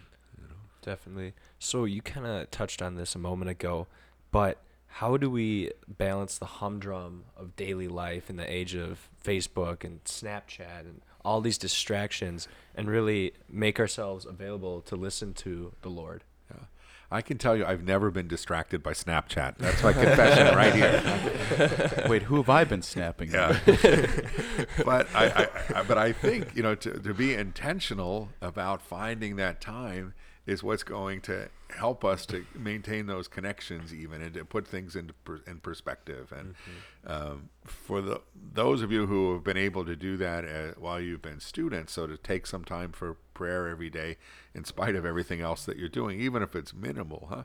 Definitely. 0.81 1.33
So 1.59 1.85
you 1.85 2.01
kind 2.01 2.25
of 2.27 2.51
touched 2.51 2.81
on 2.81 2.95
this 2.95 3.15
a 3.15 3.19
moment 3.19 3.49
ago, 3.49 3.87
but 4.31 4.57
how 4.97 5.17
do 5.17 5.29
we 5.29 5.71
balance 5.87 6.37
the 6.37 6.45
humdrum 6.45 7.23
of 7.35 7.55
daily 7.55 7.87
life 7.87 8.29
in 8.29 8.35
the 8.35 8.51
age 8.51 8.75
of 8.75 9.09
Facebook 9.23 9.83
and 9.83 10.03
Snapchat 10.03 10.81
and 10.81 11.01
all 11.25 11.41
these 11.41 11.57
distractions 11.57 12.47
and 12.75 12.87
really 12.87 13.33
make 13.49 13.79
ourselves 13.79 14.25
available 14.25 14.81
to 14.81 14.95
listen 14.95 15.33
to 15.33 15.73
the 15.81 15.89
Lord? 15.89 16.23
I 17.13 17.21
can 17.21 17.37
tell 17.37 17.55
you, 17.55 17.63
I've 17.63 17.83
never 17.83 18.09
been 18.09 18.27
distracted 18.27 18.81
by 18.81 18.93
Snapchat. 18.93 19.59
That's 19.59 19.83
my 19.83 19.93
confession 19.93 20.55
right 20.55 20.73
here. 20.73 22.07
Wait, 22.09 22.23
who 22.23 22.37
have 22.37 22.49
I 22.49 22.63
been 22.63 22.81
snapping? 22.81 23.31
Yeah. 23.31 23.59
but 24.83 25.07
I, 25.13 25.27
I, 25.27 25.47
I, 25.75 25.83
but 25.83 25.99
I 25.99 26.11
think 26.11 26.55
you 26.55 26.63
know 26.63 26.73
to, 26.73 26.91
to 26.91 27.13
be 27.13 27.35
intentional 27.35 28.29
about 28.41 28.81
finding 28.81 29.35
that 29.35 29.61
time 29.61 30.15
is 30.45 30.61
what's 30.61 30.83
going 30.83 31.21
to 31.21 31.47
help 31.69 32.03
us 32.03 32.25
to 32.25 32.45
maintain 32.53 33.07
those 33.07 33.27
connections 33.27 33.93
even 33.93 34.21
and 34.21 34.33
to 34.33 34.45
put 34.45 34.67
things 34.67 34.95
into 34.95 35.13
per, 35.25 35.39
in 35.47 35.59
perspective. 35.59 36.33
And 36.37 36.55
um, 37.07 37.49
for 37.63 38.01
the 38.01 38.21
those 38.53 38.81
of 38.81 38.91
you 38.91 39.07
who 39.07 39.33
have 39.33 39.43
been 39.43 39.57
able 39.57 39.85
to 39.85 39.95
do 39.95 40.17
that 40.17 40.45
uh, 40.45 40.79
while 40.79 40.99
you've 40.99 41.21
been 41.21 41.39
students, 41.39 41.93
so 41.93 42.07
to 42.07 42.17
take 42.17 42.45
some 42.45 42.63
time 42.63 42.91
for 42.91 43.15
prayer 43.33 43.67
every 43.67 43.89
day, 43.89 44.17
in 44.53 44.65
spite 44.65 44.95
of 44.95 45.05
everything 45.05 45.41
else 45.41 45.65
that 45.65 45.77
you're 45.77 45.89
doing, 45.89 46.19
even 46.19 46.43
if 46.43 46.55
it's 46.55 46.73
minimal, 46.73 47.27
huh? 47.29 47.43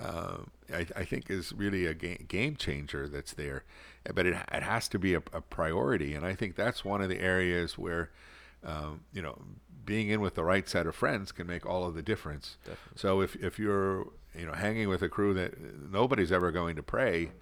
Uh, 0.00 0.38
I, 0.72 0.86
I 0.94 1.04
think 1.04 1.28
is 1.28 1.52
really 1.52 1.84
a 1.84 1.92
game, 1.92 2.24
game 2.28 2.54
changer 2.54 3.08
that's 3.08 3.34
there, 3.34 3.64
but 4.14 4.26
it, 4.26 4.36
it 4.52 4.62
has 4.62 4.88
to 4.90 4.98
be 4.98 5.14
a, 5.14 5.22
a 5.32 5.40
priority, 5.40 6.14
and 6.14 6.24
I 6.24 6.34
think 6.34 6.54
that's 6.54 6.84
one 6.84 7.02
of 7.02 7.08
the 7.08 7.20
areas 7.20 7.76
where, 7.76 8.10
um, 8.64 9.00
you 9.12 9.20
know, 9.20 9.36
being 9.88 10.10
in 10.10 10.20
with 10.20 10.34
the 10.34 10.44
right 10.44 10.68
set 10.68 10.86
of 10.86 10.94
friends 10.94 11.32
can 11.32 11.46
make 11.46 11.66
all 11.66 11.84
of 11.86 11.94
the 11.94 12.02
difference. 12.02 12.58
Definitely. 12.64 12.92
So 12.96 13.20
if 13.20 13.34
if 13.36 13.58
you're 13.58 14.08
you 14.38 14.46
know 14.46 14.52
hanging 14.52 14.88
with 14.88 15.02
a 15.02 15.08
crew 15.08 15.34
that 15.34 15.54
nobody's 15.90 16.30
ever 16.30 16.52
going 16.52 16.76
to 16.76 16.82
pray, 16.82 17.32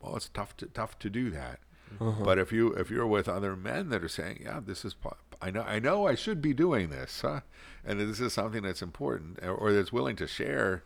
well, 0.00 0.16
it's 0.16 0.28
tough 0.28 0.56
to 0.58 0.66
tough 0.66 0.98
to 1.00 1.10
do 1.10 1.30
that. 1.30 1.58
Uh-huh. 2.00 2.24
But 2.24 2.38
if 2.38 2.52
you 2.52 2.72
if 2.72 2.90
you're 2.90 3.06
with 3.06 3.28
other 3.28 3.56
men 3.56 3.88
that 3.88 4.04
are 4.04 4.08
saying, 4.08 4.40
yeah, 4.44 4.60
this 4.64 4.84
is 4.84 4.94
I 5.42 5.50
know 5.50 5.62
I 5.62 5.78
know 5.78 6.06
I 6.06 6.14
should 6.14 6.40
be 6.40 6.54
doing 6.54 6.90
this, 6.90 7.20
huh? 7.20 7.40
and 7.84 8.00
this 8.00 8.20
is 8.20 8.32
something 8.32 8.62
that's 8.62 8.82
important, 8.82 9.38
or, 9.42 9.54
or 9.54 9.72
that's 9.72 9.92
willing 9.92 10.16
to 10.16 10.26
share 10.26 10.84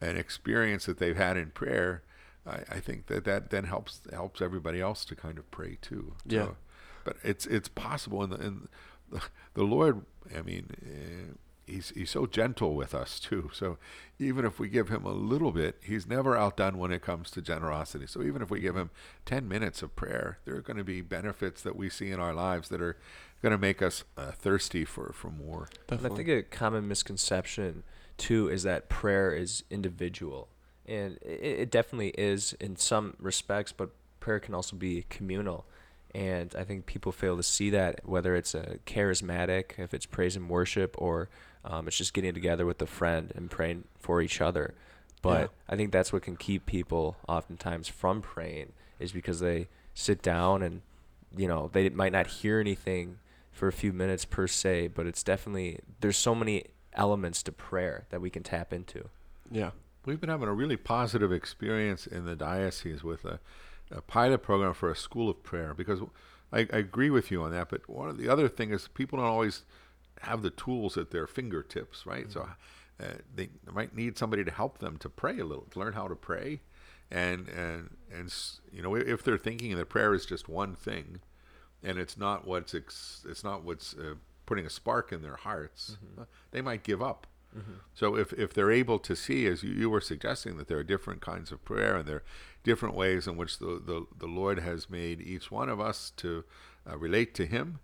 an 0.00 0.16
experience 0.16 0.86
that 0.86 0.98
they've 0.98 1.16
had 1.16 1.36
in 1.36 1.50
prayer, 1.50 2.02
I, 2.46 2.60
I 2.68 2.80
think 2.80 3.06
that 3.06 3.24
that 3.24 3.50
then 3.50 3.64
helps 3.64 4.02
helps 4.12 4.42
everybody 4.42 4.80
else 4.80 5.04
to 5.06 5.16
kind 5.16 5.38
of 5.38 5.50
pray 5.50 5.78
too. 5.80 6.14
Yeah. 6.26 6.44
So, 6.44 6.56
but 7.04 7.16
it's 7.22 7.46
it's 7.46 7.68
possible, 7.68 8.22
and 8.22 8.32
the, 8.32 8.36
and 8.36 8.68
the, 9.12 9.22
the 9.54 9.64
Lord, 9.64 10.04
I 10.36 10.42
mean. 10.42 10.70
Uh, 10.82 11.34
He's, 11.64 11.90
he's 11.90 12.10
so 12.10 12.26
gentle 12.26 12.74
with 12.74 12.92
us 12.92 13.20
too. 13.20 13.48
So 13.54 13.78
even 14.18 14.44
if 14.44 14.58
we 14.58 14.68
give 14.68 14.88
him 14.88 15.06
a 15.06 15.12
little 15.12 15.52
bit, 15.52 15.78
he's 15.80 16.08
never 16.08 16.36
outdone 16.36 16.76
when 16.76 16.90
it 16.90 17.02
comes 17.02 17.30
to 17.30 17.40
generosity. 17.40 18.06
So 18.08 18.20
even 18.20 18.42
if 18.42 18.50
we 18.50 18.58
give 18.60 18.76
him 18.76 18.90
10 19.26 19.48
minutes 19.48 19.80
of 19.80 19.94
prayer, 19.94 20.38
there 20.44 20.56
are 20.56 20.60
going 20.60 20.76
to 20.76 20.84
be 20.84 21.02
benefits 21.02 21.62
that 21.62 21.76
we 21.76 21.88
see 21.88 22.10
in 22.10 22.18
our 22.18 22.34
lives 22.34 22.68
that 22.70 22.82
are 22.82 22.96
going 23.42 23.52
to 23.52 23.58
make 23.58 23.80
us 23.80 24.04
uh, 24.16 24.32
thirsty 24.32 24.84
for, 24.84 25.12
for 25.14 25.30
more. 25.30 25.68
And 25.88 26.04
I 26.04 26.08
think 26.10 26.28
a 26.28 26.42
common 26.42 26.88
misconception 26.88 27.84
too 28.16 28.48
is 28.48 28.62
that 28.62 28.88
prayer 28.88 29.32
is 29.32 29.64
individual, 29.70 30.48
and 30.86 31.18
it, 31.22 31.42
it 31.42 31.70
definitely 31.70 32.10
is 32.10 32.52
in 32.54 32.76
some 32.76 33.16
respects. 33.18 33.72
But 33.72 33.90
prayer 34.20 34.38
can 34.38 34.54
also 34.54 34.76
be 34.76 35.04
communal, 35.10 35.66
and 36.14 36.54
I 36.56 36.64
think 36.64 36.86
people 36.86 37.12
fail 37.12 37.36
to 37.36 37.42
see 37.42 37.70
that 37.70 38.00
whether 38.06 38.34
it's 38.34 38.54
a 38.54 38.78
charismatic, 38.86 39.78
if 39.78 39.94
it's 39.94 40.06
praise 40.06 40.36
and 40.36 40.48
worship, 40.48 40.94
or 40.98 41.28
um, 41.64 41.86
it's 41.88 41.96
just 41.96 42.14
getting 42.14 42.34
together 42.34 42.66
with 42.66 42.80
a 42.82 42.86
friend 42.86 43.32
and 43.34 43.50
praying 43.50 43.84
for 43.98 44.20
each 44.20 44.40
other. 44.40 44.74
But 45.22 45.40
Yeah. 45.42 45.46
I 45.68 45.76
think 45.76 45.92
that's 45.92 46.12
what 46.12 46.22
can 46.22 46.36
keep 46.36 46.66
people 46.66 47.16
oftentimes 47.28 47.88
from 47.88 48.20
praying 48.22 48.72
is 48.98 49.12
because 49.12 49.40
they 49.40 49.68
sit 49.94 50.22
down 50.22 50.62
and 50.62 50.82
you 51.36 51.46
know 51.48 51.70
they 51.72 51.88
might 51.90 52.12
not 52.12 52.26
hear 52.26 52.58
anything 52.60 53.18
for 53.52 53.68
a 53.68 53.72
few 53.72 53.92
minutes 53.92 54.24
per 54.24 54.46
se, 54.46 54.88
but 54.88 55.06
it's 55.06 55.22
definitely 55.22 55.78
there's 56.00 56.16
so 56.16 56.34
many 56.34 56.64
elements 56.94 57.42
to 57.44 57.52
prayer 57.52 58.06
that 58.10 58.20
we 58.20 58.28
can 58.30 58.42
tap 58.42 58.72
into. 58.72 59.08
yeah. 59.50 59.70
We've 60.04 60.20
been 60.20 60.30
having 60.30 60.48
a 60.48 60.52
really 60.52 60.76
positive 60.76 61.30
experience 61.30 62.08
in 62.08 62.24
the 62.24 62.34
diocese 62.34 63.04
with 63.04 63.24
a, 63.24 63.38
a 63.92 64.00
pilot 64.00 64.42
program 64.42 64.74
for 64.74 64.90
a 64.90 64.96
school 64.96 65.28
of 65.28 65.42
prayer 65.42 65.74
because 65.74 66.00
I, 66.52 66.60
I 66.72 66.78
agree 66.78 67.10
with 67.10 67.30
you 67.30 67.42
on 67.42 67.50
that. 67.52 67.68
But 67.68 67.88
one 67.88 68.08
of 68.08 68.18
the 68.18 68.28
other 68.28 68.48
thing 68.48 68.72
is 68.72 68.88
people 68.88 69.18
don't 69.18 69.26
always 69.26 69.62
have 70.22 70.42
the 70.42 70.50
tools 70.50 70.96
at 70.96 71.10
their 71.10 71.26
fingertips, 71.26 72.06
right? 72.06 72.30
So 72.30 72.48
uh, 73.00 73.04
they 73.34 73.50
might 73.72 73.94
need 73.94 74.18
somebody 74.18 74.44
to 74.44 74.50
help 74.50 74.78
them 74.78 74.96
to 74.98 75.08
pray 75.08 75.38
a 75.38 75.44
little, 75.44 75.66
to 75.70 75.78
learn 75.78 75.94
how 75.94 76.08
to 76.08 76.14
pray, 76.14 76.60
and 77.10 77.48
and 77.48 77.96
and 78.12 78.32
you 78.72 78.82
know 78.82 78.94
if 78.94 79.22
they're 79.22 79.38
thinking 79.38 79.76
that 79.76 79.88
prayer 79.88 80.14
is 80.14 80.26
just 80.26 80.48
one 80.48 80.74
thing, 80.74 81.20
and 81.82 81.98
it's 81.98 82.16
not 82.16 82.46
what's 82.46 82.74
ex- 82.74 83.24
it's 83.28 83.42
not 83.42 83.64
what's 83.64 83.94
uh, 83.94 84.14
putting 84.46 84.66
a 84.66 84.70
spark 84.70 85.12
in 85.12 85.22
their 85.22 85.36
hearts, 85.36 85.96
uh, 86.18 86.24
they 86.50 86.60
might 86.60 86.82
give 86.82 87.02
up. 87.02 87.26
So 87.94 88.16
if, 88.16 88.32
if 88.32 88.54
they're 88.54 88.70
able 88.70 88.98
to 89.00 89.14
see, 89.14 89.46
as 89.46 89.62
you, 89.62 89.72
you 89.72 89.90
were 89.90 90.00
suggesting, 90.00 90.56
that 90.56 90.68
there 90.68 90.78
are 90.78 90.84
different 90.84 91.20
kinds 91.20 91.52
of 91.52 91.64
prayer 91.64 91.96
and 91.96 92.08
there 92.08 92.16
are 92.16 92.24
different 92.64 92.94
ways 92.94 93.26
in 93.26 93.36
which 93.36 93.58
the, 93.58 93.82
the, 93.84 94.06
the 94.18 94.26
Lord 94.26 94.60
has 94.60 94.88
made 94.88 95.20
each 95.20 95.50
one 95.50 95.68
of 95.68 95.80
us 95.80 96.12
to 96.16 96.44
uh, 96.90 96.96
relate 96.96 97.34
to 97.34 97.46
Him, 97.46 97.80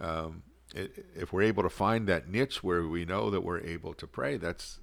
um, 0.00 0.42
it, 0.74 1.06
if 1.14 1.32
we're 1.32 1.42
able 1.42 1.62
to 1.62 1.70
find 1.70 2.06
that 2.08 2.28
niche 2.28 2.62
where 2.62 2.86
we 2.86 3.04
know 3.04 3.30
that 3.30 3.42
we're 3.42 3.60
able 3.60 3.94
to 3.94 4.06
pray, 4.06 4.36
that's 4.36 4.80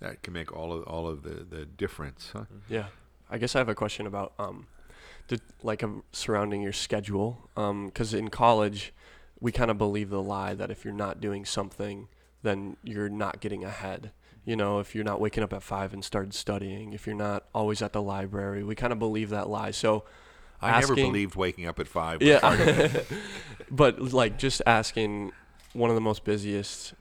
that 0.00 0.22
can 0.22 0.32
make 0.32 0.52
all 0.52 0.72
of 0.72 0.82
all 0.84 1.08
of 1.08 1.22
the, 1.22 1.44
the 1.48 1.64
difference. 1.64 2.30
Huh? 2.32 2.44
Yeah. 2.68 2.86
I 3.30 3.38
guess 3.38 3.54
I 3.54 3.58
have 3.58 3.68
a 3.68 3.74
question 3.74 4.06
about 4.06 4.32
um, 4.38 4.66
like 5.62 5.82
um, 5.82 6.02
surrounding 6.12 6.62
your 6.62 6.72
schedule. 6.72 7.48
Because 7.54 8.12
in 8.12 8.28
college, 8.28 8.92
we 9.40 9.52
kind 9.52 9.70
of 9.70 9.78
believe 9.78 10.10
the 10.10 10.22
lie 10.22 10.54
that 10.54 10.70
if 10.70 10.84
you're 10.84 10.94
not 10.94 11.20
doing 11.20 11.44
something, 11.44 12.08
then 12.42 12.76
you're 12.82 13.08
not 13.08 13.40
getting 13.40 13.64
ahead. 13.64 14.12
You 14.44 14.56
know, 14.56 14.80
if 14.80 14.94
you're 14.94 15.04
not 15.04 15.20
waking 15.20 15.44
up 15.44 15.52
at 15.52 15.62
five 15.62 15.92
and 15.92 16.04
started 16.04 16.34
studying, 16.34 16.92
if 16.92 17.06
you're 17.06 17.14
not 17.14 17.44
always 17.54 17.80
at 17.80 17.92
the 17.92 18.02
library, 18.02 18.64
we 18.64 18.74
kind 18.74 18.92
of 18.92 18.98
believe 18.98 19.30
that 19.30 19.48
lie. 19.48 19.70
So, 19.70 20.04
I 20.60 20.80
never 20.80 20.94
believed 20.94 21.34
waking 21.34 21.66
up 21.66 21.78
at 21.80 21.88
five. 21.88 22.22
Yeah, 22.22 22.40
but 23.70 24.12
like 24.12 24.38
just 24.38 24.62
asking 24.66 25.32
one 25.72 25.90
of 25.90 25.96
the 25.96 26.00
most 26.00 26.24
busiest 26.24 26.94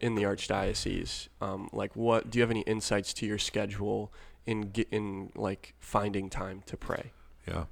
in 0.00 0.14
the 0.14 0.22
archdiocese, 0.22 1.28
um, 1.40 1.68
like 1.72 1.96
what 1.96 2.30
do 2.30 2.38
you 2.38 2.42
have 2.42 2.50
any 2.50 2.60
insights 2.62 3.12
to 3.14 3.26
your 3.26 3.38
schedule 3.38 4.12
in 4.44 4.70
get, 4.70 4.88
in 4.90 5.32
like 5.34 5.74
finding 5.80 6.28
time 6.28 6.62
to 6.66 6.76
pray? 6.76 7.12
Yeah. 7.48 7.64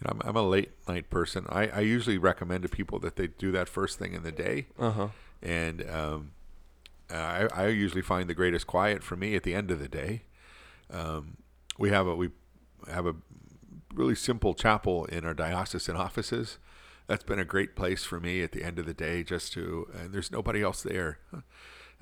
You 0.00 0.06
know, 0.06 0.10
I'm, 0.12 0.22
I'm 0.24 0.36
a 0.36 0.42
late 0.42 0.70
night 0.88 1.10
person. 1.10 1.46
I, 1.48 1.68
I 1.68 1.80
usually 1.80 2.16
recommend 2.16 2.62
to 2.62 2.68
people 2.68 2.98
that 3.00 3.16
they 3.16 3.26
do 3.26 3.52
that 3.52 3.68
first 3.68 3.98
thing 3.98 4.14
in 4.14 4.22
the 4.22 4.32
day. 4.32 4.66
Uh 4.78 4.90
huh. 4.90 5.08
And 5.42 5.88
um, 5.90 6.32
I, 7.12 7.48
I 7.54 7.66
usually 7.68 8.02
find 8.02 8.28
the 8.28 8.34
greatest 8.34 8.66
quiet 8.66 9.02
for 9.02 9.16
me 9.16 9.34
at 9.36 9.42
the 9.42 9.54
end 9.54 9.70
of 9.70 9.78
the 9.78 9.88
day. 9.88 10.22
Um, 10.92 11.36
we 11.78 11.90
have 11.90 12.06
a 12.06 12.14
we 12.14 12.30
have 12.90 13.06
a 13.06 13.14
really 13.94 14.14
simple 14.14 14.54
chapel 14.54 15.04
in 15.06 15.24
our 15.24 15.34
diocesan 15.34 15.96
offices. 15.96 16.58
That's 17.06 17.24
been 17.24 17.38
a 17.40 17.44
great 17.44 17.74
place 17.74 18.04
for 18.04 18.20
me 18.20 18.42
at 18.42 18.52
the 18.52 18.62
end 18.62 18.78
of 18.78 18.86
the 18.86 18.94
day, 18.94 19.22
just 19.24 19.52
to 19.54 19.88
and 19.98 20.12
there's 20.12 20.30
nobody 20.30 20.62
else 20.62 20.82
there, 20.82 21.18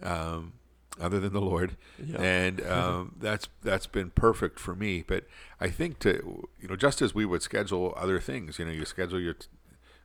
um, 0.02 0.54
other 1.00 1.20
than 1.20 1.32
the 1.32 1.40
Lord, 1.40 1.76
Yeah. 2.04 2.20
and 2.20 2.66
um, 2.66 3.14
that's 3.20 3.48
that's 3.62 3.86
been 3.86 4.10
perfect 4.10 4.58
for 4.58 4.74
me. 4.74 5.04
But 5.06 5.24
I 5.60 5.68
think 5.70 5.98
to 6.00 6.48
you 6.60 6.68
know, 6.68 6.76
just 6.76 7.00
as 7.02 7.14
we 7.14 7.24
would 7.24 7.42
schedule 7.42 7.94
other 7.96 8.20
things, 8.20 8.58
you 8.58 8.64
know, 8.64 8.70
you 8.72 8.84
schedule 8.84 9.20
your 9.20 9.36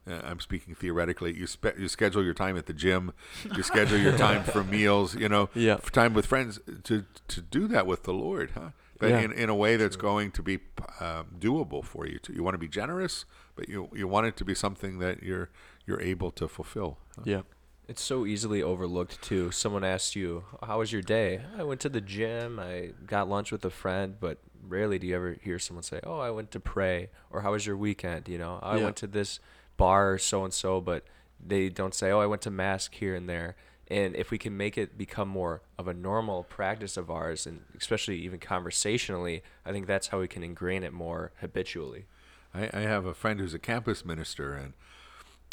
uh, 0.09 0.21
I'm 0.23 0.39
speaking 0.39 0.75
theoretically. 0.75 1.35
You 1.37 1.47
spe- 1.47 1.77
you 1.77 1.87
schedule 1.87 2.23
your 2.23 2.33
time 2.33 2.57
at 2.57 2.65
the 2.65 2.73
gym, 2.73 3.13
you 3.55 3.63
schedule 3.63 3.97
your 3.97 4.17
time 4.17 4.43
for 4.43 4.63
meals. 4.77 5.15
You 5.15 5.29
know, 5.29 5.49
Yeah. 5.55 5.77
for 5.77 5.91
time 5.91 6.13
with 6.13 6.25
friends. 6.25 6.59
To 6.83 7.05
to 7.27 7.41
do 7.41 7.67
that 7.67 7.87
with 7.87 8.03
the 8.03 8.13
Lord, 8.13 8.51
huh? 8.55 8.69
But 8.99 9.09
Yeah. 9.09 9.19
in, 9.21 9.31
in 9.33 9.49
a 9.49 9.55
way 9.55 9.75
that's 9.75 9.95
going 9.97 10.31
to 10.31 10.41
be 10.43 10.59
um, 11.01 11.25
doable 11.39 11.83
for 11.83 12.05
you. 12.07 12.19
Too. 12.19 12.33
You 12.33 12.43
want 12.43 12.53
to 12.53 12.57
be 12.59 12.69
generous, 12.69 13.25
but 13.55 13.67
you 13.69 13.89
you 13.93 14.07
want 14.07 14.27
it 14.27 14.37
to 14.37 14.45
be 14.45 14.55
something 14.55 14.99
that 14.99 15.23
you're 15.23 15.49
you're 15.85 16.01
able 16.01 16.31
to 16.31 16.47
fulfill. 16.47 16.97
huh? 17.17 17.23
Yeah. 17.25 17.41
It's 17.85 18.01
so 18.01 18.25
easily 18.25 18.63
overlooked 18.63 19.21
too. 19.21 19.51
Someone 19.51 19.83
asks 19.83 20.15
you, 20.15 20.45
"How 20.61 20.79
was 20.79 20.93
your 20.93 21.01
day?" 21.01 21.41
I 21.57 21.63
went 21.63 21.81
to 21.81 21.89
the 21.89 21.99
gym. 21.99 22.57
I 22.59 22.91
got 23.05 23.27
lunch 23.27 23.51
with 23.51 23.65
a 23.65 23.69
friend, 23.69 24.15
but 24.21 24.37
rarely 24.65 24.97
do 24.99 25.05
you 25.07 25.15
ever 25.15 25.35
hear 25.41 25.59
someone 25.59 25.83
say, 25.83 25.99
"Oh, 26.03 26.17
I 26.19 26.29
went 26.31 26.49
to 26.51 26.61
pray," 26.61 27.09
or 27.29 27.41
"How 27.41 27.51
was 27.51 27.65
your 27.65 27.75
weekend?" 27.75 28.29
You 28.29 28.37
know, 28.37 28.59
I 28.63 28.77
Yeah. 28.77 28.83
went 28.85 28.95
to 28.97 29.07
this 29.07 29.41
bar, 29.83 30.17
so 30.17 30.45
and 30.45 30.53
so, 30.53 30.79
but 30.79 31.03
they 31.45 31.67
don't 31.67 31.93
say, 31.93 32.09
"Oh, 32.09 32.21
I 32.21 32.25
went 32.25 32.41
to 32.43 32.51
mass 32.51 32.89
here 32.89 33.15
and 33.15 33.27
there." 33.27 33.57
And 33.89 34.15
if 34.15 34.31
we 34.31 34.37
can 34.37 34.55
make 34.55 34.77
it 34.77 34.97
become 34.97 35.27
more 35.27 35.61
of 35.77 35.89
a 35.89 35.93
normal 35.93 36.43
practice 36.43 36.95
of 36.95 37.11
ours, 37.11 37.45
and 37.45 37.65
especially 37.77 38.15
even 38.19 38.39
conversationally, 38.39 39.43
I 39.65 39.73
think 39.73 39.85
that's 39.85 40.07
how 40.07 40.21
we 40.21 40.29
can 40.29 40.41
ingrain 40.41 40.83
it 40.83 40.93
more 40.93 41.33
habitually. 41.41 42.05
I, 42.53 42.69
I 42.73 42.79
have 42.79 43.05
a 43.05 43.13
friend 43.13 43.41
who's 43.41 43.53
a 43.53 43.59
campus 43.59 44.05
minister, 44.05 44.53
and 44.53 44.73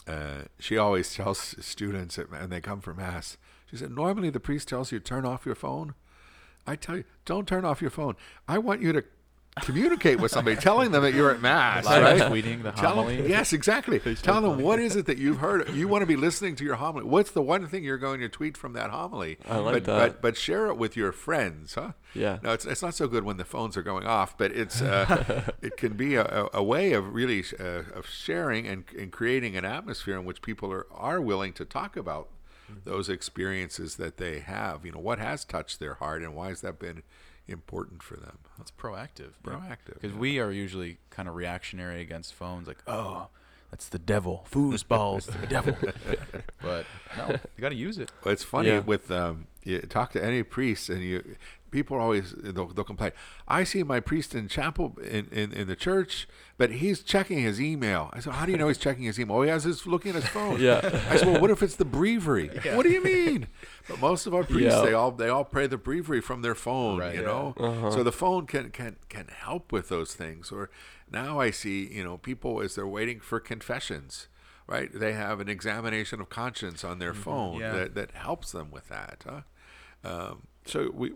uh, 0.07 0.45
she 0.61 0.79
always 0.79 1.13
tells 1.19 1.57
students, 1.59 2.17
and 2.17 2.53
they 2.53 2.61
come 2.61 2.81
for 2.81 2.95
mass. 2.95 3.37
She 3.69 3.77
said, 3.77 3.91
"Normally 3.91 4.31
the 4.31 4.39
priest 4.39 4.69
tells 4.69 4.93
you 4.93 5.01
turn 5.01 5.27
off 5.27 5.45
your 5.45 5.57
phone. 5.57 5.95
I 6.69 6.77
tell 6.77 6.99
you, 6.99 7.05
don't 7.25 7.49
turn 7.49 7.65
off 7.65 7.81
your 7.81 7.91
phone. 7.91 8.15
I 8.47 8.59
want 8.59 8.81
you 8.81 8.93
to 8.93 9.03
communicate 9.57 10.21
with 10.21 10.31
somebody, 10.31 10.57
telling 10.57 10.93
them 10.93 11.03
that 11.03 11.13
you're 11.13 11.31
at 11.31 11.41
mass, 11.41 11.85
right? 11.85 12.21
tweeting 12.21 12.63
the 12.63 12.71
Tell 12.73 12.95
homily. 12.95 13.17
them, 13.17 13.29
yes, 13.29 13.53
exactly. 13.53 13.99
Tell 14.17 14.41
them 14.41 14.61
what 14.61 14.79
is 14.79 14.97
it 14.97 15.07
that 15.07 15.19
you've 15.19 15.39
heard. 15.39 15.69
You 15.71 15.89
want 15.89 16.03
to 16.03 16.07
be 16.07 16.17
listening 16.17 16.57
to 16.57 16.65
your 16.65 16.77
homily. 16.77 17.05
What's 17.05 17.31
the 17.31 17.43
one 17.43 17.67
thing 17.67 17.85
you're 17.85 17.99
going 17.99 18.21
to 18.21 18.29
tweet 18.29 18.57
from 18.57 18.73
that 18.75 18.91
homily? 18.91 19.39
I 19.49 19.57
like 19.59 19.75
but, 19.75 19.85
that. 19.85 19.99
But 19.99 20.23
but 20.23 20.37
share 20.37 20.67
it 20.67 20.77
with 20.77 20.97
your 20.97 21.13
friends, 21.13 21.75
huh? 21.75 21.93
Yeah. 22.15 22.39
No, 22.43 22.53
it's 22.53 22.65
it's 22.65 22.83
not 22.83 22.95
so 22.95 23.09
good 23.09 23.25
when 23.25 23.37
the 23.37 23.45
phones 23.45 23.77
are 23.77 23.83
going 23.83 24.07
off, 24.07 24.39
but 24.39 24.53
it's 24.53 24.81
uh, 24.81 25.51
it 25.63 25.77
can 25.77 25.95
be 25.95 26.15
a, 26.15 26.25
a, 26.25 26.49
a 26.55 26.63
way 26.63 26.93
of 26.93 27.13
really 27.13 27.45
uh, 27.59 27.83
of 27.95 28.07
sharing 28.07 28.67
and, 28.67 28.85
and 28.97 29.11
creating 29.11 29.57
an 29.57 29.65
atmosphere 29.65 30.17
in 30.19 30.25
which 30.25 30.43
people 30.43 30.73
are 30.73 30.87
are 30.93 31.21
willing 31.21 31.53
to 31.55 31.65
talk 31.65 31.97
about 31.97 32.29
those 32.85 33.09
experiences 33.09 33.97
that 33.97 34.17
they 34.17 34.39
have. 34.39 34.87
You 34.87 34.93
know, 34.93 35.01
what 35.01 35.19
has 35.19 35.45
touched 35.45 35.81
their 35.81 35.95
heart, 35.95 36.23
and 36.23 36.35
why 36.35 36.49
has 36.49 36.61
that 36.61 36.79
been 36.79 37.03
important 37.51 38.03
for 38.03 38.17
them? 38.17 38.39
That's 38.59 38.71
proactive. 38.71 39.33
Proactive, 39.45 39.95
Because 39.95 40.13
yeah. 40.13 40.19
we 40.19 40.39
are 40.39 40.51
usually 40.51 40.99
kind 41.11 41.29
of 41.29 41.35
reactionary 41.35 42.01
against 42.01 42.35
phones, 42.35 42.67
like, 42.69 42.79
oh, 42.87 43.29
that's 43.71 43.89
the 43.89 43.99
devil. 43.99 44.47
Foosballs, 44.51 45.27
the 45.41 45.47
devil. 45.47 45.77
but 46.63 46.87
no, 47.17 47.29
you 47.31 47.61
got 47.61 47.69
to 47.69 47.75
use 47.77 47.99
it. 47.99 48.11
Well, 48.25 48.33
it's 48.33 48.43
funny 48.45 48.69
Yeah. 48.69 48.81
with 48.81 49.11
um, 49.11 49.47
you 49.63 49.81
talk 49.81 50.13
to 50.13 50.25
any 50.25 50.43
priest, 50.43 50.89
and 50.89 51.03
you 51.03 51.37
people 51.71 51.97
are 51.97 52.01
always 52.01 52.33
they'll, 52.33 52.67
they'll 52.69 52.85
complain. 52.85 53.13
I 53.49 53.65
see 53.65 53.83
my 53.83 54.01
priest 54.01 54.35
in 54.35 54.49
chapel 54.49 54.97
in, 55.03 55.29
in, 55.33 55.53
in 55.53 55.69
the 55.69 55.77
church, 55.77 56.27
but 56.59 56.71
he's 56.73 57.03
checking 57.03 57.39
his 57.39 57.61
email. 57.61 58.11
I 58.13 58.21
said, 58.21 58.33
How 58.35 58.47
do 58.47 58.53
you 58.53 58.59
know 58.59 58.69
he's 58.69 58.79
checking 58.79 59.05
his 59.05 59.19
email? 59.19 59.37
Oh, 59.39 59.43
he 59.43 59.49
has 59.51 59.65
his 59.65 59.87
looking 59.87 60.11
at 60.11 60.17
his 60.23 60.27
phone. 60.29 60.61
Yeah. 60.61 60.81
I 61.11 61.17
said, 61.17 61.29
Well, 61.29 61.41
what 61.41 61.51
if 61.51 61.63
it's 61.63 61.77
the 61.77 61.85
breviary? 61.85 62.51
yeah. 62.65 62.77
What 62.77 62.85
do 62.85 62.91
you 62.93 63.03
mean? 63.03 63.47
But 63.89 64.01
most 64.01 64.27
of 64.27 64.35
our 64.35 64.45
priests, 64.45 64.79
Yeah. 64.79 64.85
they 64.85 64.93
all 64.93 65.11
they 65.13 65.29
all 65.29 65.45
pray 65.45 65.67
the 65.67 65.79
breviary 65.79 66.21
from 66.21 66.43
their 66.43 66.55
phone. 66.55 66.99
Right. 66.99 67.15
You 67.15 67.21
Yeah. 67.21 67.27
know, 67.27 67.55
Uh-huh. 67.59 67.91
so 67.91 68.03
the 68.03 68.13
phone 68.13 68.47
can 68.47 68.71
can 68.71 68.97
can 69.09 69.29
help 69.29 69.73
with 69.73 69.89
those 69.89 70.15
things. 70.15 70.51
Or 70.53 70.71
now 71.11 71.41
I 71.41 71.51
see 71.51 71.87
you 71.93 72.05
know 72.05 72.19
people 72.19 72.61
as 72.61 72.75
they're 72.75 72.87
waiting 72.87 73.21
for 73.21 73.41
confessions. 73.41 74.29
Right, 74.67 74.89
they 74.95 75.15
have 75.15 75.41
an 75.41 75.49
examination 75.49 76.21
of 76.21 76.29
conscience 76.29 76.85
on 76.85 77.01
their 77.01 77.13
phone 77.13 77.59
Yeah. 77.59 77.73
that, 77.73 77.95
that 77.97 78.13
helps 78.13 78.53
them 78.53 78.71
with 78.71 78.87
that. 78.89 79.25
Huh? 79.29 79.41
Um, 80.05 80.43
so 80.65 80.93
we 80.95 81.13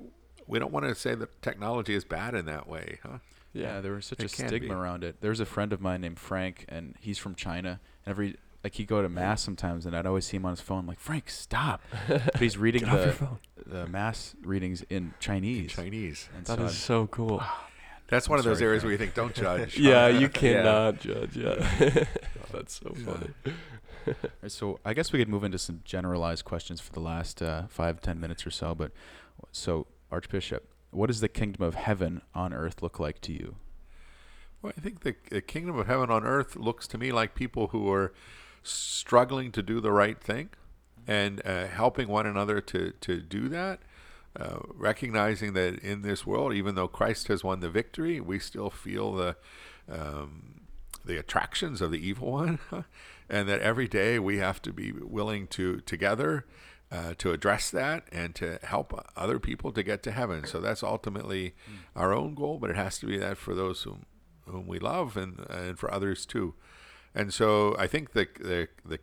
we 0.47 0.59
don't 0.59 0.73
want 0.73 0.87
to 0.87 0.95
say 0.95 1.15
that 1.15 1.41
technology 1.43 1.95
is 1.95 2.05
bad 2.05 2.35
in 2.35 2.47
that 2.47 2.69
way, 2.69 2.99
huh? 3.03 3.19
Yeah, 3.53 3.81
there 3.81 3.93
was 3.93 4.07
such 4.07 4.19
It 4.21 4.27
a 4.27 4.29
stigma 4.29 4.69
be. 4.69 4.75
around 4.75 5.05
it. 5.05 5.17
There's 5.21 5.39
a 5.41 5.47
friend 5.47 5.73
of 5.73 5.81
mine 5.81 6.01
named 6.01 6.19
Frank, 6.19 6.65
and 6.69 6.95
he's 7.01 7.19
from 7.19 7.35
China. 7.37 7.81
And 8.05 8.11
every 8.13 8.37
like 8.65 8.75
he'd 8.75 8.89
go 8.89 9.01
to 9.03 9.09
mass 9.09 9.43
sometimes, 9.43 9.87
and 9.87 9.95
I'd 9.97 10.07
always 10.07 10.25
see 10.27 10.39
him 10.39 10.45
on 10.47 10.53
his 10.53 10.61
phone, 10.61 10.87
like 10.87 10.99
Frank, 10.99 11.29
stop. 11.31 11.83
But 12.09 12.37
he's 12.41 12.57
reading 12.67 12.85
off 12.87 12.95
your 12.95 13.07
the 13.07 13.13
phone. 13.13 13.39
the 13.67 13.87
mass 13.87 14.35
readings 14.43 14.83
in 14.91 15.15
Chinese. 15.21 15.73
Chinese. 15.73 16.29
And 16.37 16.45
That 16.47 16.59
so 16.59 16.65
is 16.65 16.77
so 16.77 17.07
cool. 17.07 17.43
That's 18.09 18.29
one 18.29 18.39
of 18.39 18.45
those 18.45 18.59
sorry, 18.59 18.69
areas 18.69 18.83
Frank. 18.83 18.85
where 18.85 18.93
you 18.93 18.99
think, 18.99 19.15
don't 19.15 19.35
judge. 19.35 19.79
yeah, 19.79 20.09
you 20.09 20.29
cannot 20.43 21.01
judge. 21.01 21.37
Yeah. 21.37 22.07
That's 22.53 22.81
so 22.81 22.93
Yeah. 22.97 23.05
funny. 23.05 23.31
Alright, 24.07 24.53
So 24.53 24.81
I 24.85 24.93
guess 24.95 25.13
we 25.13 25.19
could 25.19 25.29
move 25.29 25.45
into 25.45 25.59
some 25.59 25.81
generalized 25.85 26.45
questions 26.45 26.81
for 26.81 26.93
the 26.93 27.01
last 27.01 27.41
uh, 27.41 27.67
five 27.69 28.01
ten 28.01 28.21
minutes 28.21 28.47
or 28.47 28.51
so. 28.51 28.75
But 28.75 28.93
so 29.53 29.87
Archbishop, 30.15 30.69
what 30.93 31.09
does 31.09 31.21
the 31.21 31.29
kingdom 31.29 31.65
of 31.65 31.75
heaven 31.75 32.23
on 32.37 32.55
earth 32.55 32.83
look 32.83 33.01
like 33.01 33.21
to 33.23 33.33
you? 33.33 33.57
Well, 34.63 34.73
I 34.79 34.81
think 34.81 35.01
the, 35.01 35.17
the 35.29 35.43
kingdom 35.43 35.77
of 35.77 35.89
heaven 35.89 36.09
on 36.09 36.25
earth 36.25 36.55
looks 36.55 36.87
to 36.89 36.99
me 36.99 37.11
like 37.11 37.35
people 37.35 37.69
who 37.69 37.91
are 37.91 38.13
struggling 38.63 39.51
to 39.53 39.63
do 39.63 39.81
the 39.81 39.91
right 39.91 40.21
thing 40.21 40.51
and 41.09 41.43
uh, 41.45 41.67
helping 41.67 42.07
one 42.07 42.27
another 42.27 42.61
to, 42.61 42.93
to 43.01 43.21
do 43.21 43.49
that. 43.49 43.81
Uh, 44.39 44.59
recognizing 44.69 45.53
that 45.55 45.81
in 45.81 46.03
this 46.03 46.25
world, 46.25 46.55
even 46.55 46.77
though 46.77 46.89
Christ 46.89 47.27
has 47.27 47.43
won 47.43 47.59
the 47.59 47.69
victory, 47.69 48.21
we 48.21 48.39
still 48.39 48.71
feel 48.71 49.13
the 49.13 49.37
um, 49.89 50.63
the 51.05 51.19
attractions 51.19 51.81
of 51.81 51.91
the 51.91 52.05
evil 52.05 52.33
one, 52.33 52.59
and 53.29 53.49
that 53.49 53.61
every 53.61 53.87
day 53.87 54.19
we 54.19 54.39
have 54.39 54.63
to 54.63 54.73
be 54.73 54.93
willing 54.93 55.47
to 55.49 55.81
together 55.83 56.47
uh, 56.93 57.15
to 57.19 57.33
address 57.33 57.71
that 57.71 58.07
and 58.13 58.35
to 58.37 58.59
help 58.63 58.99
other 59.17 59.39
people 59.39 59.73
to 59.73 59.83
get 59.83 60.03
to 60.05 60.13
heaven. 60.13 60.47
So 60.47 60.61
that's 60.61 60.83
ultimately 60.83 61.55
our 61.97 62.13
own 62.13 62.35
goal, 62.35 62.59
but 62.59 62.71
it 62.71 62.77
has 62.77 62.99
to 63.01 63.07
be 63.07 63.19
that 63.19 63.37
for 63.37 63.55
those 63.55 63.83
whom 63.83 64.07
whom 64.47 64.67
we 64.67 64.79
love 64.79 65.17
and 65.17 65.45
and 65.49 65.79
for 65.79 65.93
others 65.93 66.27
too. 66.27 66.55
And 67.15 67.33
so 67.33 67.77
I 67.79 67.87
think 67.87 68.13
the 68.13 68.29
the 68.39 68.69
the 68.85 68.99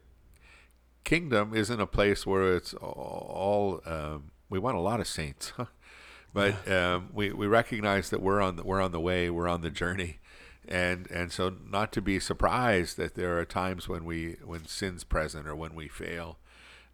kingdom 1.03 1.53
isn't 1.55 1.79
a 1.79 1.88
place 1.88 2.25
where 2.25 2.55
it's 2.55 2.73
all. 2.73 3.82
Um, 3.86 4.32
we 4.49 4.59
want 4.59 4.75
a 4.75 4.82
lot 4.82 4.99
of 4.99 5.07
saints, 5.07 5.53
but 6.34 6.69
um, 6.69 7.09
we 7.13 7.32
we 7.32 7.47
recognize 7.47 8.09
that 8.09 8.21
we're 8.21 8.41
on 8.41 8.57
the, 8.57 8.63
we're 8.63 8.82
on 8.82 8.91
the 8.91 8.99
way, 8.99 9.29
we're 9.29 9.47
on 9.47 9.61
the 9.61 9.71
journey, 9.71 10.19
and 10.67 11.09
and 11.09 11.32
so 11.32 11.53
not 11.69 11.91
to 11.93 12.01
be 12.01 12.19
surprised 12.19 12.97
that 12.97 13.15
there 13.15 13.39
are 13.39 13.45
times 13.45 13.88
when 13.88 14.03
we 14.05 14.36
when 14.43 14.65
sin's 14.67 15.03
present 15.03 15.47
or 15.47 15.55
when 15.55 15.73
we 15.73 15.88
fail, 15.88 16.38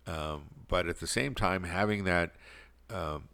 um, 0.06 0.50
but 0.68 0.88
at 0.88 1.00
the 1.00 1.08
same 1.08 1.36
time 1.36 1.64
having 1.64 2.04
that. 2.06 2.32
Um, 2.90 3.30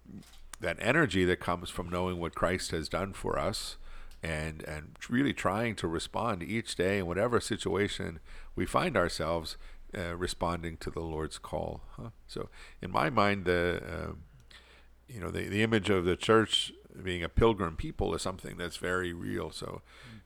that 0.60 0.78
energy 0.80 1.26
that 1.26 1.42
comes 1.42 1.70
from 1.70 1.90
knowing 1.90 2.20
what 2.20 2.34
Christ 2.34 2.72
has 2.72 2.88
done 2.88 3.12
for 3.12 3.38
us 3.38 3.76
and 4.24 4.64
and 4.64 4.96
really 5.10 5.34
trying 5.34 5.76
to 5.76 5.88
respond 5.88 6.42
each 6.42 6.76
day 6.76 7.00
in 7.00 7.06
whatever 7.06 7.40
situation 7.40 8.20
we 8.56 8.66
find 8.66 8.96
ourselves 8.96 9.58
uh, 9.96 10.16
responding 10.16 10.78
to 10.78 10.90
the 10.90 11.02
Lord's 11.02 11.38
call. 11.38 11.82
Huh? 11.98 12.10
So 12.28 12.50
in 12.82 12.92
my 12.92 13.10
mind, 13.10 13.46
the 13.46 13.84
um 13.86 14.24
you 15.08 15.20
know 15.20 15.30
the, 15.30 15.48
the 15.50 15.62
image 15.62 15.90
of 15.90 16.06
the 16.06 16.16
church 16.16 16.72
being 17.04 17.24
a 17.24 17.30
pilgrim 17.30 17.76
people 17.76 18.16
is 18.16 18.22
something 18.22 18.56
that's 18.58 18.78
very 18.78 19.14
real. 19.14 19.52
So 19.52 19.82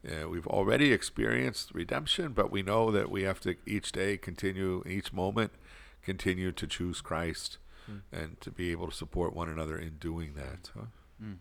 uh, 0.08 0.30
we've 0.30 0.48
already 0.48 0.94
experienced 0.94 1.74
redemption, 1.74 2.34
but 2.34 2.52
we 2.52 2.62
know 2.62 2.92
that 2.92 3.10
we 3.10 3.24
have 3.24 3.40
to 3.42 3.56
each 3.66 3.92
day 3.92 4.18
continue, 4.18 4.84
each 4.86 5.12
moment, 5.12 5.54
continue 6.12 6.52
to 6.52 6.66
choose 6.68 7.02
Christ 7.02 7.58
Mm. 7.90 8.02
and 8.12 8.42
to 8.42 8.50
be 8.52 8.72
able 8.74 8.88
to 8.90 8.96
support 9.04 9.34
one 9.34 9.48
another 9.50 9.78
in 9.78 9.94
doing 9.98 10.34
that. 10.36 10.72
Huh? 10.76 10.88
Mm. 11.24 11.38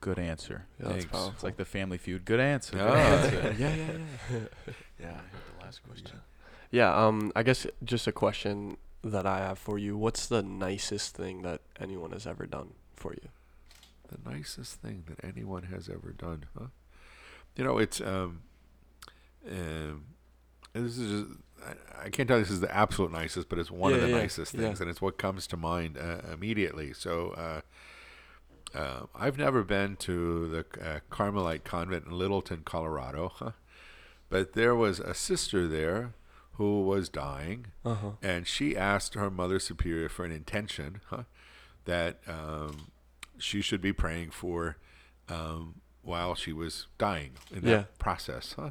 Good 0.00 0.18
answer. 0.18 0.66
Yeah, 0.80 0.88
Thanks. 0.88 1.04
powerful. 1.04 1.30
It's 1.34 1.44
like 1.44 1.56
the 1.56 1.64
Family 1.64 1.96
Feud. 1.96 2.24
Good 2.24 2.40
answer. 2.40 2.72
Good 2.76 2.88
answer. 3.12 3.54
yeah, 3.56 3.74
yeah, 3.74 3.86
yeah. 4.32 4.38
yeah. 5.00 5.20
The 5.58 5.64
last 5.64 5.80
question. 5.86 6.18
Yeah, 6.72 6.90
um, 7.06 7.30
I 7.36 7.42
guess 7.44 7.66
just 7.84 8.06
a 8.08 8.12
question 8.12 8.78
that 9.04 9.26
I 9.26 9.38
have 9.38 9.58
for 9.60 9.78
you. 9.78 9.96
What's 9.96 10.26
the 10.26 10.42
nicest 10.42 11.14
thing 11.14 11.42
that 11.42 11.60
anyone 11.78 12.10
has 12.10 12.26
ever 12.26 12.46
done 12.46 12.70
for 12.96 13.12
you? 13.12 13.28
The 14.08 14.18
nicest 14.28 14.80
thing 14.82 15.04
that 15.06 15.24
anyone 15.24 15.64
has 15.64 15.88
ever 15.88 16.10
done, 16.12 16.46
huh? 16.58 16.66
You 17.56 17.62
know, 17.64 17.78
it's 17.78 18.00
um, 18.00 18.42
um, 19.48 20.04
this 20.74 20.98
is 20.98 21.26
just, 21.26 21.38
I, 21.66 22.06
I 22.06 22.10
can't 22.10 22.28
tell 22.28 22.38
you 22.38 22.44
this 22.44 22.52
is 22.52 22.60
the 22.60 22.74
absolute 22.74 23.12
nicest, 23.12 23.48
but 23.48 23.58
it's 23.58 23.70
one 23.70 23.92
of 23.92 24.00
the 24.00 24.08
yeah, 24.08 24.18
nicest 24.18 24.54
yeah. 24.54 24.60
things, 24.62 24.80
and 24.80 24.88
it's 24.90 25.00
what 25.02 25.18
comes 25.18 25.46
to 25.48 25.56
mind 25.56 25.98
uh, 25.98 26.18
immediately. 26.32 26.92
So, 26.92 27.30
uh, 27.32 27.60
uh, 28.76 29.06
I've 29.14 29.36
never 29.36 29.62
been 29.64 29.96
to 29.96 30.48
the 30.48 30.64
uh, 30.82 31.00
Carmelite 31.10 31.62
convent 31.64 32.06
in 32.06 32.12
Littleton, 32.12 32.62
Colorado, 32.64 33.32
huh? 33.34 33.50
but 34.30 34.54
there 34.54 34.74
was 34.74 34.98
a 34.98 35.14
sister 35.14 35.68
there 35.68 36.14
who 36.52 36.82
was 36.82 37.08
dying, 37.08 37.66
Uh 37.84 37.94
huh. 37.94 38.10
and 38.22 38.46
she 38.46 38.76
asked 38.76 39.14
her 39.14 39.30
mother 39.30 39.58
superior 39.58 40.08
for 40.08 40.24
an 40.24 40.32
intention 40.32 41.00
huh, 41.08 41.24
that 41.84 42.20
um, 42.26 42.90
she 43.38 43.60
should 43.60 43.80
be 43.82 43.92
praying 43.92 44.30
for 44.30 44.76
um, 45.28 45.76
while 46.02 46.34
she 46.34 46.52
was 46.52 46.86
dying 46.98 47.32
in 47.54 47.62
that 47.62 47.70
Yeah. 47.70 47.84
process. 47.98 48.54
Huh? 48.58 48.70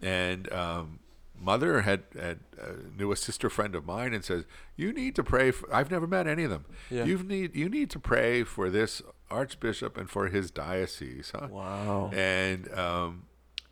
And 0.00 0.52
um, 0.52 0.98
mother 1.42 1.82
had, 1.82 2.04
had 2.18 2.40
uh, 2.60 2.72
knew 2.96 3.12
a 3.12 3.16
sister 3.16 3.50
friend 3.50 3.74
of 3.74 3.84
mine 3.84 4.14
and 4.14 4.24
says, 4.24 4.44
"You 4.76 4.92
need 4.92 5.14
to 5.16 5.24
pray 5.24 5.50
for." 5.50 5.72
I've 5.74 5.90
never 5.90 6.06
met 6.06 6.26
any 6.26 6.44
of 6.44 6.50
them. 6.50 6.66
Yeah. 6.90 7.04
You 7.04 7.18
need 7.22 7.54
you 7.56 7.68
need 7.68 7.90
to 7.90 7.98
pray 7.98 8.44
for 8.44 8.70
this 8.70 9.02
archbishop 9.30 9.96
and 9.96 10.08
for 10.08 10.28
his 10.28 10.50
diocese. 10.50 11.32
Huh? 11.34 11.48
Wow. 11.50 12.10
and 12.14 12.72
um, 12.72 13.24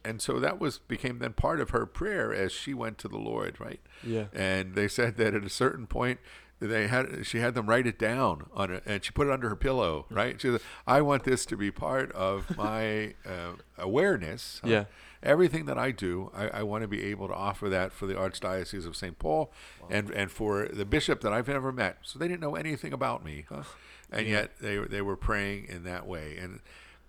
and 0.04 0.20
so 0.20 0.40
that 0.40 0.58
was 0.58 0.78
became 0.78 1.18
then 1.18 1.32
part 1.32 1.60
of 1.60 1.70
her 1.70 1.86
prayer 1.86 2.34
as 2.34 2.52
she 2.52 2.74
went 2.74 2.98
to 2.98 3.08
the 3.08 3.18
Lord, 3.18 3.60
right? 3.60 3.80
Yeah. 4.02 4.26
And 4.32 4.74
they 4.74 4.88
said 4.88 5.16
that 5.18 5.34
at 5.34 5.44
a 5.44 5.50
certain 5.50 5.86
point 5.86 6.20
they 6.60 6.88
had 6.88 7.26
she 7.26 7.38
had 7.38 7.54
them 7.54 7.66
write 7.66 7.86
it 7.86 7.98
down 7.98 8.46
on 8.52 8.70
it, 8.70 8.82
and 8.84 9.02
she 9.02 9.12
put 9.12 9.26
it 9.26 9.32
under 9.32 9.48
her 9.48 9.56
pillow, 9.56 10.06
right? 10.10 10.40
She 10.40 10.48
said, 10.48 10.60
"I 10.86 11.00
want 11.00 11.24
this 11.24 11.46
to 11.46 11.56
be 11.56 11.70
part 11.70 12.12
of 12.12 12.56
my 12.56 13.14
uh, 13.26 13.52
awareness." 13.78 14.60
huh? 14.62 14.70
Yeah. 14.70 14.84
Everything 15.22 15.66
that 15.66 15.78
I 15.78 15.90
do, 15.90 16.30
I, 16.34 16.48
I 16.48 16.62
want 16.62 16.82
to 16.82 16.88
be 16.88 17.04
able 17.04 17.28
to 17.28 17.34
offer 17.34 17.68
that 17.68 17.92
for 17.92 18.06
the 18.06 18.14
Archdiocese 18.14 18.86
of 18.86 18.96
St. 18.96 19.18
Paul, 19.18 19.52
and 19.90 20.10
and 20.10 20.30
for 20.30 20.66
the 20.68 20.84
bishop 20.86 21.20
that 21.20 21.32
I've 21.32 21.48
never 21.48 21.72
met. 21.72 21.98
So 22.02 22.18
they 22.18 22.26
didn't 22.26 22.40
know 22.40 22.54
anything 22.56 22.92
about 22.92 23.22
me, 23.24 23.44
huh? 23.50 23.64
and 24.10 24.26
yet 24.26 24.52
they 24.60 24.78
they 24.78 25.02
were 25.02 25.16
praying 25.16 25.66
in 25.68 25.82
that 25.84 26.06
way. 26.06 26.36
And 26.38 26.60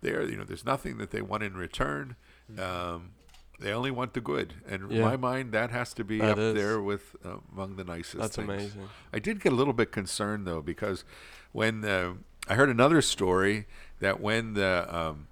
there, 0.01 0.24
you 0.24 0.36
know, 0.36 0.43
there's 0.43 0.66
nothing 0.66 0.97
that 0.97 1.12
they 1.12 1.22
want 1.22 1.43
in 1.43 1.53
return. 1.55 2.16
Um, 2.59 3.12
they 3.59 3.72
only 3.72 3.91
want 3.91 4.14
the 4.14 4.22
good, 4.22 4.55
and 4.68 4.91
in 4.91 4.97
Yeah. 4.97 5.03
my 5.03 5.16
mind, 5.18 5.51
that 5.53 5.70
has 5.70 5.93
to 5.93 6.03
be 6.03 6.18
That 6.20 6.32
up 6.32 6.38
is. 6.39 6.53
there 6.55 6.82
with 6.82 7.16
uh, 7.24 7.36
among 7.53 7.76
the 7.78 7.84
nicest. 7.84 8.18
That's 8.18 8.36
things. 8.36 8.49
amazing. 8.49 8.89
I 9.14 9.20
did 9.20 9.39
get 9.39 9.53
a 9.53 9.55
little 9.55 9.74
bit 9.74 9.91
concerned 9.91 10.45
though 10.47 10.62
because 10.62 11.05
when 11.51 11.86
uh, 11.86 12.16
I 12.49 12.55
heard 12.55 12.70
another 12.70 13.01
story 13.01 13.68
that 13.99 14.20
when 14.20 14.55
the 14.55 14.88
um, 14.93 15.28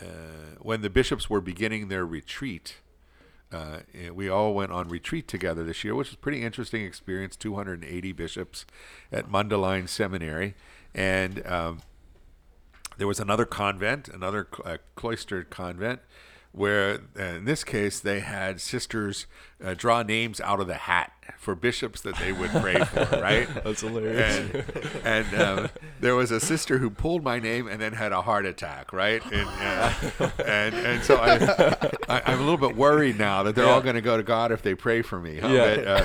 uh, 0.00 0.58
when 0.60 0.82
the 0.82 0.90
bishops 0.90 1.28
were 1.28 1.40
beginning 1.40 1.88
their 1.88 2.04
retreat, 2.04 2.76
uh, 3.52 3.80
eh, 3.94 4.10
we 4.10 4.28
all 4.28 4.54
went 4.54 4.72
on 4.72 4.88
retreat 4.88 5.28
together 5.28 5.62
this 5.62 5.84
year, 5.84 5.94
which 5.94 6.08
was 6.08 6.14
a 6.14 6.18
pretty 6.18 6.42
interesting 6.42 6.84
experience. 6.84 7.36
280 7.36 8.12
bishops 8.12 8.66
at 9.12 9.30
Mundelein 9.30 9.88
Seminary, 9.88 10.54
and 10.94 11.46
um, 11.46 11.80
there 12.96 13.06
was 13.06 13.20
another 13.20 13.44
convent, 13.44 14.08
another 14.08 14.48
uh, 14.64 14.78
cloistered 14.96 15.50
convent, 15.50 16.00
where 16.54 17.00
uh, 17.18 17.22
in 17.22 17.44
this 17.44 17.64
case 17.64 17.98
they 17.98 18.20
had 18.20 18.60
sisters 18.60 19.26
uh, 19.62 19.74
draw 19.74 20.02
names 20.02 20.40
out 20.40 20.60
of 20.60 20.68
the 20.68 20.74
hat 20.74 21.12
for 21.36 21.54
bishops 21.54 22.00
that 22.02 22.16
they 22.16 22.32
would 22.32 22.50
pray 22.50 22.76
for, 22.84 23.00
right? 23.20 23.48
That's 23.64 23.80
hilarious. 23.80 24.50
And, 25.04 25.32
and 25.32 25.42
um, 25.42 25.68
there 26.00 26.14
was 26.14 26.30
a 26.30 26.38
sister 26.38 26.78
who 26.78 26.90
pulled 26.90 27.24
my 27.24 27.40
name 27.40 27.66
and 27.66 27.80
then 27.80 27.94
had 27.94 28.12
a 28.12 28.22
heart 28.22 28.46
attack, 28.46 28.92
right? 28.92 29.22
And 29.32 29.48
uh, 29.48 30.30
and, 30.46 30.74
and 30.74 31.02
so 31.02 31.16
I, 31.16 32.22
I'm 32.24 32.38
a 32.38 32.42
little 32.42 32.68
bit 32.68 32.76
worried 32.76 33.18
now 33.18 33.42
that 33.42 33.54
they're 33.54 33.68
all 33.68 33.80
going 33.80 33.96
to 33.96 34.00
go 34.00 34.16
to 34.16 34.22
God 34.22 34.52
if 34.52 34.62
they 34.62 34.74
pray 34.74 35.02
for 35.02 35.20
me. 35.20 35.40
Huh? 35.40 35.48
Yeah. 35.48 35.76
But, 35.76 35.86
uh, 35.86 36.04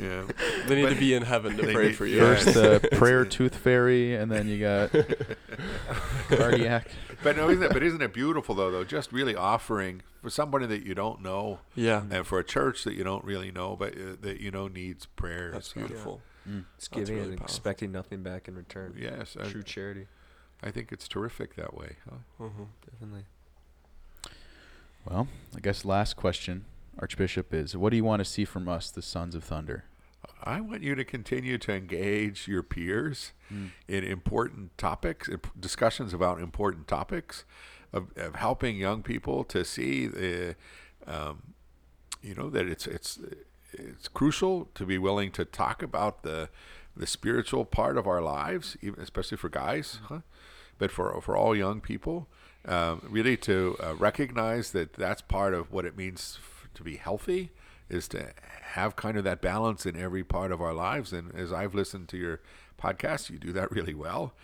yeah. 0.00 0.24
They 0.66 0.74
need 0.76 0.82
But- 0.84 0.94
to 0.94 1.00
be 1.00 1.14
in 1.14 1.22
heaven 1.22 1.56
to 1.56 1.62
pray 1.72 1.88
need- 1.88 1.96
for 1.96 2.06
you. 2.06 2.18
First 2.20 2.46
the 2.54 2.88
prayer 2.92 3.24
tooth 3.24 3.54
fairy, 3.56 4.14
and 4.14 4.30
then 4.30 4.48
you 4.48 4.60
got 4.60 4.90
cardiac. 6.28 6.88
But 7.22 7.36
no, 7.36 7.48
isn't 7.50 7.62
it? 7.62 7.72
But 7.72 7.82
isn't 7.82 8.02
it 8.02 8.12
beautiful 8.12 8.54
though? 8.54 8.70
Though, 8.70 8.84
just 8.84 9.12
really 9.12 9.34
offering 9.34 10.02
for 10.22 10.30
somebody 10.30 10.66
that 10.66 10.84
you 10.84 10.94
don't 10.94 11.22
know, 11.22 11.60
Yeah. 11.74 12.02
and 12.10 12.26
for 12.26 12.38
a 12.38 12.44
church 12.44 12.84
that 12.84 12.94
you 12.94 13.04
don't 13.04 13.24
really 13.24 13.50
know, 13.50 13.76
but 13.76 13.94
uh, 13.94 14.16
that 14.20 14.40
you 14.40 14.50
know 14.50 14.68
needs 14.68 15.06
prayers. 15.06 15.52
That's 15.54 15.72
huh? 15.72 15.80
beautiful. 15.80 16.20
It's 16.76 16.86
giving 16.88 17.16
really 17.16 17.28
and 17.30 17.38
powerful. 17.38 17.54
expecting 17.54 17.90
nothing 17.92 18.22
back 18.22 18.46
in 18.46 18.54
return. 18.54 18.94
Yes, 18.96 19.36
I, 19.40 19.48
True 19.48 19.64
charity, 19.64 20.06
I 20.62 20.70
think 20.70 20.92
it's 20.92 21.08
terrific 21.08 21.56
that 21.56 21.74
way. 21.76 21.96
Huh? 22.08 22.16
hmm 22.46 22.64
definitely. 22.88 23.24
Well, 25.08 25.26
I 25.56 25.60
guess 25.60 25.84
last 25.84 26.14
question, 26.16 26.64
Archbishop, 26.98 27.52
is 27.52 27.76
what 27.76 27.90
do 27.90 27.96
you 27.96 28.04
want 28.04 28.20
to 28.20 28.24
see 28.24 28.44
from 28.44 28.68
us, 28.68 28.90
the 28.90 29.02
Sons 29.02 29.34
of 29.34 29.44
Thunder? 29.44 29.84
I 30.42 30.60
want 30.60 30.82
you 30.82 30.94
to 30.94 31.04
continue 31.04 31.58
to 31.58 31.72
engage 31.72 32.48
your 32.48 32.62
peers 32.62 33.32
in 33.88 34.04
important 34.04 34.76
topics, 34.78 35.28
discussions 35.58 36.12
about 36.12 36.40
important 36.40 36.88
topics, 36.88 37.44
of, 37.92 38.08
of 38.16 38.34
helping 38.34 38.76
young 38.76 39.02
people 39.02 39.44
to 39.44 39.64
see 39.64 40.06
the, 40.06 40.56
um, 41.06 41.54
you 42.22 42.34
know, 42.34 42.50
that 42.50 42.66
it's 42.66 42.86
it's 42.86 43.18
it's 43.72 44.08
crucial 44.08 44.68
to 44.74 44.84
be 44.84 44.98
willing 44.98 45.30
to 45.32 45.44
talk 45.44 45.82
about 45.82 46.22
the 46.22 46.48
the 46.96 47.06
spiritual 47.06 47.64
part 47.64 47.96
of 47.96 48.06
our 48.06 48.22
lives, 48.22 48.76
even 48.80 49.00
especially 49.00 49.36
for 49.36 49.48
guys, 49.48 50.00
huh? 50.04 50.20
but 50.78 50.90
for 50.90 51.20
for 51.20 51.36
all 51.36 51.54
young 51.54 51.80
people, 51.80 52.28
um, 52.66 53.02
really 53.08 53.36
to 53.36 53.76
uh, 53.82 53.94
recognize 53.94 54.72
that 54.72 54.94
that's 54.94 55.22
part 55.22 55.54
of 55.54 55.72
what 55.72 55.84
it 55.84 55.96
means 55.96 56.38
to 56.76 56.82
be 56.82 56.96
healthy, 56.96 57.50
is 57.88 58.08
to 58.08 58.32
have 58.62 58.96
kind 58.96 59.16
of 59.16 59.24
that 59.24 59.40
balance 59.40 59.86
in 59.86 59.96
every 59.96 60.24
part 60.24 60.52
of 60.52 60.60
our 60.60 60.72
lives. 60.72 61.12
And 61.12 61.34
as 61.34 61.52
I've 61.52 61.74
listened 61.74 62.08
to 62.08 62.16
your 62.16 62.40
podcast, 62.80 63.30
you 63.30 63.38
do 63.38 63.52
that 63.52 63.70
really 63.70 63.94
well. 63.94 64.34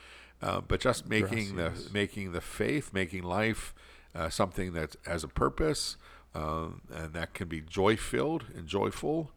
Uh, 0.41 0.61
but 0.61 0.80
just 0.80 1.09
making 1.09 1.57
the 1.57 1.72
making 1.93 2.33
the 2.33 2.41
faith, 2.41 2.93
making 2.93 3.22
life 3.22 3.72
uh, 4.14 4.28
something 4.28 4.72
that 4.72 4.97
has 5.07 5.22
a 5.22 5.28
purpose, 5.28 5.97
um, 6.35 6.83
and 6.93 7.12
that 7.14 7.33
can 7.33 7.47
be 7.49 7.61
joy 7.61 7.97
filled 7.97 8.47
and 8.57 8.66
joyful, 8.66 9.30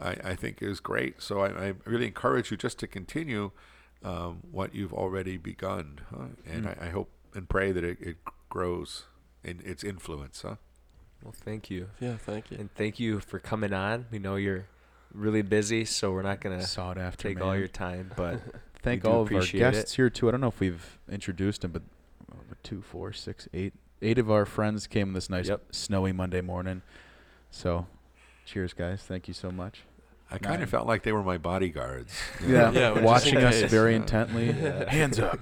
I, 0.00 0.16
I 0.30 0.34
think 0.34 0.62
is 0.62 0.80
great. 0.80 1.20
So 1.20 1.40
I, 1.40 1.68
I 1.68 1.72
really 1.84 2.06
encourage 2.06 2.50
you 2.50 2.56
just 2.56 2.78
to 2.78 2.86
continue 2.86 3.50
um, 4.02 4.40
what 4.50 4.74
you've 4.74 4.94
already 4.94 5.36
begun, 5.36 6.00
huh? 6.10 6.26
and 6.46 6.68
I, 6.68 6.76
I 6.82 6.88
hope 6.88 7.10
and 7.34 7.48
pray 7.48 7.70
that 7.72 7.84
it, 7.84 7.98
it 8.00 8.16
grows 8.48 9.04
in 9.44 9.60
its 9.64 9.84
influence. 9.84 10.42
Huh? 10.42 10.56
Well, 11.22 11.32
thank 11.36 11.70
you, 11.70 11.88
Yeah. 12.00 12.16
Thank 12.16 12.50
you. 12.50 12.58
and 12.58 12.72
thank 12.74 13.00
you 13.00 13.20
for 13.20 13.38
coming 13.38 13.72
on. 13.72 14.06
We 14.10 14.18
know 14.18 14.36
you're 14.36 14.66
really 15.12 15.42
busy, 15.42 15.84
so 15.84 16.12
we're 16.12 16.22
not 16.22 16.40
gonna 16.40 16.62
Sought 16.62 16.98
after 16.98 17.28
take 17.28 17.38
man. 17.38 17.46
all 17.48 17.56
your 17.56 17.68
time, 17.68 18.12
but 18.16 18.40
Thank 18.82 19.04
all 19.04 19.22
of 19.22 19.32
our 19.32 19.44
guests 19.44 19.92
it. 19.92 19.96
here 19.96 20.08
too. 20.10 20.28
I 20.28 20.30
don't 20.30 20.40
know 20.40 20.48
if 20.48 20.60
we've 20.60 20.98
introduced 21.10 21.62
them, 21.62 21.72
but 21.72 21.82
uh, 22.30 22.54
two, 22.62 22.82
four, 22.82 23.12
six, 23.12 23.48
eight, 23.52 23.72
eight 24.02 24.18
of 24.18 24.30
our 24.30 24.44
friends 24.46 24.86
came 24.86 25.12
this 25.12 25.28
nice 25.28 25.48
Yep. 25.48 25.62
snowy 25.74 26.12
Monday 26.12 26.40
morning. 26.42 26.82
So, 27.50 27.86
cheers, 28.44 28.72
guys! 28.72 29.02
Thank 29.02 29.26
you 29.26 29.34
so 29.34 29.50
much. 29.50 29.82
I 30.30 30.38
kind 30.38 30.54
Nine. 30.56 30.62
of 30.64 30.70
felt 30.70 30.86
like 30.86 31.02
they 31.04 31.12
were 31.12 31.22
my 31.22 31.38
bodyguards. 31.38 32.12
Yeah, 32.46 32.70
Yeah, 32.72 33.00
watching 33.00 33.38
us 33.38 33.62
very 33.62 33.92
Yeah. 33.92 33.96
intently. 33.96 34.46
Yeah. 34.60 34.90
Hands 34.90 35.18
up. 35.18 35.40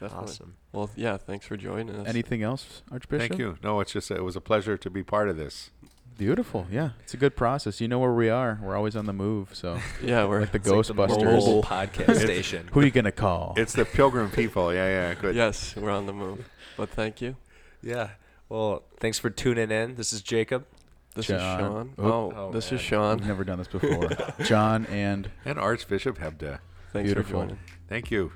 Definitely. 0.00 0.28
awesome. 0.30 0.54
Well, 0.72 0.90
yeah. 0.96 1.16
Thanks 1.18 1.46
for 1.46 1.56
joining 1.56 1.94
us. 1.94 2.08
Anything 2.08 2.42
else, 2.42 2.82
Archbishop? 2.90 3.28
Thank 3.28 3.38
you. 3.38 3.56
No, 3.62 3.80
it's 3.80 3.92
just 3.92 4.10
it 4.10 4.22
was 4.24 4.34
a 4.36 4.40
pleasure 4.40 4.76
to 4.78 4.90
be 4.90 5.02
part 5.02 5.28
of 5.28 5.36
this. 5.36 5.70
Beautiful. 6.18 6.66
Yeah, 6.70 6.90
it's 7.00 7.14
a 7.14 7.16
good 7.16 7.34
process. 7.36 7.80
You 7.80 7.88
know 7.88 7.98
where 7.98 8.12
we 8.12 8.28
are. 8.28 8.58
We're 8.62 8.76
always 8.76 8.94
on 8.96 9.06
the 9.06 9.12
move. 9.12 9.54
So, 9.54 9.78
Yeah, 10.02 10.26
we're 10.26 10.40
like 10.40 10.52
the 10.52 10.58
It's 10.58 10.68
like 10.68 10.86
Ghostbusters. 10.86 11.24
mobile 11.24 11.62
podcast 11.66 12.16
station. 12.20 12.68
Who 12.72 12.80
are 12.80 12.84
you 12.84 12.90
gonna 12.90 13.12
call? 13.12 13.54
It's 13.56 13.72
the 13.72 13.84
pilgrim 13.86 14.30
people. 14.30 14.72
Yeah, 14.74 14.86
yeah, 14.86 15.14
good. 15.14 15.34
yes, 15.34 15.74
we're 15.76 15.90
on 15.90 16.06
the 16.06 16.12
move. 16.12 16.46
But 16.76 16.90
thank 16.90 17.20
you. 17.22 17.36
Yeah. 17.82 18.10
Well, 18.50 18.82
thanks 18.98 19.18
for 19.18 19.30
tuning 19.30 19.70
in. 19.70 19.94
This 19.94 20.12
is 20.12 20.20
Jacob. 20.22 20.66
This 21.14 21.26
John. 21.26 21.36
is 21.36 21.42
Sean. 21.42 21.94
Oh. 21.98 22.04
Oh, 22.04 22.32
Oh, 22.36 22.52
this 22.52 22.70
man. 22.70 22.78
is 22.80 22.84
Sean. 22.84 23.16
We've 23.18 23.26
never 23.26 23.44
done 23.44 23.58
this 23.58 23.68
before. 23.68 24.10
John 24.44 24.86
and 24.86 25.30
And 25.44 25.58
Archbishop 25.58 26.18
Hebda. 26.18 26.58
Thanks 26.92 27.06
Beautiful. 27.08 27.40
for 27.40 27.46
joining. 27.46 27.58
Thank 27.88 28.10
you. 28.10 28.32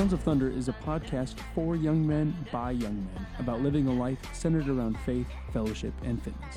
Sons 0.00 0.14
of 0.14 0.22
Thunder 0.22 0.48
is 0.48 0.70
a 0.70 0.72
podcast 0.72 1.34
for 1.54 1.76
young 1.76 2.06
men 2.06 2.34
by 2.50 2.70
young 2.70 2.94
men 3.04 3.26
about 3.38 3.60
living 3.60 3.86
a 3.86 3.92
life 3.92 4.18
centered 4.32 4.66
around 4.66 4.98
faith, 5.00 5.26
fellowship, 5.52 5.92
and 6.04 6.22
fitness. 6.22 6.56